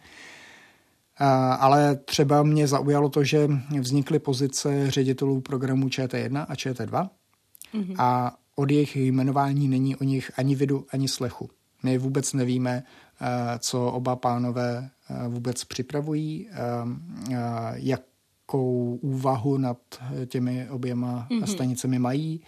Ale 1.58 1.96
třeba 1.96 2.42
mě 2.42 2.68
zaujalo 2.68 3.08
to, 3.08 3.24
že 3.24 3.48
vznikly 3.80 4.18
pozice 4.18 4.90
ředitelů 4.90 5.40
programů 5.40 5.88
ČT1 5.88 6.46
a 6.48 6.54
ČT2 6.54 7.08
mm-hmm. 7.74 7.94
a 7.98 8.36
od 8.54 8.70
jejich 8.70 8.96
jmenování 8.96 9.68
není 9.68 9.96
o 9.96 10.04
nich 10.04 10.30
ani 10.36 10.54
vidu, 10.54 10.86
ani 10.90 11.08
slechu. 11.08 11.50
My 11.82 11.98
vůbec 11.98 12.32
nevíme, 12.32 12.82
co 13.58 13.86
oba 13.86 14.16
pánové 14.16 14.90
vůbec 15.28 15.64
připravují, 15.64 16.48
jakou 17.72 18.98
úvahu 19.02 19.58
nad 19.58 19.78
těmi 20.26 20.68
oběma 20.70 21.26
mm-hmm. 21.30 21.44
stanicemi 21.44 21.98
mají 21.98 22.40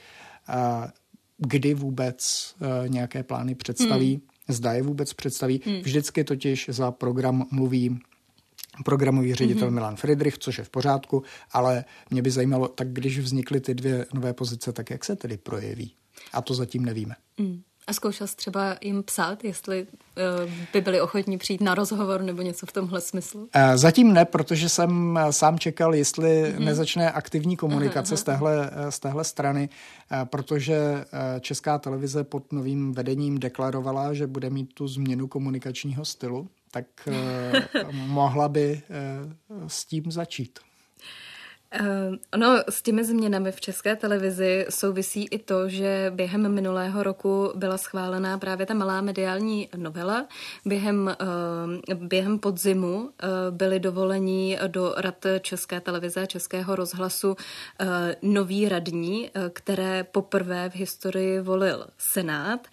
kdy 1.38 1.74
vůbec 1.74 2.54
nějaké 2.86 3.22
plány 3.22 3.54
představí, 3.54 4.10
hmm. 4.14 4.22
zda 4.48 4.72
je 4.72 4.82
vůbec 4.82 5.12
představí. 5.12 5.60
Hmm. 5.64 5.80
Vždycky 5.80 6.24
totiž 6.24 6.68
za 6.72 6.90
program 6.90 7.46
mluví 7.50 7.98
programový 8.84 9.34
ředitel 9.34 9.68
mm-hmm. 9.68 9.74
Milan 9.74 9.96
Friedrich, 9.96 10.38
což 10.38 10.58
je 10.58 10.64
v 10.64 10.70
pořádku, 10.70 11.22
ale 11.52 11.84
mě 12.10 12.22
by 12.22 12.30
zajímalo, 12.30 12.68
tak 12.68 12.92
když 12.92 13.18
vznikly 13.18 13.60
ty 13.60 13.74
dvě 13.74 14.06
nové 14.14 14.32
pozice, 14.32 14.72
tak 14.72 14.90
jak 14.90 15.04
se 15.04 15.16
tedy 15.16 15.36
projeví? 15.36 15.94
A 16.32 16.42
to 16.42 16.54
zatím 16.54 16.84
nevíme. 16.84 17.14
Mm. 17.38 17.62
A 17.86 17.92
zkoušel 17.92 18.26
jsi 18.26 18.36
třeba 18.36 18.76
jim 18.80 19.02
psát, 19.02 19.44
jestli 19.44 19.82
uh, 19.82 20.52
by 20.72 20.80
byli 20.80 21.00
ochotní 21.00 21.38
přijít 21.38 21.60
na 21.60 21.74
rozhovor 21.74 22.22
nebo 22.22 22.42
něco 22.42 22.66
v 22.66 22.72
tomhle 22.72 23.00
smyslu? 23.00 23.40
Uh, 23.40 23.48
zatím 23.74 24.12
ne, 24.12 24.24
protože 24.24 24.68
jsem 24.68 25.18
eh, 25.18 25.32
sám 25.32 25.58
čekal, 25.58 25.94
jestli 25.94 26.54
mm. 26.58 26.64
nezačne 26.64 27.12
aktivní 27.12 27.56
komunikace 27.56 28.14
uh-huh. 28.14 28.18
z, 28.18 28.22
téhle, 28.22 28.70
z 28.90 28.98
téhle 29.00 29.24
strany, 29.24 29.68
protože 30.24 31.04
Česká 31.40 31.78
televize 31.78 32.24
pod 32.24 32.52
novým 32.52 32.92
vedením 32.92 33.38
deklarovala, 33.38 34.14
že 34.14 34.26
bude 34.26 34.50
mít 34.50 34.74
tu 34.74 34.88
změnu 34.88 35.28
komunikačního 35.28 36.04
stylu, 36.04 36.48
tak 36.70 36.86
uh, 37.06 37.92
mohla 37.92 38.48
by 38.48 38.82
uh, 39.50 39.68
s 39.68 39.84
tím 39.84 40.10
začít. 40.10 40.58
Uh, 41.80 42.16
ono 42.34 42.62
s 42.68 42.82
těmi 42.82 43.04
změnami 43.04 43.52
v 43.52 43.60
české 43.60 43.96
televizi 43.96 44.66
souvisí 44.70 45.28
i 45.30 45.38
to, 45.38 45.68
že 45.68 46.12
během 46.14 46.54
minulého 46.54 47.02
roku 47.02 47.52
byla 47.54 47.78
schválená 47.78 48.38
právě 48.38 48.66
ta 48.66 48.74
malá 48.74 49.00
mediální 49.00 49.68
novela. 49.76 50.26
Během, 50.64 51.16
uh, 51.90 51.94
během 51.94 52.38
podzimu 52.38 52.96
uh, 52.96 53.08
byli 53.50 53.80
dovolení 53.80 54.58
do 54.66 54.94
rad 54.96 55.26
České 55.40 55.80
televize 55.80 56.22
a 56.22 56.26
Českého 56.26 56.76
rozhlasu 56.76 57.28
uh, 57.28 57.86
noví 58.22 58.68
radní, 58.68 59.30
uh, 59.36 59.42
které 59.52 60.04
poprvé 60.04 60.70
v 60.70 60.76
historii 60.76 61.40
volil 61.40 61.86
Senát. 61.98 62.66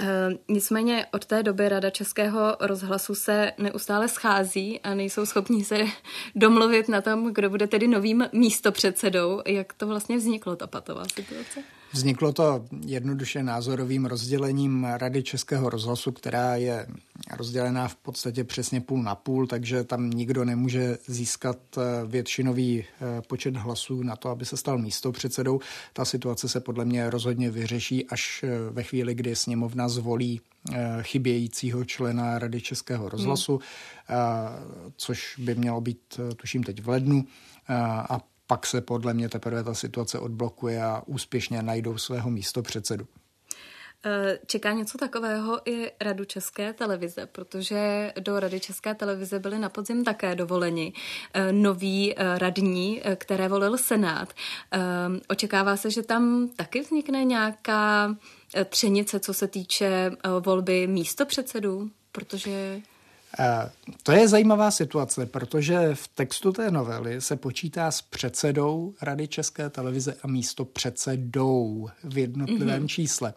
Uh, 0.00 0.06
nicméně 0.48 1.06
od 1.12 1.24
té 1.24 1.42
doby 1.42 1.68
Rada 1.68 1.90
Českého 1.90 2.56
rozhlasu 2.60 3.14
se 3.14 3.52
neustále 3.58 4.08
schází 4.08 4.80
a 4.80 4.94
nejsou 4.94 5.26
schopni 5.26 5.64
se 5.64 5.78
domluvit 6.34 6.88
na 6.88 7.00
tom, 7.00 7.32
kdo 7.32 7.50
bude 7.50 7.66
tedy 7.66 7.88
novým 7.88 8.28
místopředsedou. 8.34 9.42
Jak 9.46 9.72
to 9.72 9.86
vlastně 9.86 10.16
vzniklo, 10.16 10.56
ta 10.56 10.66
patová 10.66 11.04
situace? 11.14 11.60
Vzniklo 11.94 12.32
to 12.32 12.64
jednoduše 12.86 13.42
názorovým 13.42 14.06
rozdělením 14.06 14.84
Rady 14.84 15.22
Českého 15.22 15.70
rozhlasu, 15.70 16.12
která 16.12 16.56
je 16.56 16.86
rozdělená 17.36 17.88
v 17.88 17.96
podstatě 17.96 18.44
přesně 18.44 18.80
půl 18.80 19.02
na 19.02 19.14
půl, 19.14 19.46
takže 19.46 19.84
tam 19.84 20.10
nikdo 20.10 20.44
nemůže 20.44 20.98
získat 21.06 21.58
eh, 21.78 22.06
většinový 22.06 22.84
eh, 22.84 23.22
počet 23.22 23.56
hlasů 23.56 24.02
na 24.02 24.16
to, 24.16 24.28
aby 24.28 24.44
se 24.44 24.56
stal 24.56 24.78
místopředsedou. 24.78 25.60
Ta 25.92 26.04
situace 26.04 26.48
se 26.48 26.60
podle 26.60 26.84
mě 26.84 27.10
rozhodně 27.10 27.50
vyřeší 27.50 28.06
až 28.06 28.44
eh, 28.44 28.70
ve 28.70 28.82
chvíli, 28.82 29.14
kdy 29.14 29.36
sněmovna 29.36 29.88
zvolí 29.88 30.40
chybějícího 31.02 31.84
člena 31.84 32.38
Rady 32.38 32.60
Českého 32.60 33.08
rozhlasu, 33.08 33.60
hmm. 34.06 34.92
což 34.96 35.38
by 35.38 35.54
mělo 35.54 35.80
být, 35.80 36.20
tuším, 36.36 36.62
teď 36.62 36.82
v 36.82 36.88
lednu. 36.88 37.24
A 38.08 38.20
pak 38.46 38.66
se 38.66 38.80
podle 38.80 39.14
mě 39.14 39.28
teprve 39.28 39.64
ta 39.64 39.74
situace 39.74 40.18
odblokuje 40.18 40.84
a 40.84 41.02
úspěšně 41.06 41.62
najdou 41.62 41.98
svého 41.98 42.30
místo 42.30 42.62
předsedu. 42.62 43.06
Eh, 44.06 44.38
čeká 44.46 44.72
něco 44.72 44.98
takového 44.98 45.70
i 45.70 45.90
Radu 46.00 46.24
České 46.24 46.72
televize, 46.72 47.26
protože 47.26 48.12
do 48.20 48.40
Rady 48.40 48.60
České 48.60 48.94
televize 48.94 49.38
byli 49.38 49.58
na 49.58 49.68
podzim 49.68 50.04
také 50.04 50.34
dovoleni 50.34 50.92
eh, 51.34 51.52
noví 51.52 52.14
eh, 52.16 52.38
radní, 52.38 53.02
které 53.16 53.48
volil 53.48 53.78
Senát. 53.78 54.32
Očekává 55.28 55.76
se, 55.76 55.90
že 55.90 56.02
tam 56.02 56.48
taky 56.56 56.80
vznikne 56.80 57.24
nějaká 57.24 58.16
třenice, 58.64 59.20
co 59.20 59.34
se 59.34 59.48
týče 59.48 60.10
volby 60.40 60.86
místo 60.86 61.26
předsedů, 61.26 61.90
protože 62.12 62.80
to 64.02 64.12
je 64.12 64.28
zajímavá 64.28 64.70
situace, 64.70 65.26
protože 65.26 65.94
v 65.94 66.08
textu 66.08 66.52
té 66.52 66.70
novely 66.70 67.20
se 67.20 67.36
počítá 67.36 67.90
s 67.90 68.02
předsedou 68.02 68.94
Rady 69.02 69.28
České 69.28 69.70
televize 69.70 70.16
a 70.22 70.26
místo 70.26 70.64
předsedou 70.64 71.88
v 72.04 72.18
jednotlivém 72.18 72.82
mm-hmm. 72.82 72.86
čísle 72.86 73.34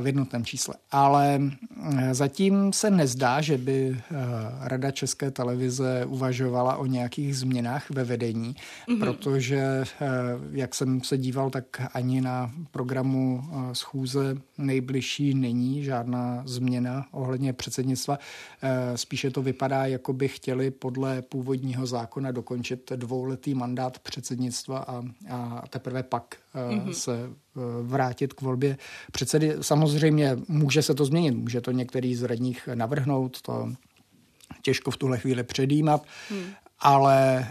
v 0.00 0.06
jednotném 0.06 0.44
čísle. 0.44 0.74
Ale 0.90 1.40
zatím 2.12 2.72
se 2.72 2.90
nezdá, 2.90 3.40
že 3.40 3.58
by 3.58 4.00
Rada 4.60 4.90
České 4.90 5.30
televize 5.30 6.04
uvažovala 6.06 6.76
o 6.76 6.86
nějakých 6.86 7.36
změnách 7.36 7.90
ve 7.90 8.04
vedení, 8.04 8.56
mm-hmm. 8.88 8.98
protože, 8.98 9.84
jak 10.50 10.74
jsem 10.74 11.00
se 11.00 11.18
díval, 11.18 11.50
tak 11.50 11.64
ani 11.94 12.20
na 12.20 12.50
programu 12.70 13.42
schůze 13.72 14.36
nejbližší 14.58 15.34
není 15.34 15.84
žádná 15.84 16.42
změna 16.46 17.06
ohledně 17.10 17.52
předsednictva. 17.52 18.18
Spíše 18.94 19.30
to 19.30 19.42
vypadá, 19.42 19.86
jako 19.86 20.12
by 20.12 20.28
chtěli 20.28 20.70
podle 20.70 21.22
původního 21.22 21.86
zákona 21.86 22.30
dokončit 22.30 22.92
dvouletý 22.96 23.54
mandát 23.54 23.98
předsednictva 23.98 24.78
a, 24.78 25.02
a 25.30 25.64
teprve 25.68 26.02
pak 26.02 26.36
mm-hmm. 26.54 26.90
se 26.90 27.16
eh, 27.16 27.60
vrátit 27.82 28.32
k 28.32 28.40
volbě 28.40 28.78
předsedy. 29.12 29.54
Samozřejmě 29.60 30.36
může 30.48 30.82
se 30.82 30.94
to 30.94 31.04
změnit, 31.04 31.30
může 31.30 31.60
to 31.60 31.70
některý 31.70 32.14
z 32.14 32.22
radních 32.22 32.68
navrhnout, 32.74 33.40
to 33.42 33.72
těžko 34.62 34.90
v 34.90 34.96
tuhle 34.96 35.18
chvíli 35.18 35.42
předjímat, 35.42 36.06
hmm. 36.30 36.44
ale 36.78 37.48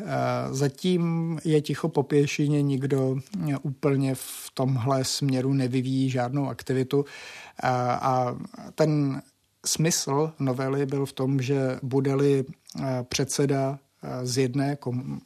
zatím 0.51 1.37
je 1.45 1.61
ticho 1.61 1.89
po 1.89 2.03
pěšině, 2.03 2.61
nikdo 2.61 3.17
úplně 3.61 4.15
v 4.15 4.51
tomhle 4.53 5.03
směru 5.03 5.53
nevyvíjí 5.53 6.09
žádnou 6.09 6.49
aktivitu 6.49 7.05
a 7.63 8.35
ten 8.75 9.21
smysl 9.65 10.31
novely 10.39 10.85
byl 10.85 11.05
v 11.05 11.13
tom, 11.13 11.41
že 11.41 11.79
bude-li 11.83 12.45
předseda 13.09 13.79
z 14.23 14.37
jedné, 14.37 14.75
kom, 14.75 15.21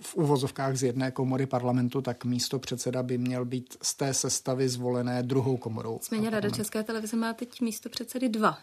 v 0.00 0.16
uvozovkách 0.16 0.76
z 0.76 0.82
jedné 0.82 1.10
komory 1.10 1.46
parlamentu, 1.46 2.02
tak 2.02 2.24
místo 2.24 2.58
předseda 2.58 3.02
by 3.02 3.18
měl 3.18 3.44
být 3.44 3.76
z 3.82 3.94
té 3.94 4.14
sestavy 4.14 4.68
zvolené 4.68 5.22
druhou 5.22 5.56
komorou. 5.56 5.92
Nicméně 5.92 6.30
Rada 6.30 6.50
České 6.50 6.82
televize 6.82 7.16
má 7.16 7.32
teď 7.32 7.60
místo 7.60 7.88
předsedy 7.88 8.28
dva. 8.28 8.58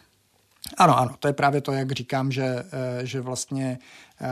Ano, 0.76 0.98
ano, 0.98 1.14
to 1.18 1.28
je 1.28 1.32
právě 1.32 1.60
to, 1.60 1.72
jak 1.72 1.92
říkám, 1.92 2.32
že, 2.32 2.44
eh, 2.44 3.06
že 3.06 3.20
vlastně 3.20 3.78
eh, 4.20 4.26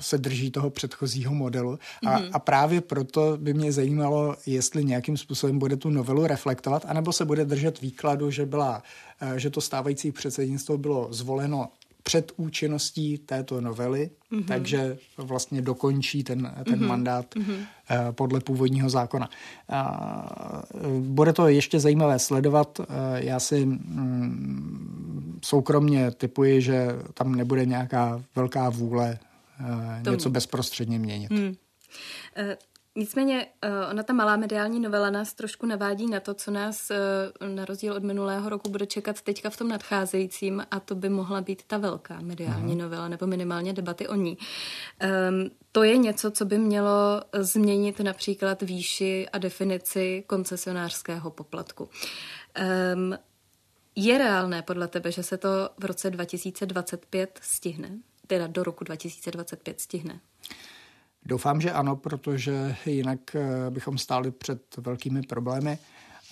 se 0.00 0.18
drží 0.18 0.50
toho 0.50 0.70
předchozího 0.70 1.34
modelu. 1.34 1.78
A, 2.06 2.18
mm-hmm. 2.18 2.30
a 2.32 2.38
právě 2.38 2.80
proto 2.80 3.36
by 3.36 3.54
mě 3.54 3.72
zajímalo, 3.72 4.36
jestli 4.46 4.84
nějakým 4.84 5.16
způsobem 5.16 5.58
bude 5.58 5.76
tu 5.76 5.90
novelu 5.90 6.26
reflektovat, 6.26 6.84
anebo 6.88 7.12
se 7.12 7.24
bude 7.24 7.44
držet 7.44 7.80
výkladu, 7.80 8.30
že, 8.30 8.46
byla, 8.46 8.82
eh, 9.20 9.38
že 9.38 9.50
to 9.50 9.60
stávající 9.60 10.12
předsednictvo 10.12 10.78
bylo 10.78 11.08
zvoleno 11.12 11.68
před 12.02 12.32
účinností 12.36 13.18
této 13.18 13.60
novely, 13.60 14.10
mm-hmm. 14.32 14.44
takže 14.44 14.98
vlastně 15.16 15.62
dokončí 15.62 16.24
ten, 16.24 16.54
ten 16.64 16.80
mm-hmm. 16.80 16.86
mandát 16.86 17.34
mm-hmm. 17.34 17.66
podle 18.12 18.40
původního 18.40 18.90
zákona. 18.90 19.28
Bude 21.00 21.32
to 21.32 21.48
ještě 21.48 21.80
zajímavé 21.80 22.18
sledovat. 22.18 22.80
Já 23.14 23.40
si 23.40 23.66
mm, 23.66 25.40
soukromně 25.44 26.10
typuji, 26.10 26.60
že 26.62 26.88
tam 27.14 27.34
nebude 27.34 27.66
nějaká 27.66 28.22
velká 28.36 28.70
vůle 28.70 29.18
něco 30.10 30.30
bezprostředně 30.30 30.98
měnit. 30.98 31.30
Mm. 31.30 31.54
Nicméně 32.96 33.46
eh, 33.62 33.86
ona 33.90 34.02
ta 34.02 34.12
malá 34.12 34.36
mediální 34.36 34.80
novela 34.80 35.10
nás 35.10 35.34
trošku 35.34 35.66
navádí 35.66 36.06
na 36.06 36.20
to, 36.20 36.34
co 36.34 36.50
nás 36.50 36.90
eh, 36.90 37.48
na 37.48 37.64
rozdíl 37.64 37.94
od 37.94 38.02
minulého 38.02 38.48
roku 38.48 38.70
bude 38.70 38.86
čekat 38.86 39.22
teďka 39.22 39.50
v 39.50 39.56
tom 39.56 39.68
nadcházejícím 39.68 40.66
a 40.70 40.80
to 40.80 40.94
by 40.94 41.08
mohla 41.08 41.40
být 41.40 41.62
ta 41.66 41.78
velká 41.78 42.20
mediální 42.20 42.72
Aha. 42.72 42.82
novela 42.82 43.08
nebo 43.08 43.26
minimálně 43.26 43.72
debaty 43.72 44.08
o 44.08 44.14
ní. 44.14 44.38
Um, 45.30 45.50
to 45.72 45.82
je 45.82 45.96
něco, 45.96 46.30
co 46.30 46.44
by 46.44 46.58
mělo 46.58 47.22
změnit 47.38 48.00
například 48.00 48.62
výši 48.62 49.28
a 49.32 49.38
definici 49.38 50.24
koncesionářského 50.26 51.30
poplatku. 51.30 51.88
Um, 52.94 53.18
je 53.96 54.18
reálné 54.18 54.62
podle 54.62 54.88
tebe, 54.88 55.12
že 55.12 55.22
se 55.22 55.36
to 55.36 55.48
v 55.78 55.84
roce 55.84 56.10
2025 56.10 57.38
stihne? 57.42 57.90
Teda 58.26 58.46
do 58.46 58.62
roku 58.62 58.84
2025 58.84 59.80
stihne? 59.80 60.20
Doufám, 61.26 61.60
že 61.60 61.72
ano, 61.72 61.96
protože 61.96 62.76
jinak 62.86 63.36
eh, 63.36 63.70
bychom 63.70 63.98
stáli 63.98 64.30
před 64.30 64.76
velkými 64.76 65.22
problémy. 65.22 65.78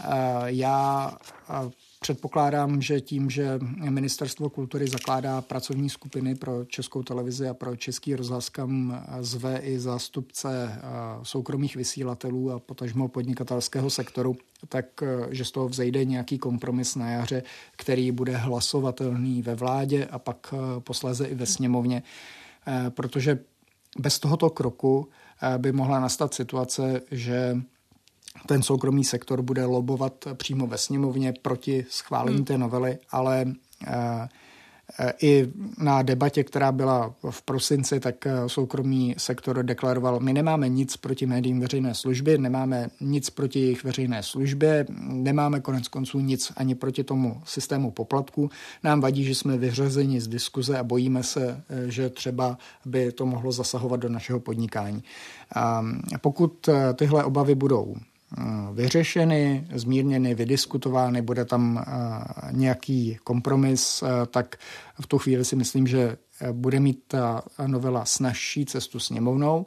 Eh, 0.05 0.07
já 0.45 1.13
eh, 1.51 1.71
předpokládám, 2.01 2.83
že 2.83 3.01
tím, 3.01 3.31
že 3.31 3.59
Ministerstvo 3.91 4.51
kultury 4.51 4.89
zakládá 4.89 5.41
pracovní 5.41 5.91
skupiny 5.91 6.35
pro 6.35 6.65
českou 6.65 7.03
televizi 7.03 7.49
a 7.49 7.55
pro 7.55 7.77
český 7.77 8.17
rozhlas, 8.17 8.49
kam 8.49 9.05
zve 9.21 9.59
i 9.59 9.79
zástupce 9.79 10.81
soukromých 11.23 11.77
vysílatelů 11.77 12.53
a 12.53 12.59
potažmo 12.59 13.09
podnikatelského 13.09 13.91
sektoru, 13.91 14.37
tak 14.69 14.87
že 15.31 15.45
z 15.45 15.51
toho 15.51 15.69
vzejde 15.69 16.05
nějaký 16.05 16.39
kompromis 16.39 16.95
na 16.95 17.11
jaře, 17.11 17.43
který 17.77 18.13
bude 18.13 18.37
hlasovatelný 18.37 19.43
ve 19.43 19.55
vládě 19.55 20.07
a 20.07 20.19
pak 20.19 20.55
posléze 20.79 21.27
i 21.27 21.35
ve 21.35 21.47
sněmovně. 21.47 22.03
Protože 22.89 23.39
bez 23.99 24.19
tohoto 24.19 24.51
kroku 24.51 25.09
eh, 25.43 25.59
by 25.59 25.73
mohla 25.73 26.01
nastat 26.01 26.35
situace, 26.35 27.03
že 27.11 27.57
ten 28.47 28.63
soukromý 28.63 29.05
sektor 29.05 29.43
bude 29.43 29.65
lobovat 29.65 30.25
přímo 30.35 30.67
ve 30.67 30.79
sněmovně 30.79 31.33
proti 31.43 31.87
schválení 31.89 32.37
hmm. 32.37 32.45
té 32.45 32.59
novely, 32.59 32.99
ale 33.11 33.45
eh, 33.87 34.29
i 35.23 35.49
na 35.79 36.03
debatě, 36.03 36.45
která 36.45 36.73
byla 36.73 37.15
v 37.31 37.43
prosinci, 37.43 38.01
tak 38.01 38.27
eh, 38.27 38.33
soukromý 38.47 39.15
sektor 39.19 39.63
deklaroval, 39.63 40.21
my 40.21 40.33
nemáme 40.33 40.69
nic 40.69 40.97
proti 40.97 41.27
médiím 41.27 41.61
veřejné 41.61 41.95
služby, 41.95 42.39
nemáme 42.39 42.89
nic 43.01 43.31
proti 43.31 43.61
jejich 43.61 43.85
veřejné 43.85 44.23
službě, 44.23 44.87
nemáme 45.01 45.61
konec 45.61 45.89
konců 45.89 46.21
nic 46.21 46.53
ani 46.57 46.75
proti 46.75 47.05
tomu 47.05 47.43
systému 47.45 47.91
poplatku. 47.91 48.51
Nám 48.85 49.01
vadí, 49.01 49.25
že 49.25 49.35
jsme 49.35 49.59
vyřazeni 49.59 50.21
z 50.21 50.29
diskuze 50.29 50.79
a 50.79 50.85
bojíme 50.85 51.23
se, 51.23 51.65
eh, 51.71 51.91
že 51.91 52.11
třeba 52.11 52.59
by 52.85 53.13
to 53.13 53.27
mohlo 53.27 53.53
zasahovat 53.53 54.01
do 54.01 54.09
našeho 54.09 54.41
podnikání. 54.41 55.03
Pokud 56.21 56.69
eh, 56.69 56.95
tyhle 56.95 57.25
obavy 57.25 57.55
budou 57.55 57.97
Eh, 57.97 58.10
vyřešeny, 58.73 59.67
zmírněny, 59.75 60.35
vydiskutovány, 60.35 61.23
bude 61.23 61.45
tam 61.45 61.79
eh, 61.79 61.93
nějaký 62.51 63.17
kompromis, 63.25 64.03
eh, 64.03 64.27
tak 64.27 64.57
v 65.01 65.07
tu 65.07 65.19
chvíli 65.19 65.45
si 65.45 65.57
myslím, 65.57 65.87
že 65.87 66.17
bude 66.53 66.81
mít 66.81 67.03
ta 67.07 67.43
novela 67.67 68.05
snažší 68.05 68.67
cestu 68.67 68.99
sněmovnou. 68.99 69.67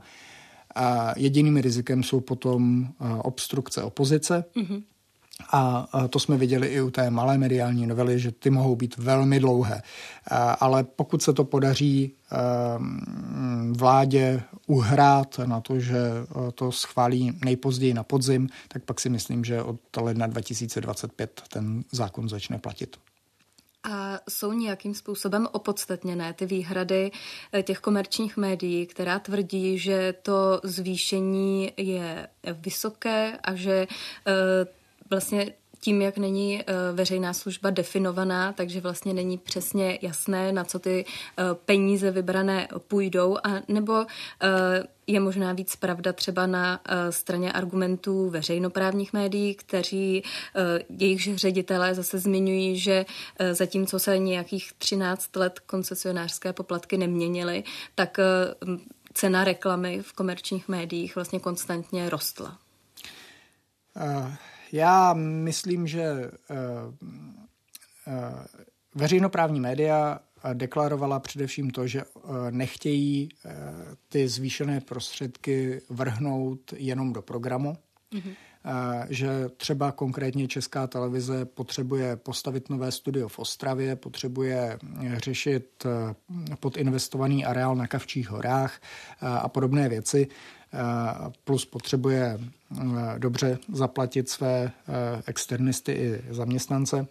A 0.76 1.14
jediným 1.18 1.58
rizikem 1.58 2.04
jsou 2.04 2.20
potom 2.20 2.88
obstrukce 3.24 3.84
opozice. 3.84 4.46
Mm-hmm. 4.56 4.84
A 5.52 5.88
to 6.10 6.20
jsme 6.20 6.38
viděli 6.38 6.68
i 6.68 6.82
u 6.82 6.92
té 6.92 7.10
malé 7.10 7.38
mediální 7.38 7.88
novely, 7.88 8.20
že 8.20 8.32
ty 8.32 8.50
mohou 8.50 8.76
být 8.76 8.98
velmi 8.98 9.40
dlouhé. 9.40 9.82
Ale 10.60 10.84
pokud 10.84 11.24
se 11.24 11.34
to 11.34 11.44
podaří 11.44 12.14
ehm, 12.32 13.74
vládě 13.78 14.44
uhrát 14.68 15.40
na 15.46 15.62
to, 15.62 15.80
že 15.80 15.98
to 16.56 16.72
schválí 16.72 17.40
nejpozději 17.46 17.94
na 17.94 18.04
podzim, 18.04 18.50
tak 18.68 18.84
pak 18.84 19.00
si 19.00 19.10
myslím, 19.10 19.44
že 19.44 19.64
od 19.64 19.80
ledna 19.98 20.28
2025 20.28 21.42
ten 21.50 21.84
zákon 21.92 22.30
začne 22.30 22.60
platit. 22.60 22.98
A 23.84 24.20
jsou 24.30 24.52
nějakým 24.52 24.96
způsobem 24.96 25.48
opodstatněné 25.52 26.34
ty 26.34 26.46
výhrady 26.46 27.12
eh, 27.54 27.64
těch 27.64 27.80
komerčních 27.80 28.38
médií, 28.38 28.86
která 28.86 29.20
tvrdí, 29.20 29.80
že 29.80 30.14
to 30.22 30.62
zvýšení 30.64 31.72
je 31.78 32.28
vysoké 32.54 33.38
a 33.44 33.56
že 33.56 33.88
eh, 34.28 34.34
vlastně 35.14 35.54
tím, 35.84 36.02
jak 36.02 36.18
není 36.18 36.62
eh, 36.62 36.74
veřejná 36.94 37.34
služba 37.34 37.70
definovaná, 37.70 38.54
takže 38.54 38.82
vlastně 38.82 39.14
není 39.14 39.38
přesně 39.38 40.00
jasné, 40.02 40.52
na 40.52 40.64
co 40.64 40.80
ty 40.80 41.06
eh, 41.06 41.44
peníze 41.66 42.12
vybrané 42.12 42.68
půjdou, 42.88 43.38
a 43.44 43.50
nebo 43.68 44.06
eh, 44.06 44.84
je 45.08 45.20
možná 45.20 45.54
víc 45.54 45.76
pravda 45.76 46.14
třeba 46.14 46.48
na 46.48 46.80
straně 47.10 47.52
argumentů 47.52 48.30
veřejnoprávních 48.30 49.14
médií, 49.14 49.56
kteří 49.56 50.24
jejich 51.00 51.38
ředitelé 51.38 51.96
zase 51.96 52.20
zmiňují, 52.20 52.80
že 52.80 53.06
zatímco 53.52 54.00
se 54.00 54.18
nějakých 54.18 54.74
13 54.78 55.36
let 55.36 55.60
koncesionářské 55.60 56.54
poplatky 56.54 56.98
neměnily, 56.98 57.64
tak 57.96 58.18
cena 59.14 59.44
reklamy 59.44 60.02
v 60.02 60.14
komerčních 60.14 60.68
médiích 60.68 61.16
vlastně 61.16 61.40
konstantně 61.40 62.10
rostla. 62.10 62.58
Uh. 63.96 64.53
Já 64.74 65.14
myslím, 65.14 65.88
že 65.88 66.02
eh, 66.02 66.56
eh, 68.08 68.46
veřejnoprávní 68.96 69.60
média 69.60 70.20
deklarovala 70.54 71.20
především 71.20 71.70
to, 71.70 71.88
že 71.88 72.02
eh, 72.02 72.22
nechtějí 72.50 73.30
ty 74.10 74.28
zvýšené 74.28 74.82
prostředky 74.82 75.82
vrhnout 75.90 76.74
jenom 76.78 77.14
do 77.14 77.22
programu, 77.22 77.78
mm-hmm. 78.12 78.36
že 79.10 79.50
třeba 79.58 79.92
konkrétně 79.92 80.48
Česká 80.48 80.88
televize 80.88 81.46
potřebuje 81.46 82.16
postavit 82.16 82.70
nové 82.70 82.92
studio 82.92 83.28
v 83.28 83.40
Ostravě, 83.40 83.96
potřebuje 83.96 84.80
řešit 85.14 85.86
podinvestovaný 86.60 87.46
areál 87.46 87.76
na 87.76 87.88
Kavčích 87.88 88.30
horách 88.30 88.82
a 89.22 89.50
podobné 89.50 89.90
věci 89.90 90.28
plus 91.44 91.66
potřebuje 91.66 92.40
eh, 92.40 92.84
dobře 93.18 93.58
zaplatit 93.74 94.30
své 94.30 94.64
eh, 94.66 94.72
externisty 95.28 95.92
i 95.92 96.22
zaměstnance. 96.30 97.08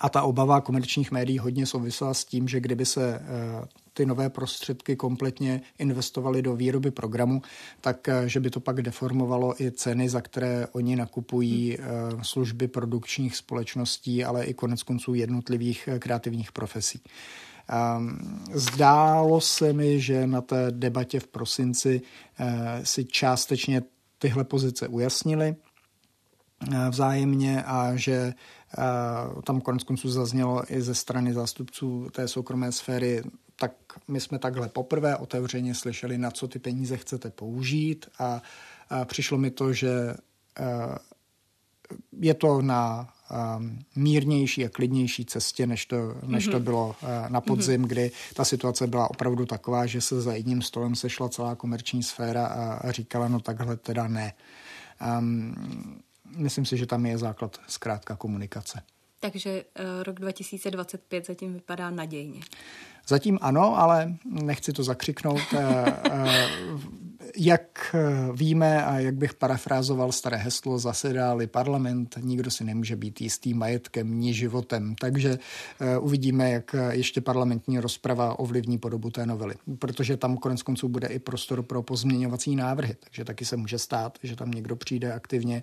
A 0.00 0.08
ta 0.08 0.22
obava 0.22 0.60
komerčních 0.60 1.10
médií 1.10 1.38
hodně 1.38 1.66
souvisela 1.66 2.14
s 2.14 2.24
tím, 2.24 2.48
že 2.48 2.60
kdyby 2.60 2.86
se 2.86 3.14
eh, 3.14 3.68
ty 3.94 4.06
nové 4.06 4.30
prostředky 4.30 4.96
kompletně 4.96 5.60
investovaly 5.78 6.42
do 6.42 6.56
výroby 6.56 6.90
programu, 6.90 7.42
tak 7.80 8.08
že 8.26 8.40
by 8.40 8.50
to 8.50 8.60
pak 8.60 8.82
deformovalo 8.82 9.62
i 9.62 9.70
ceny, 9.70 10.08
za 10.08 10.20
které 10.20 10.66
oni 10.72 10.96
nakupují 10.96 11.78
služby 12.22 12.68
produkčních 12.68 13.36
společností, 13.36 14.24
ale 14.24 14.44
i 14.44 14.54
konec 14.54 14.82
konců 14.82 15.14
jednotlivých 15.14 15.88
kreativních 15.98 16.52
profesí. 16.52 17.00
Ehm, 17.68 18.18
zdálo 18.54 19.40
se 19.40 19.72
mi, 19.72 20.00
že 20.00 20.26
na 20.26 20.40
té 20.40 20.70
debatě 20.70 21.20
v 21.20 21.26
prosinci 21.26 22.02
eh, 22.38 22.80
si 22.86 23.04
částečně 23.04 23.82
tyhle 24.18 24.44
pozice 24.44 24.88
ujasnili 24.88 25.56
eh, 26.72 26.90
vzájemně 26.90 27.62
a 27.62 27.96
že 27.96 28.12
eh, 28.12 29.42
tam 29.42 29.60
konec 29.60 29.82
konců 29.82 30.10
zaznělo 30.10 30.72
i 30.72 30.82
ze 30.82 30.94
strany 30.94 31.32
zástupců 31.32 32.08
té 32.12 32.28
soukromé 32.28 32.72
sféry, 32.72 33.22
tak 33.60 33.72
my 34.08 34.20
jsme 34.20 34.38
takhle 34.38 34.68
poprvé 34.68 35.16
otevřeně 35.16 35.74
slyšeli, 35.74 36.18
na 36.18 36.30
co 36.30 36.48
ty 36.48 36.58
peníze 36.58 36.96
chcete 36.96 37.30
použít. 37.30 38.06
A, 38.18 38.42
přišlo 39.04 39.38
mi 39.38 39.50
to, 39.50 39.72
že 39.72 40.14
je 42.20 42.34
to 42.34 42.62
na 42.62 43.08
mírnější 43.96 44.64
a 44.64 44.68
klidnější 44.68 45.24
cestě, 45.24 45.66
než 45.66 45.86
to, 45.86 45.96
než 46.26 46.44
to 46.44 46.56
mhm. 46.56 46.62
bylo 46.62 46.88
uh, 46.88 47.08
na 47.28 47.40
podzim, 47.40 47.82
mm-hmm. 47.82 47.88
kdy 47.88 48.10
ta 48.34 48.44
situace 48.44 48.86
byla 48.86 49.10
opravdu 49.10 49.46
taková, 49.46 49.86
že 49.86 50.00
se 50.00 50.20
za 50.20 50.34
jedním 50.34 50.62
stolem 50.62 50.94
sešla 50.94 51.28
celá 51.28 51.54
komerční 51.54 52.02
sféra 52.02 52.46
a, 52.46 52.72
a 52.72 52.92
říkala, 52.92 53.28
no 53.28 53.40
takhle 53.40 53.76
teda 53.76 54.08
ne. 54.08 54.32
Um, 55.18 55.54
myslím 56.36 56.64
si, 56.64 56.76
že 56.76 56.86
tam 56.86 57.06
je 57.06 57.18
základ 57.18 57.60
zkrátka 57.66 58.16
komunikace. 58.16 58.82
Takže 59.20 59.64
uh, 59.80 60.02
rok 60.02 60.20
2025 60.20 61.26
zatím 61.26 61.54
vypadá 61.54 61.90
nadějně. 61.90 62.40
Zatím 63.08 63.38
ano, 63.42 63.78
ale 63.78 64.14
nechci 64.24 64.72
to 64.72 64.82
zakřiknout. 64.82 65.40
Jak 67.36 67.96
víme 68.34 68.84
a 68.84 68.98
jak 68.98 69.14
bych 69.14 69.34
parafrázoval 69.34 70.12
staré 70.12 70.36
heslo, 70.36 70.78
zasedáli 70.78 71.46
parlament, 71.46 72.18
nikdo 72.20 72.50
si 72.50 72.64
nemůže 72.64 72.96
být 72.96 73.20
jistý 73.20 73.54
majetkem 73.54 74.20
ni 74.20 74.34
životem. 74.34 74.94
Takže 75.00 75.38
uvidíme, 76.00 76.50
jak 76.50 76.74
ještě 76.90 77.20
parlamentní 77.20 77.78
rozprava 77.78 78.38
ovlivní 78.38 78.78
podobu 78.78 79.10
té 79.10 79.26
novely, 79.26 79.54
protože 79.78 80.16
tam 80.16 80.36
konec 80.36 80.62
konců 80.62 80.88
bude 80.88 81.08
i 81.08 81.18
prostor 81.18 81.62
pro 81.62 81.82
pozměňovací 81.82 82.56
návrhy, 82.56 82.96
takže 83.00 83.24
taky 83.24 83.44
se 83.44 83.56
může 83.56 83.78
stát, 83.78 84.18
že 84.22 84.36
tam 84.36 84.50
někdo 84.50 84.76
přijde 84.76 85.12
aktivně 85.12 85.62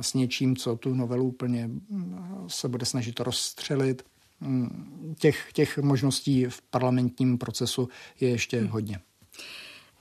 s 0.00 0.14
něčím, 0.14 0.56
co 0.56 0.76
tu 0.76 0.94
novelu 0.94 1.24
úplně 1.24 1.66
mm, 1.66 2.44
se 2.48 2.68
bude 2.68 2.86
snažit 2.86 3.20
rozstřelit. 3.20 4.02
Mm, 4.40 5.14
těch, 5.18 5.48
těch 5.52 5.78
možností 5.78 6.44
v 6.44 6.62
parlamentním 6.62 7.38
procesu 7.38 7.88
je 8.20 8.28
ještě 8.28 8.60
hmm. 8.60 8.68
hodně. 8.68 9.00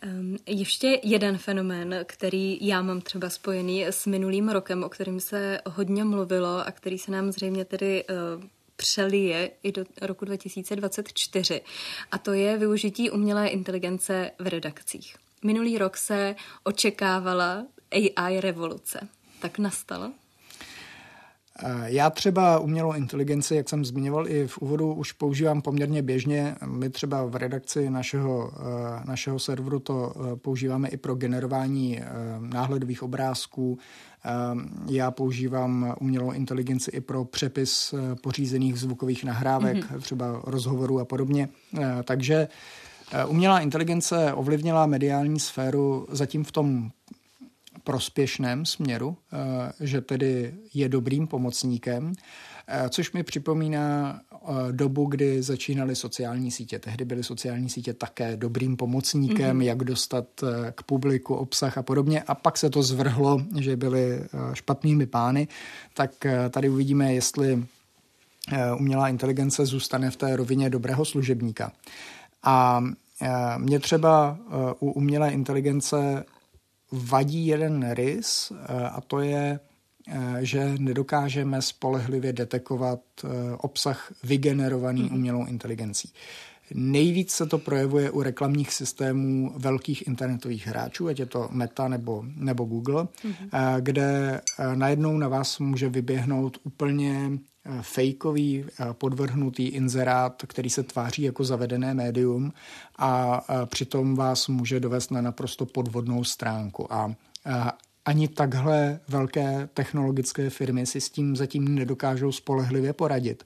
Um, 0.05 0.37
ještě 0.47 0.99
jeden 1.03 1.37
fenomén, 1.37 1.99
který 2.05 2.57
já 2.61 2.81
mám 2.81 3.01
třeba 3.01 3.29
spojený 3.29 3.85
s 3.85 4.05
minulým 4.05 4.49
rokem, 4.49 4.83
o 4.83 4.89
kterým 4.89 5.19
se 5.19 5.61
hodně 5.65 6.03
mluvilo 6.03 6.67
a 6.67 6.71
který 6.71 6.97
se 6.97 7.11
nám 7.11 7.31
zřejmě 7.31 7.65
tedy 7.65 8.03
uh, 8.37 8.43
přelije 8.75 9.51
i 9.63 9.71
do 9.71 9.83
roku 10.01 10.25
2024. 10.25 11.61
A 12.11 12.17
to 12.17 12.33
je 12.33 12.57
využití 12.57 13.11
umělé 13.11 13.47
inteligence 13.47 14.31
v 14.39 14.47
redakcích. 14.47 15.15
Minulý 15.43 15.77
rok 15.77 15.97
se 15.97 16.35
očekávala 16.63 17.65
AI 18.15 18.41
revoluce. 18.41 19.07
Tak 19.39 19.59
nastala? 19.59 20.11
Já 21.85 22.09
třeba 22.09 22.59
umělou 22.59 22.93
inteligenci, 22.93 23.55
jak 23.55 23.69
jsem 23.69 23.85
zmiňoval 23.85 24.27
i 24.27 24.47
v 24.47 24.57
úvodu, 24.57 24.93
už 24.93 25.11
používám 25.11 25.61
poměrně 25.61 26.01
běžně. 26.01 26.55
My 26.65 26.89
třeba 26.89 27.25
v 27.25 27.35
redakci 27.35 27.89
našeho, 27.89 28.51
eh, 28.55 29.01
našeho 29.05 29.39
serveru 29.39 29.79
to 29.79 30.13
eh, 30.15 30.35
používáme 30.35 30.87
i 30.87 30.97
pro 30.97 31.15
generování 31.15 31.99
eh, 31.99 32.05
náhledových 32.39 33.03
obrázků. 33.03 33.77
Já 34.89 35.11
používám 35.11 35.95
umělou 35.99 36.31
inteligenci 36.31 36.91
i 36.91 37.01
pro 37.01 37.25
přepis 37.25 37.93
pořízených 38.21 38.79
zvukových 38.79 39.23
nahrávek, 39.23 39.77
mm-hmm. 39.77 39.99
třeba 39.99 40.41
rozhovorů 40.43 40.99
a 40.99 41.05
podobně. 41.05 41.49
Takže 42.03 42.47
umělá 43.27 43.59
inteligence 43.59 44.33
ovlivnila 44.33 44.85
mediální 44.85 45.39
sféru 45.39 46.07
zatím 46.11 46.43
v 46.43 46.51
tom 46.51 46.91
prospěšném 47.83 48.65
směru, 48.65 49.17
eh, 49.33 49.85
že 49.85 50.01
tedy 50.01 50.53
je 50.73 50.89
dobrým 50.89 51.27
pomocníkem, 51.27 52.13
eh, 52.67 52.89
což 52.89 53.11
mi 53.11 53.23
připomíná 53.23 54.21
eh, 54.31 54.71
dobu, 54.71 55.05
kdy 55.05 55.41
začínaly 55.41 55.95
sociální 55.95 56.51
sítě. 56.51 56.79
Tehdy 56.79 57.05
byly 57.05 57.23
sociální 57.23 57.69
sítě 57.69 57.93
také 57.93 58.37
dobrým 58.37 58.77
pomocníkem, 58.77 59.59
mm-hmm. 59.59 59.63
jak 59.63 59.77
dostat 59.77 60.25
k 60.75 60.83
publiku 60.83 61.35
obsah 61.35 61.77
a 61.77 61.83
podobně. 61.83 62.21
A 62.21 62.35
pak 62.35 62.57
se 62.57 62.69
to 62.69 62.83
zvrhlo, 62.83 63.41
že 63.59 63.75
byly 63.75 64.23
špatnými 64.53 65.05
pány. 65.05 65.47
Tak 65.93 66.11
tady 66.49 66.69
uvidíme, 66.69 67.13
jestli 67.13 67.63
umělá 68.79 69.09
inteligence 69.09 69.65
zůstane 69.65 70.11
v 70.11 70.15
té 70.15 70.35
rovině 70.35 70.69
dobrého 70.69 71.05
služebníka. 71.05 71.71
A 72.43 72.83
mě 73.57 73.79
třeba 73.79 74.37
u 74.79 74.91
umělé 74.91 75.31
inteligence 75.31 76.25
vadí 76.93 77.47
jeden 77.47 77.91
rys 77.91 78.51
eh, 78.51 78.87
a 78.87 79.01
to 79.01 79.19
je, 79.19 79.59
eh, 80.07 80.37
že 80.41 80.75
nedokážeme 80.79 81.61
spolehlivě 81.61 82.33
detekovat 82.33 82.99
eh, 83.23 83.27
obsah 83.57 84.13
vygenerovaný 84.23 85.03
mm-hmm. 85.03 85.13
umělou 85.13 85.45
inteligencí. 85.45 86.13
Nejvíc 86.73 87.31
se 87.31 87.45
to 87.45 87.57
projevuje 87.57 88.11
u 88.11 88.21
reklamních 88.21 88.73
systémů 88.73 89.53
velkých 89.57 90.07
internetových 90.07 90.67
hráčů, 90.67 91.07
ať 91.07 91.19
je 91.19 91.25
to 91.25 91.49
Meta 91.51 91.87
nebo, 91.87 92.23
nebo 92.35 92.65
Google, 92.65 93.03
mm-hmm. 93.03 93.79
kde 93.79 94.41
najednou 94.75 95.17
na 95.17 95.27
vás 95.27 95.59
může 95.59 95.89
vyběhnout 95.89 96.57
úplně 96.63 97.31
fejkový 97.81 98.65
podvrhnutý 98.91 99.67
inzerát, 99.67 100.43
který 100.47 100.69
se 100.69 100.83
tváří 100.83 101.21
jako 101.21 101.43
zavedené 101.43 101.93
médium 101.93 102.53
a 102.97 103.41
přitom 103.65 104.15
vás 104.15 104.47
může 104.47 104.79
dovést 104.79 105.11
na 105.11 105.21
naprosto 105.21 105.65
podvodnou 105.65 106.23
stránku. 106.23 106.93
A 106.93 107.15
ani 108.05 108.27
takhle 108.27 108.99
velké 109.07 109.69
technologické 109.73 110.49
firmy 110.49 110.85
si 110.85 111.01
s 111.01 111.09
tím 111.09 111.35
zatím 111.35 111.75
nedokážou 111.75 112.31
spolehlivě 112.31 112.93
poradit. 112.93 113.43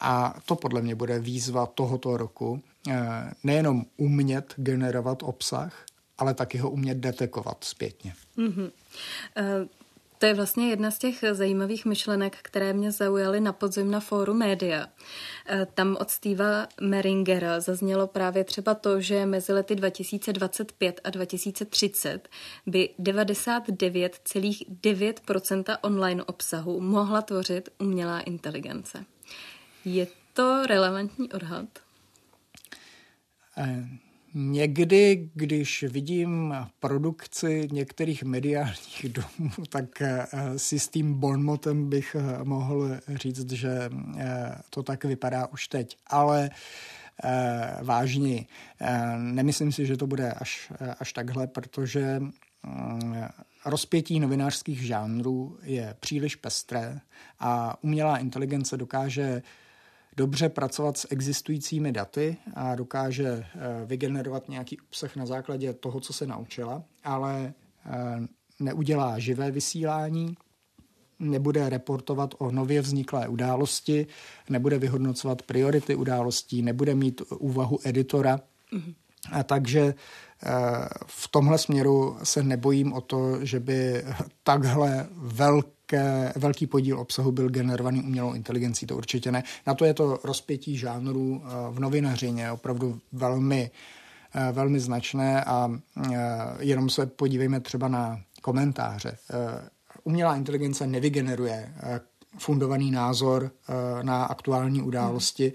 A 0.00 0.40
to 0.46 0.56
podle 0.56 0.82
mě 0.82 0.94
bude 0.94 1.18
výzva 1.18 1.66
tohoto 1.66 2.16
roku. 2.16 2.62
Nejenom 3.44 3.84
umět 3.96 4.54
generovat 4.56 5.22
obsah, 5.22 5.84
ale 6.18 6.34
taky 6.34 6.58
ho 6.58 6.70
umět 6.70 6.98
detekovat 6.98 7.64
zpětně. 7.64 8.14
Mm-hmm. 8.38 8.70
Uh... 9.38 9.68
To 10.20 10.26
je 10.26 10.34
vlastně 10.34 10.70
jedna 10.70 10.90
z 10.90 10.98
těch 10.98 11.24
zajímavých 11.32 11.84
myšlenek, 11.84 12.38
které 12.42 12.72
mě 12.72 12.92
zaujaly 12.92 13.40
na 13.40 13.52
podzim 13.52 13.90
na 13.90 14.00
fóru 14.00 14.34
média. 14.34 14.86
E, 15.48 15.66
tam 15.66 15.96
od 16.00 16.10
Steva 16.10 16.68
Meringera 16.80 17.60
zaznělo 17.60 18.06
právě 18.06 18.44
třeba 18.44 18.74
to, 18.74 19.00
že 19.00 19.26
mezi 19.26 19.52
lety 19.52 19.74
2025 19.74 21.00
a 21.04 21.10
2030 21.10 22.28
by 22.66 22.90
99,9% 22.98 25.76
online 25.82 26.24
obsahu 26.24 26.80
mohla 26.80 27.22
tvořit 27.22 27.68
umělá 27.78 28.20
inteligence. 28.20 29.04
Je 29.84 30.06
to 30.32 30.66
relevantní 30.66 31.32
odhad? 31.32 31.68
Uh. 33.56 34.09
Někdy, 34.34 35.30
když 35.34 35.82
vidím 35.82 36.54
produkci 36.80 37.68
některých 37.72 38.22
mediálních 38.22 39.06
domů, 39.08 39.50
tak 39.68 40.02
eh, 40.02 40.26
si 40.56 40.78
s 40.78 40.88
tím 40.88 41.14
bonmotem 41.14 41.88
bych 41.90 42.16
eh, 42.18 42.44
mohl 42.44 42.90
říct, 43.14 43.50
že 43.50 43.90
eh, 44.18 44.54
to 44.70 44.82
tak 44.82 45.04
vypadá 45.04 45.46
už 45.46 45.68
teď. 45.68 45.96
Ale 46.06 46.50
vážně, 47.82 48.46
nemyslím 49.16 49.72
si, 49.72 49.86
že 49.86 49.96
to 49.96 50.06
bude 50.06 50.32
až, 50.32 50.72
až 51.00 51.12
takhle, 51.12 51.46
protože 51.46 52.20
rozpětí 53.64 54.20
novinářských 54.20 54.86
žánrů 54.86 55.58
je 55.62 55.96
příliš 56.00 56.36
pestré 56.36 57.00
a 57.40 57.76
umělá 57.84 58.18
inteligence 58.18 58.76
dokáže 58.76 59.42
dobře 60.16 60.48
pracovat 60.48 60.98
s 60.98 61.06
existujícími 61.10 61.92
daty 61.92 62.36
a 62.54 62.74
dokáže 62.74 63.28
eh, 63.28 63.46
vygenerovat 63.86 64.48
nějaký 64.48 64.80
obsah 64.80 65.16
na 65.16 65.26
základě 65.26 65.72
toho, 65.72 66.00
co 66.00 66.12
se 66.12 66.26
naučila, 66.26 66.82
ale 67.04 67.54
eh, 67.86 68.26
neudělá 68.60 69.18
živé 69.18 69.50
vysílání, 69.50 70.36
nebude 71.18 71.68
reportovat 71.68 72.34
o 72.38 72.50
nově 72.50 72.80
vzniklé 72.80 73.28
události, 73.28 74.06
nebude 74.48 74.78
vyhodnocovat 74.78 75.42
priority 75.42 75.94
událostí, 75.94 76.62
nebude 76.62 76.94
mít 76.94 77.22
úvahu 77.38 77.78
editora. 77.84 78.40
Mm-hmm. 78.72 78.94
A 79.32 79.42
takže 79.42 79.80
eh, 79.80 80.48
v 81.06 81.28
tomhle 81.28 81.58
směru 81.58 82.18
se 82.22 82.42
nebojím 82.42 82.92
o 82.92 83.00
to, 83.00 83.44
že 83.44 83.60
by 83.60 84.04
takhle 84.42 85.08
velký 85.16 85.79
velký 86.36 86.66
podíl 86.66 87.00
obsahu 87.00 87.32
byl 87.32 87.48
generovaný 87.48 88.02
umělou 88.02 88.32
inteligencí, 88.32 88.86
to 88.86 88.96
určitě 88.96 89.32
ne. 89.32 89.42
Na 89.66 89.74
to 89.74 89.84
je 89.84 89.94
to 89.94 90.18
rozpětí 90.24 90.76
žánrů 90.76 91.42
eh, 91.44 91.48
v 91.70 91.80
novinařině 91.80 92.50
opravdu 92.50 92.98
velmi, 93.12 93.70
eh, 94.34 94.52
velmi 94.52 94.80
značné 94.80 95.44
a 95.44 95.70
eh, 95.70 96.18
jenom 96.58 96.90
se 96.90 97.06
podívejme 97.06 97.60
třeba 97.60 97.88
na 97.88 98.20
komentáře. 98.42 99.16
Umělá 100.04 100.36
inteligence 100.36 100.86
nevygeneruje 100.86 101.74
fundovaný 102.38 102.90
názor 102.90 103.50
na 104.02 104.24
aktuální 104.24 104.82
události, 104.82 105.52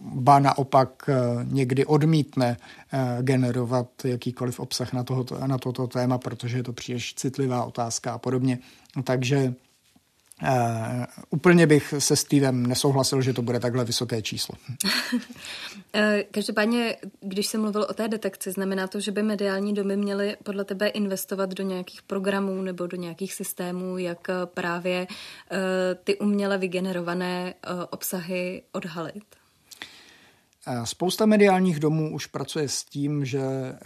ba 0.00 0.38
naopak 0.38 1.10
někdy 1.42 1.86
odmítne 1.86 2.56
generovat 3.20 3.86
jakýkoliv 4.04 4.60
obsah 4.60 4.92
na, 4.92 5.04
tohoto, 5.04 5.46
na 5.46 5.58
toto 5.58 5.86
téma, 5.86 6.18
protože 6.18 6.56
je 6.56 6.62
to 6.62 6.72
příliš 6.72 7.14
citlivá 7.14 7.64
otázka 7.64 8.12
a 8.12 8.18
podobně. 8.18 8.58
Takže 9.04 9.54
Uh, 10.42 11.04
úplně 11.30 11.66
bych 11.66 11.94
se 11.98 12.16
Stevem 12.16 12.66
nesouhlasil, 12.66 13.22
že 13.22 13.32
to 13.32 13.42
bude 13.42 13.60
takhle 13.60 13.84
vysoké 13.84 14.22
číslo. 14.22 14.54
Eh, 15.94 16.24
každopádně, 16.30 16.96
když 17.20 17.46
jsem 17.46 17.60
mluvil 17.60 17.86
o 17.90 17.94
té 17.94 18.08
detekci, 18.08 18.52
znamená 18.52 18.86
to, 18.86 19.00
že 19.00 19.12
by 19.12 19.22
mediální 19.22 19.74
domy 19.74 19.96
měly 19.96 20.36
podle 20.42 20.64
tebe 20.64 20.88
investovat 20.88 21.50
do 21.50 21.62
nějakých 21.62 22.02
programů 22.02 22.62
nebo 22.62 22.86
do 22.86 22.96
nějakých 22.96 23.34
systémů, 23.34 23.98
jak 23.98 24.28
právě 24.44 25.06
uh, 25.06 25.58
ty 26.04 26.18
uměle 26.18 26.58
vygenerované 26.58 27.54
uh, 27.72 27.84
obsahy 27.90 28.62
odhalit? 28.72 29.39
Spousta 30.84 31.26
mediálních 31.26 31.80
domů 31.80 32.14
už 32.14 32.26
pracuje 32.26 32.68
s 32.68 32.84
tím, 32.84 33.24
že 33.24 33.40
eh, 33.40 33.78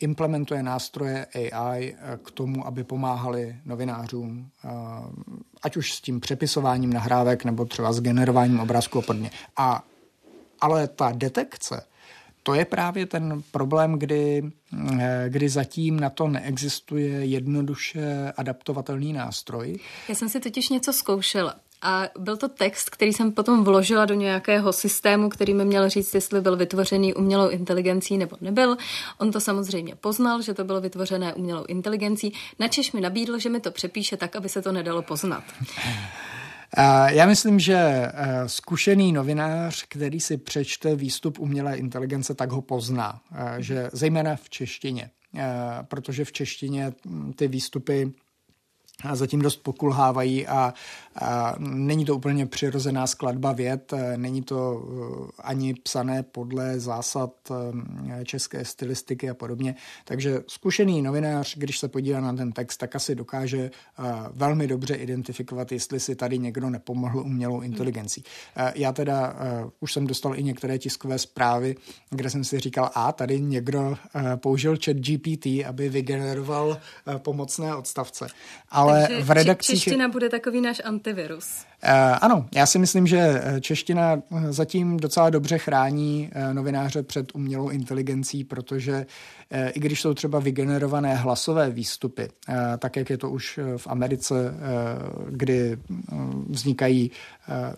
implementuje 0.00 0.62
nástroje 0.62 1.26
AI 1.34 1.96
eh, 1.98 2.18
k 2.24 2.30
tomu, 2.30 2.66
aby 2.66 2.84
pomáhali 2.84 3.56
novinářům, 3.64 4.50
eh, 4.64 4.68
ať 5.62 5.76
už 5.76 5.94
s 5.94 6.00
tím 6.00 6.20
přepisováním 6.20 6.92
nahrávek 6.92 7.44
nebo 7.44 7.64
třeba 7.64 7.92
s 7.92 8.00
generováním 8.00 8.60
obrázku 8.60 8.98
a 8.98 9.02
podobně. 9.02 9.30
A, 9.56 9.84
ale 10.60 10.88
ta 10.88 11.12
detekce, 11.14 11.86
to 12.42 12.54
je 12.54 12.64
právě 12.64 13.06
ten 13.06 13.42
problém, 13.50 13.98
kdy, 13.98 14.50
kdy 15.28 15.48
zatím 15.48 16.00
na 16.00 16.10
to 16.10 16.28
neexistuje 16.28 17.24
jednoduše 17.24 18.32
adaptovatelný 18.36 19.12
nástroj. 19.12 19.78
Já 20.08 20.14
jsem 20.14 20.28
si 20.28 20.40
totiž 20.40 20.68
něco 20.68 20.92
zkoušela. 20.92 21.54
A 21.82 22.08
byl 22.18 22.36
to 22.36 22.48
text, 22.48 22.90
který 22.90 23.12
jsem 23.12 23.32
potom 23.32 23.64
vložila 23.64 24.04
do 24.04 24.14
nějakého 24.14 24.72
systému, 24.72 25.28
který 25.28 25.54
mi 25.54 25.64
měl 25.64 25.88
říct, 25.88 26.14
jestli 26.14 26.40
byl 26.40 26.56
vytvořený 26.56 27.14
umělou 27.14 27.48
inteligencí 27.48 28.18
nebo 28.18 28.36
nebyl. 28.40 28.76
On 29.18 29.30
to 29.30 29.40
samozřejmě 29.40 29.94
poznal, 29.94 30.42
že 30.42 30.54
to 30.54 30.64
bylo 30.64 30.80
vytvořené 30.80 31.34
umělou 31.34 31.64
inteligencí, 31.64 32.32
načež 32.58 32.92
mi 32.92 33.00
nabídl, 33.00 33.38
že 33.38 33.48
mi 33.48 33.60
to 33.60 33.70
přepíše 33.70 34.16
tak, 34.16 34.36
aby 34.36 34.48
se 34.48 34.62
to 34.62 34.72
nedalo 34.72 35.02
poznat. 35.02 35.44
Já 37.06 37.26
myslím, 37.26 37.60
že 37.60 37.76
eh, 37.76 38.12
zkušený 38.46 39.12
novinář, 39.12 39.84
který 39.88 40.20
si 40.20 40.36
přečte 40.36 40.96
výstup 40.96 41.38
umělé 41.38 41.76
inteligence, 41.76 42.34
tak 42.34 42.50
ho 42.50 42.62
pozná, 42.62 43.20
eh, 43.34 43.62
že 43.62 43.90
zejména 43.92 44.36
v 44.36 44.50
češtině, 44.50 45.10
eh, 45.36 45.44
protože 45.82 46.24
v 46.24 46.32
češtině 46.32 46.92
ty 47.36 47.48
výstupy 47.48 48.12
zatím 49.12 49.42
dost 49.42 49.56
pokulhávají 49.56 50.46
a 50.46 50.74
není 51.58 52.04
to 52.04 52.16
úplně 52.16 52.46
přirozená 52.46 53.06
skladba 53.06 53.52
věd, 53.52 53.92
není 54.16 54.42
to 54.42 54.82
eh, 54.82 55.42
ani 55.42 55.74
psané 55.74 56.22
podle 56.22 56.80
zásad 56.80 57.32
eh, 57.50 58.24
české 58.24 58.64
stylistiky 58.64 59.30
a 59.30 59.34
podobně. 59.34 59.74
Takže 60.04 60.40
zkušený 60.46 61.02
novinář, 61.02 61.56
když 61.56 61.78
se 61.78 61.88
podívá 61.88 62.20
na 62.20 62.32
ten 62.32 62.52
text, 62.52 62.76
tak 62.76 62.96
asi 62.96 63.14
dokáže 63.14 63.70
velmi 64.32 64.66
dobře 64.66 64.94
identifikovat, 64.94 65.72
jestli 65.72 66.00
si 66.00 66.16
tady 66.16 66.38
někdo 66.38 66.70
nepomohl 66.70 67.18
umělou 67.20 67.60
inteligencí. 67.60 68.24
Já 68.74 68.92
teda 68.92 69.34
už 69.80 69.92
jsem 69.92 70.06
dostal 70.06 70.38
i 70.38 70.42
některé 70.42 70.78
tiskové 70.78 71.18
zprávy, 71.18 71.76
kde 72.10 72.30
jsem 72.30 72.44
si 72.44 72.60
říkal, 72.60 72.90
a 72.94 73.12
tady 73.12 73.40
někdo 73.40 73.96
použil 74.36 74.76
chat 74.84 74.96
GPT, 74.96 75.46
aby 75.46 75.88
vygeneroval 75.88 76.78
pomocné 77.22 77.74
odstavce. 77.74 78.26
Ale 78.70 78.90
ale 78.90 79.08
Takže 79.08 79.24
v 79.24 79.30
redakcích... 79.30 79.82
Čeština 79.82 80.08
bude 80.08 80.28
takový 80.28 80.60
náš 80.60 80.82
antivirus. 81.00 81.64
Uh, 81.84 81.90
ano, 82.20 82.46
já 82.54 82.66
si 82.66 82.78
myslím, 82.78 83.06
že 83.06 83.18
eh, 83.18 83.60
čeština 83.60 84.16
eh, 84.16 84.52
zatím 84.52 84.96
docela 84.96 85.30
dobře 85.30 85.58
chrání 85.58 86.30
novináře 86.52 87.02
před 87.02 87.34
umělou 87.34 87.68
inteligencí, 87.68 88.44
protože 88.44 89.06
i 89.74 89.80
když 89.80 90.00
jsou 90.00 90.14
třeba 90.14 90.38
vygenerované 90.38 91.14
hlasové 91.14 91.70
výstupy, 91.70 92.28
tak 92.78 92.96
jak 92.96 93.10
je 93.10 93.18
to 93.18 93.30
už 93.30 93.60
v 93.76 93.86
Americe, 93.86 94.34
kdy 95.30 95.76
uh, 95.76 95.96
vznikají 96.48 97.10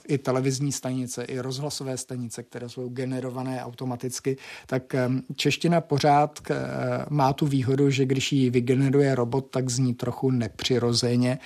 i 0.08 0.18
televizní 0.18 0.72
stanice, 0.72 1.24
i 1.24 1.38
rozhlasové 1.38 1.96
stanice, 1.96 2.42
které 2.42 2.68
jsou 2.68 2.88
generované 2.88 3.64
automaticky, 3.64 4.36
tak 4.66 4.82
čeština 5.36 5.80
pořád 5.80 6.40
má 7.08 7.32
tu 7.32 7.46
výhodu, 7.46 7.90
že 7.90 8.06
když 8.06 8.32
ji 8.32 8.50
vygeneruje 8.50 9.14
robot, 9.14 9.50
tak 9.50 9.70
zní 9.70 9.94
trochu 9.94 10.30
nepřirozeně. 10.30 11.38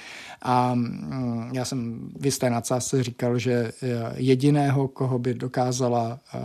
A 0.43 0.73
um, 0.73 1.51
já 1.53 1.65
jsem 1.67 2.11
v 2.31 2.39
té 2.39 2.51
nadsázce 2.51 3.03
říkal, 3.03 3.39
že 3.39 3.53
eh, 3.53 3.89
jediného, 4.17 4.89
koho 4.89 5.19
by 5.19 5.35
dokázala 5.35 6.21
uh, 6.35 6.41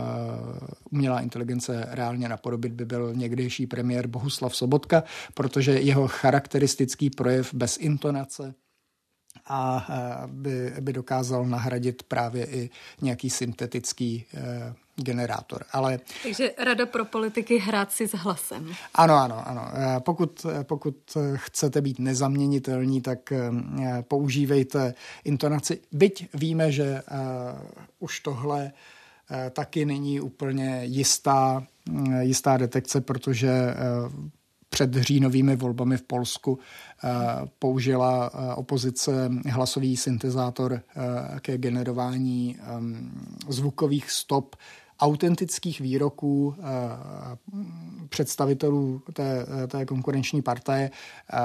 umělá 0.90 1.20
inteligence 1.20 1.88
reálně 1.90 2.28
napodobit, 2.28 2.72
by 2.72 2.84
byl 2.84 3.14
někdejší 3.14 3.66
premiér 3.66 4.06
Bohuslav 4.06 4.56
Sobotka, 4.56 5.04
protože 5.34 5.72
jeho 5.72 6.08
charakteristický 6.08 7.10
projev 7.10 7.54
bez 7.54 7.76
intonace 7.76 8.54
a 9.52 9.86
by, 10.26 10.72
by 10.80 10.92
dokázal 10.92 11.44
nahradit 11.44 12.02
právě 12.02 12.46
i 12.46 12.70
nějaký 13.00 13.30
syntetický 13.30 14.24
generátor. 14.96 15.64
Ale... 15.72 16.00
Takže 16.22 16.50
rada 16.58 16.86
pro 16.86 17.04
politiky 17.04 17.58
hrát 17.58 17.92
si 17.92 18.08
s 18.08 18.12
hlasem. 18.12 18.72
Ano, 18.94 19.14
ano, 19.14 19.48
ano. 19.48 19.68
Eh, 19.74 20.00
pokud, 20.00 20.46
eh, 20.50 20.64
pokud 20.64 20.96
chcete 21.34 21.80
být 21.80 21.98
nezaměnitelní, 21.98 23.00
tak 23.00 23.32
používejte 24.08 24.94
intonaci. 25.24 25.80
Byť 25.92 26.28
víme, 26.34 26.72
že 26.72 27.02
už 27.98 28.20
tohle 28.20 28.72
taky 29.50 29.84
není 29.84 30.20
úplně 30.20 30.80
jistá, 30.84 31.64
jistá 32.20 32.56
detekce, 32.56 33.00
protože 33.00 33.74
před 34.72 34.94
říjnovými 34.94 35.56
volbami 35.56 35.96
v 35.96 36.02
Polsku 36.02 36.58
použila 37.58 38.30
opozice 38.56 39.30
hlasový 39.50 39.96
syntezátor 39.96 40.80
ke 41.40 41.58
generování 41.58 42.56
zvukových 43.48 44.10
stop 44.10 44.56
autentických 45.02 45.80
výroků 45.80 46.54
eh, 46.58 46.62
představitelů 48.08 49.02
té, 49.12 49.46
té 49.68 49.86
konkurenční 49.86 50.42
partaje. 50.42 50.90
Eh, 51.32 51.38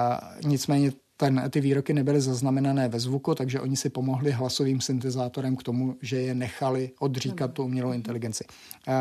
nicméně 0.48 0.92
ten, 1.18 1.44
ty 1.50 1.62
výroky 1.62 1.94
nebyly 1.94 2.22
zaznamenané 2.22 2.90
ve 2.90 3.00
zvuku, 3.00 3.36
takže 3.36 3.60
oni 3.60 3.78
si 3.78 3.90
pomohli 3.90 4.32
hlasovým 4.32 4.82
syntezátorem 4.82 5.56
k 5.56 5.64
tomu, 5.64 5.96
že 6.02 6.22
je 6.22 6.36
nechali 6.36 6.92
odříkat 7.00 7.54
tu 7.54 7.64
umělou 7.64 7.92
inteligenci. 7.92 8.46
Eh, 8.88 8.94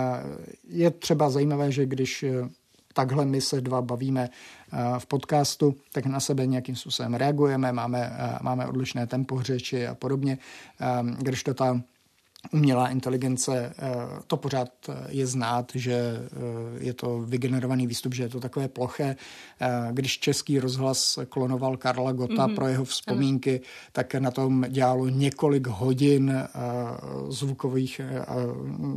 je 0.69 0.91
třeba 0.91 1.31
zajímavé, 1.31 1.73
že 1.73 1.87
když 1.87 2.25
takhle 2.97 3.25
my 3.25 3.41
se 3.41 3.61
dva 3.61 3.83
bavíme 3.83 4.29
v 4.99 5.07
podcastu, 5.07 5.77
tak 5.93 6.07
na 6.07 6.21
sebe 6.21 6.47
nějakým 6.47 6.77
způsobem 6.77 7.14
reagujeme, 7.14 7.73
máme, 7.73 8.12
máme 8.43 8.67
odlišné 8.67 9.07
tempo 9.07 9.43
řeči 9.43 9.87
a 9.87 9.95
podobně, 9.95 10.39
když 11.19 11.43
to 11.43 11.55
ta 11.55 11.81
umělá 12.53 12.89
inteligence, 12.89 13.74
eh, 13.78 13.93
to 14.26 14.37
pořád 14.37 14.68
je 15.09 15.26
znát, 15.26 15.72
že 15.74 15.95
eh, 15.95 16.28
je 16.78 16.95
to 16.95 17.20
vygenerovaný 17.20 17.87
výstup, 17.87 18.14
že 18.14 18.22
je 18.22 18.28
to 18.28 18.41
takové 18.41 18.68
ploché. 18.68 19.16
Eh, 19.61 19.68
když 19.93 20.18
český 20.18 20.59
rozhlas 20.59 21.18
klonoval 21.28 21.76
Karla 21.76 22.12
Gota 22.12 22.34
mm-hmm. 22.34 22.55
pro 22.55 22.66
jeho 22.66 22.84
vzpomínky, 22.84 23.51
ano. 23.51 23.68
tak 23.93 24.14
na 24.14 24.30
tom 24.30 24.64
dělalo 24.68 25.09
několik 25.09 25.66
hodin 25.66 26.49
zvukových, 27.28 28.01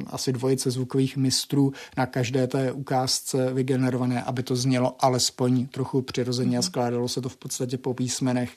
asi 0.07 0.33
dvojice 0.33 0.71
zvukových 0.71 1.17
mistrů 1.17 1.73
na 1.97 2.05
každé 2.05 2.47
té 2.47 2.71
ukázce 2.71 3.53
vygenerované, 3.53 4.23
aby 4.23 4.43
to 4.43 4.55
znělo 4.55 4.95
alespoň 4.99 5.67
trochu 5.67 6.01
přirozeně 6.01 6.55
mm-hmm. 6.55 6.59
a 6.59 6.61
skládalo 6.61 7.07
se 7.07 7.21
to 7.21 7.29
v 7.29 7.37
podstatě 7.37 7.77
po 7.77 7.93
písmenech. 7.93 8.51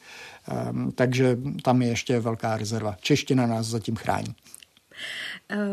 Ehm, 0.49 0.93
takže 0.93 1.39
tam 1.63 1.83
je 1.83 1.89
ještě 1.89 2.21
velká 2.21 2.57
rezerva. 2.57 2.97
Čeština 3.01 3.47
nás 3.47 3.67
zatím 3.67 3.97
chrání. 3.97 4.35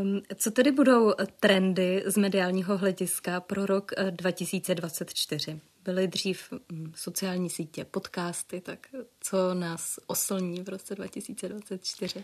Um, 0.02 0.22
co 0.36 0.52
tedy 0.52 0.72
budou 0.72 1.14
trendy 1.40 2.04
z 2.06 2.18
mediálního 2.18 2.78
hlediska 2.78 3.40
pro 3.40 3.66
rok 3.66 3.92
2024? 4.10 5.52
Eh, 5.52 5.60
Byly 5.84 6.08
dřív 6.08 6.54
hm, 6.72 6.92
sociální 6.96 7.50
sítě, 7.50 7.86
podcasty, 7.86 8.62
tak 8.62 8.88
co 9.20 9.54
nás 9.54 10.00
oslní 10.08 10.62
v 10.62 10.70
roce 10.70 10.96
2024? 10.96 12.24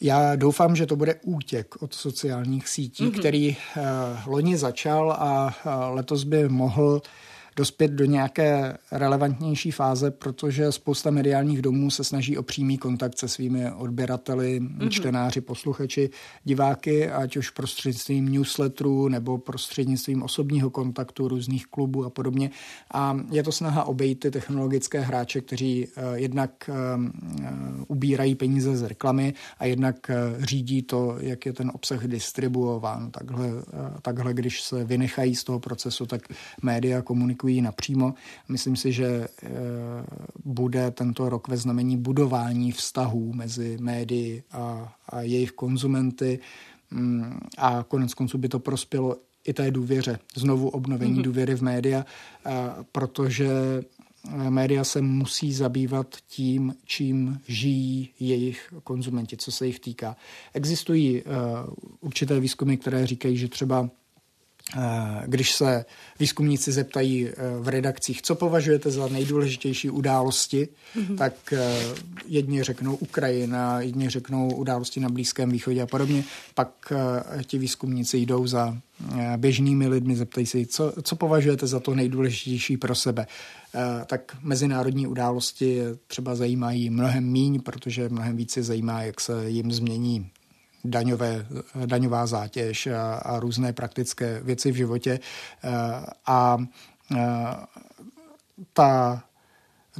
Já 0.00 0.36
doufám, 0.36 0.76
že 0.76 0.86
to 0.86 0.96
bude 0.96 1.14
útěk 1.22 1.82
od 1.82 1.94
sociálních 1.94 2.68
sítí, 2.68 3.04
mm-hmm. 3.04 3.18
který 3.18 3.48
uh, 3.76 3.82
loni 4.26 4.56
začal 4.56 5.12
a 5.12 5.56
uh, 5.66 5.72
letos 5.94 6.24
by 6.24 6.48
mohl 6.48 6.82
uh, 6.82 7.00
dospět 7.56 7.90
do 7.90 8.04
nějaké 8.04 8.78
relevantnější 8.92 9.70
fáze, 9.70 10.10
protože 10.10 10.72
spousta 10.72 11.10
mediálních 11.10 11.62
domů 11.62 11.90
se 11.90 12.04
snaží 12.04 12.38
o 12.38 12.42
přímý 12.42 12.78
kontakt 12.78 13.18
se 13.18 13.28
svými 13.28 13.72
odběrateli, 13.72 14.60
mm-hmm. 14.60 14.88
čtenáři, 14.88 15.40
posluchači, 15.40 16.10
diváky, 16.44 17.10
ať 17.10 17.36
už 17.36 17.50
prostřednictvím 17.50 18.28
newsletterů 18.28 19.08
nebo 19.08 19.38
prostřednictvím 19.38 20.22
osobního 20.22 20.70
kontaktu 20.70 21.28
různých 21.28 21.66
klubů 21.66 22.04
a 22.04 22.10
podobně. 22.10 22.50
A 22.94 23.18
je 23.30 23.42
to 23.42 23.52
snaha 23.52 23.84
obejít 23.84 24.20
ty 24.20 24.30
technologické 24.30 25.00
hráče, 25.00 25.40
kteří 25.40 25.86
uh, 25.86 26.02
jednak 26.14 26.50
uh, 26.68 27.84
ubírají 27.88 28.34
peníze 28.34 28.76
z 28.76 28.82
reklamy 28.82 29.34
a 29.58 29.66
jednak 29.66 30.10
uh, 30.10 30.44
řídí 30.44 30.82
to, 30.82 31.16
jak 31.20 31.46
je 31.46 31.52
ten 31.52 31.70
obsah 31.74 32.04
distribuován. 32.04 33.10
Takhle, 33.10 33.46
uh, 33.46 33.62
takhle, 34.02 34.34
když 34.34 34.62
se 34.62 34.84
vynechají 34.84 35.36
z 35.36 35.44
toho 35.44 35.60
procesu, 35.60 36.06
tak 36.06 36.22
média 36.62 37.02
komunikují 37.02 37.41
komunikují 37.42 37.62
napřímo. 37.62 38.14
Myslím 38.48 38.76
si, 38.76 38.92
že 38.92 39.06
eh, 39.06 39.48
bude 40.44 40.90
tento 40.90 41.28
rok 41.28 41.48
ve 41.48 41.56
znamení 41.56 41.96
budování 41.96 42.72
vztahů 42.72 43.32
mezi 43.32 43.78
médii 43.80 44.42
a, 44.52 44.94
a 45.08 45.20
jejich 45.20 45.52
konzumenty 45.52 46.38
mm, 46.90 47.40
a 47.58 47.82
konec 47.82 48.14
konců 48.14 48.38
by 48.38 48.48
to 48.48 48.58
prospělo 48.58 49.16
i 49.44 49.52
té 49.52 49.70
důvěře, 49.70 50.18
znovu 50.36 50.68
obnovení 50.68 51.18
mm-hmm. 51.18 51.22
důvěry 51.22 51.54
v 51.54 51.62
média, 51.62 52.06
protože 52.92 53.50
eh, 53.50 54.50
média 54.50 54.84
se 54.84 55.02
musí 55.02 55.52
zabývat 55.52 56.16
tím, 56.28 56.74
čím 56.84 57.40
žijí 57.48 58.10
jejich 58.20 58.74
konzumenti, 58.84 59.36
co 59.36 59.52
se 59.52 59.66
jich 59.66 59.80
týká. 59.80 60.16
Existují 60.54 61.22
určité 62.00 62.40
výzkumy, 62.40 62.76
které 62.76 63.06
říkají, 63.06 63.36
že 63.36 63.48
třeba 63.48 63.90
když 65.26 65.52
se 65.52 65.84
výzkumníci 66.20 66.72
zeptají 66.72 67.28
v 67.60 67.68
redakcích, 67.68 68.22
co 68.22 68.34
považujete 68.34 68.90
za 68.90 69.08
nejdůležitější 69.08 69.90
události, 69.90 70.68
mm-hmm. 70.96 71.16
tak 71.16 71.54
jedni 72.26 72.62
řeknou 72.62 72.94
Ukrajina, 72.94 73.80
jedni 73.80 74.08
řeknou 74.08 74.54
události 74.54 75.00
na 75.00 75.08
Blízkém 75.08 75.50
východě 75.50 75.82
a 75.82 75.86
podobně. 75.86 76.24
Pak 76.54 76.92
ti 77.46 77.58
výzkumníci 77.58 78.18
jdou 78.18 78.46
za 78.46 78.78
běžnými 79.36 79.88
lidmi, 79.88 80.16
zeptají 80.16 80.46
se, 80.46 80.66
co, 80.66 80.92
co 81.02 81.16
považujete 81.16 81.66
za 81.66 81.80
to 81.80 81.94
nejdůležitější 81.94 82.76
pro 82.76 82.94
sebe. 82.94 83.26
Tak 84.06 84.36
mezinárodní 84.42 85.06
události 85.06 85.80
třeba 86.06 86.34
zajímají 86.34 86.90
mnohem 86.90 87.24
míň, 87.24 87.60
protože 87.60 88.08
mnohem 88.08 88.36
více 88.36 88.62
zajímá, 88.62 89.02
jak 89.02 89.20
se 89.20 89.50
jim 89.50 89.72
změní 89.72 90.30
daňové, 90.84 91.46
daňová 91.86 92.26
zátěž 92.26 92.86
a, 92.86 93.14
a 93.14 93.40
různé 93.40 93.72
praktické 93.72 94.40
věci 94.42 94.72
v 94.72 94.76
životě. 94.76 95.20
A, 96.26 96.58
a 97.18 97.66
ta 98.72 99.22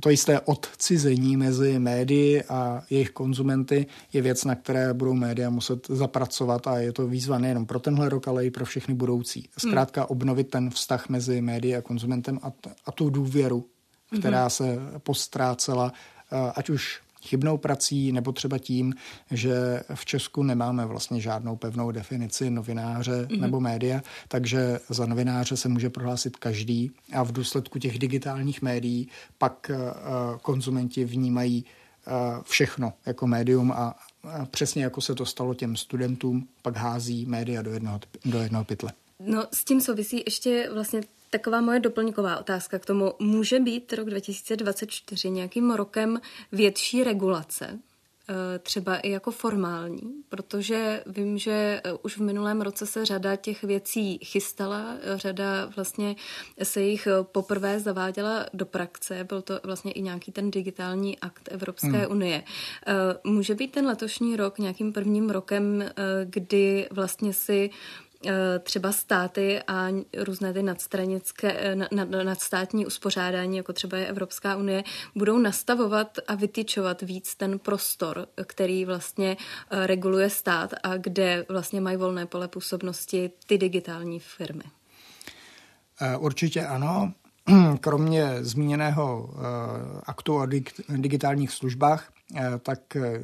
to 0.01 0.11
jisté 0.11 0.41
odcizení 0.41 1.37
mezi 1.37 1.79
médii 1.79 2.43
a 2.43 2.83
jejich 2.91 3.11
konzumenty 3.11 3.87
je 4.13 4.23
věc, 4.23 4.45
na 4.45 4.55
které 4.55 4.95
budou 4.95 5.15
média 5.15 5.51
muset 5.51 5.87
zapracovat 5.87 6.67
a 6.67 6.79
je 6.79 6.93
to 6.93 7.07
výzva 7.07 7.39
nejenom 7.39 7.67
pro 7.67 7.81
tenhle 7.81 8.09
rok, 8.09 8.29
ale 8.29 8.47
i 8.47 8.51
pro 8.51 8.65
všechny 8.65 8.95
budoucí. 8.95 9.49
Zkrátka 9.59 10.11
obnovit 10.11 10.51
ten 10.51 10.71
vztah 10.71 11.09
mezi 11.09 11.41
médií 11.41 11.77
a 11.77 11.83
konzumentem 11.83 12.39
a, 12.43 12.51
t- 12.51 12.71
a 12.87 12.93
tu 12.93 13.11
důvěru, 13.11 13.67
která 14.19 14.47
mm-hmm. 14.47 14.51
se 14.51 14.79
postrácela, 14.99 15.93
ať 16.55 16.71
už 16.71 17.01
chybnou 17.23 17.59
prací 17.59 18.13
nebo 18.13 18.33
třeba 18.33 18.59
tím, 18.59 18.95
že 19.31 19.83
v 19.95 20.05
Česku 20.05 20.43
nemáme 20.43 20.87
vlastně 20.87 21.21
žádnou 21.21 21.57
pevnou 21.57 21.91
definici 21.91 22.51
novináře 22.51 23.13
mm-hmm. 23.23 23.41
nebo 23.41 23.61
média, 23.61 24.03
takže 24.29 24.81
za 24.89 25.07
novináře 25.07 25.57
se 25.57 25.69
může 25.69 25.91
prohlásit 25.91 26.37
každý 26.37 26.91
a 27.13 27.23
v 27.23 27.33
důsledku 27.33 27.79
těch 27.79 27.99
digitálních 27.99 28.63
médií 28.63 29.09
pak 29.39 29.71
uh, 29.71 30.39
konzumenti 30.39 31.05
vnímají 31.05 31.65
uh, 32.07 32.43
všechno 32.43 32.93
jako 33.07 33.27
médium 33.27 33.73
a 33.73 33.97
přesně 34.51 34.85
jako 34.85 35.01
se 35.01 35.15
to 35.15 35.27
stalo 35.27 35.55
těm 35.55 35.77
studentům, 35.77 36.49
pak 36.63 36.77
hází 36.77 37.27
média 37.27 37.63
do 37.63 37.71
jednoho, 37.73 38.01
do 38.25 38.39
jednoho 38.39 38.65
pytle. 38.65 38.93
No 39.21 39.47
s 39.53 39.65
tím 39.65 39.81
souvisí 39.81 40.23
ještě 40.27 40.71
vlastně 40.75 41.01
Taková 41.33 41.61
moje 41.61 41.81
doplňková 41.81 42.39
otázka 42.39 42.79
k 42.79 42.87
tomu. 42.87 43.15
Může 43.19 43.61
být 43.61 43.93
rok 43.93 44.11
2024 44.11 45.31
nějakým 45.31 45.71
rokem 45.71 46.21
větší 46.53 47.05
regulace, 47.05 47.79
eh, 48.29 48.59
třeba 48.59 48.97
i 48.97 49.11
jako 49.11 49.31
formální, 49.31 50.23
protože 50.29 51.03
vím, 51.07 51.39
že 51.39 51.81
eh, 51.85 51.93
už 52.03 52.17
v 52.17 52.23
minulém 52.23 52.61
roce 52.61 52.87
se 52.87 53.05
řada 53.05 53.37
těch 53.37 53.63
věcí 53.63 54.19
chystala, 54.19 54.97
řada 55.17 55.71
vlastně 55.77 56.17
se 56.63 56.81
jich 56.81 57.07
eh, 57.07 57.11
poprvé 57.23 57.81
zaváděla 57.81 58.47
do 58.55 58.67
praxe, 58.67 59.25
byl 59.25 59.43
to 59.43 59.61
vlastně 59.63 59.93
i 59.93 60.03
nějaký 60.03 60.33
ten 60.33 60.51
digitální 60.51 61.19
akt 61.19 61.49
Evropské 61.53 61.89
hmm. 61.89 62.11
unie. 62.11 62.45
Může 63.25 63.55
být 63.55 63.73
ten 63.73 63.87
letošní 63.87 64.37
rok 64.37 64.59
nějakým 64.59 64.93
prvním 64.93 65.31
rokem, 65.31 65.85
kdy 66.25 66.89
vlastně 66.91 67.33
si 67.33 67.71
Eh, 67.71 68.02
třeba 68.63 68.93
státy 68.93 69.63
a 69.67 69.89
různé 70.19 70.53
ty 70.53 70.63
nadstranické, 70.63 71.53
eh, 71.53 72.25
nadstátní 72.25 72.87
uspořádání, 72.87 73.57
jako 73.57 73.73
třeba 73.73 73.99
je 73.99 74.07
Evropská 74.07 74.57
unie, 74.57 74.85
budou 75.15 75.39
nastavovat 75.39 76.19
a 76.29 76.35
vytyčovat 76.35 77.03
víc 77.03 77.35
ten 77.35 77.59
prostor, 77.59 78.29
který 78.47 78.85
vlastně 78.85 79.37
eh, 79.71 79.87
reguluje 79.87 80.31
stát 80.31 80.75
a 80.83 80.97
kde 80.97 81.47
vlastně 81.49 81.81
mají 81.81 81.97
volné 81.97 82.27
pole 82.27 82.49
působnosti 82.49 83.31
ty 83.47 83.59
digitální 83.59 84.21
firmy. 84.21 84.65
Určitě 86.19 86.67
ano. 86.67 87.13
Kromě 87.81 88.29
zmíněného 88.41 89.31
aktu 90.07 90.37
o 90.37 90.47
digitálních 90.97 91.51
službách 91.51 92.13
Eh, 92.35 92.59
tak 92.63 92.97
eh, 92.97 93.23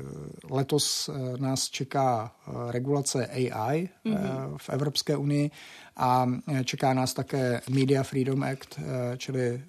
letos 0.51 1.09
eh, 1.09 1.39
nás 1.39 1.69
čeká 1.69 2.33
regulace 2.71 3.27
AI 3.27 3.89
mm-hmm. 4.05 4.57
v 4.57 4.71
Evropské 4.71 5.17
unii 5.17 5.51
a 5.97 6.27
čeká 6.65 6.95
nás 6.95 7.15
také 7.15 7.61
Media 7.71 8.03
Freedom 8.03 8.43
Act, 8.43 8.81
čili 9.17 9.63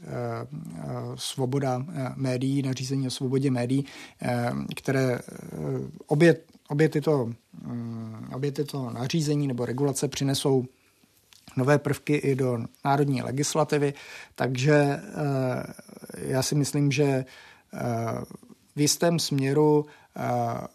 svoboda 1.16 1.86
médií, 2.16 2.62
nařízení 2.62 3.08
o 3.08 3.12
svobodě 3.12 3.52
médií, 3.52 3.86
které 4.76 5.20
obě, 6.08 6.38
obě, 6.70 6.89
tyto, 6.89 7.30
mm, 7.66 8.30
obě 8.34 8.52
tyto 8.52 8.89
nařízení 8.89 9.47
nebo 9.47 9.66
regulace 9.66 10.08
přinesou 10.08 10.66
nové 11.60 11.80
prvky 11.80 12.16
i 12.16 12.36
do 12.36 12.57
národní 12.86 13.22
legislativy, 13.22 13.93
takže 14.36 14.99
já 16.18 16.43
si 16.43 16.55
myslím, 16.55 16.91
že 16.91 17.26
v 18.76 18.82
jistém 18.82 19.20
směru 19.20 19.86
eh, 20.16 20.22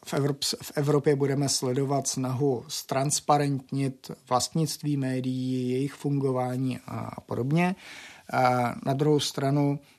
v, 0.05 0.15
Evrop- 0.15 0.57
v 0.63 0.73
Evropě 0.75 1.17
budeme 1.17 1.49
sledovat 1.49 2.07
snahu 2.07 2.65
ztransparentnit 2.69 4.11
vlastnictví 4.29 4.97
médií, 4.97 5.71
jejich 5.71 5.93
fungování 5.93 6.79
a 6.87 7.21
podobně. 7.21 7.75
Na 8.87 8.93
druhou 8.93 9.21
stranu 9.21 9.79
Eh, 9.79 9.94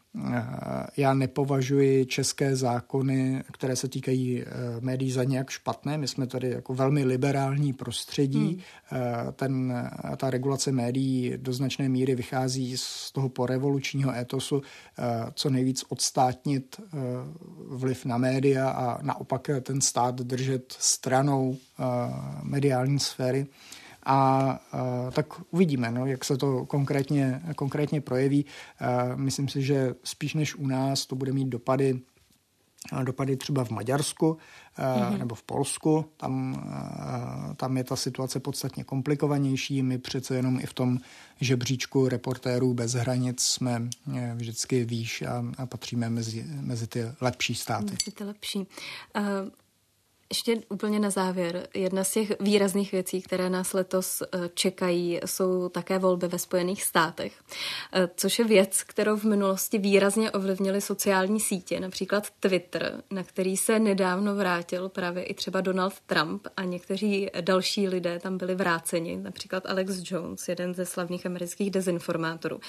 já 0.98 1.14
nepovažuji 1.14 2.06
české 2.06 2.56
zákony, 2.56 3.44
které 3.52 3.76
se 3.76 3.88
týkají 3.88 4.42
eh, 4.42 4.46
médií, 4.80 5.12
za 5.12 5.24
nějak 5.24 5.50
špatné. 5.50 5.98
My 5.98 6.08
jsme 6.08 6.28
tady 6.28 6.50
jako 6.50 6.74
velmi 6.74 7.04
liberální 7.04 7.74
prostředí. 7.74 8.46
Hmm. 8.46 8.60
Eh, 8.92 9.32
ten, 9.32 9.74
ta 10.18 10.30
regulace 10.30 10.72
médií 10.72 11.34
do 11.38 11.54
značné 11.54 11.90
míry 11.90 12.16
vychází 12.16 12.78
z 12.78 13.12
toho 13.12 13.30
porevolučního 13.30 14.16
etosu, 14.16 14.62
co 15.34 15.50
nejvíc 15.50 15.86
odstátnit 15.90 16.82
vliv 17.68 18.06
na 18.06 18.18
média 18.18 18.70
a 18.70 19.04
naopak 19.04 19.50
ten 19.62 19.82
stát 19.82 20.16
držet 20.16 20.76
stranou 20.80 21.58
mediální 22.44 23.00
sféry. 23.00 23.48
A, 24.06 24.16
a 24.72 25.12
tak 25.12 25.26
uvidíme, 25.52 25.92
no, 25.92 26.06
jak 26.06 26.26
se 26.26 26.38
to 26.38 26.66
konkrétně, 26.66 27.42
konkrétně 27.56 28.02
projeví. 28.02 28.46
A 28.80 29.16
myslím 29.16 29.48
si, 29.48 29.62
že 29.62 29.96
spíš 30.04 30.34
než 30.34 30.56
u 30.56 30.68
nás 30.68 31.06
to 31.06 31.16
bude 31.16 31.34
mít 31.34 31.48
dopady 31.48 32.02
dopady 33.04 33.38
třeba 33.38 33.66
v 33.66 33.70
Maďarsku 33.70 34.38
mm-hmm. 34.78 35.18
nebo 35.18 35.36
v 35.36 35.44
Polsku. 35.44 36.06
Tam, 36.18 36.64
tam 37.58 37.78
je 37.78 37.84
ta 37.84 37.96
situace 37.96 38.40
podstatně 38.40 38.84
komplikovanější. 38.84 39.84
My 39.84 39.98
přece 39.98 40.36
jenom 40.36 40.60
i 40.60 40.66
v 40.66 40.74
tom 40.74 41.00
žebříčku 41.42 42.08
reportérů 42.08 42.74
bez 42.74 42.94
hranic 42.94 43.42
jsme 43.42 43.90
e, 44.16 44.34
vždycky 44.36 44.86
výš 44.86 45.22
a, 45.22 45.46
a 45.58 45.66
patříme 45.66 46.10
mezi, 46.10 46.46
mezi 46.62 46.88
ty 46.88 47.04
lepší 47.22 47.56
státy. 47.56 47.92
Mezi 47.92 48.12
ty 48.18 48.24
lepší. 48.24 48.60
Uh... 48.60 49.50
Ještě 50.36 50.62
úplně 50.70 51.00
na 51.00 51.10
závěr. 51.10 51.68
Jedna 51.74 52.04
z 52.04 52.12
těch 52.12 52.32
výrazných 52.40 52.92
věcí, 52.92 53.22
které 53.22 53.50
nás 53.50 53.74
letos 53.74 54.22
eh, 54.22 54.50
čekají, 54.54 55.20
jsou 55.26 55.70
také 55.70 56.00
volby 56.00 56.28
ve 56.28 56.40
Spojených 56.40 56.84
státech, 56.84 57.34
eh, 57.94 58.10
což 58.16 58.40
je 58.40 58.46
věc, 58.46 58.84
kterou 58.84 59.18
v 59.18 59.24
minulosti 59.24 59.78
výrazně 59.78 60.32
ovlivnily 60.32 60.82
sociální 60.82 61.40
sítě, 61.40 61.80
například 61.80 62.30
Twitter, 62.40 63.04
na 63.12 63.24
který 63.24 63.58
se 63.58 63.80
nedávno 63.80 64.36
vrátil 64.36 64.90
právě 64.90 65.24
i 65.24 65.34
třeba 65.34 65.62
Donald 65.62 65.94
Trump 66.06 66.48
a 66.58 66.64
někteří 66.64 67.30
další 67.42 67.88
lidé 67.88 68.20
tam 68.20 68.38
byli 68.38 68.56
vráceni, 68.56 69.18
například 69.18 69.66
Alex 69.66 70.12
Jones, 70.12 70.48
jeden 70.48 70.74
ze 70.74 70.86
slavných 70.86 71.26
amerických 71.26 71.72
dezinformátorů. 71.72 72.60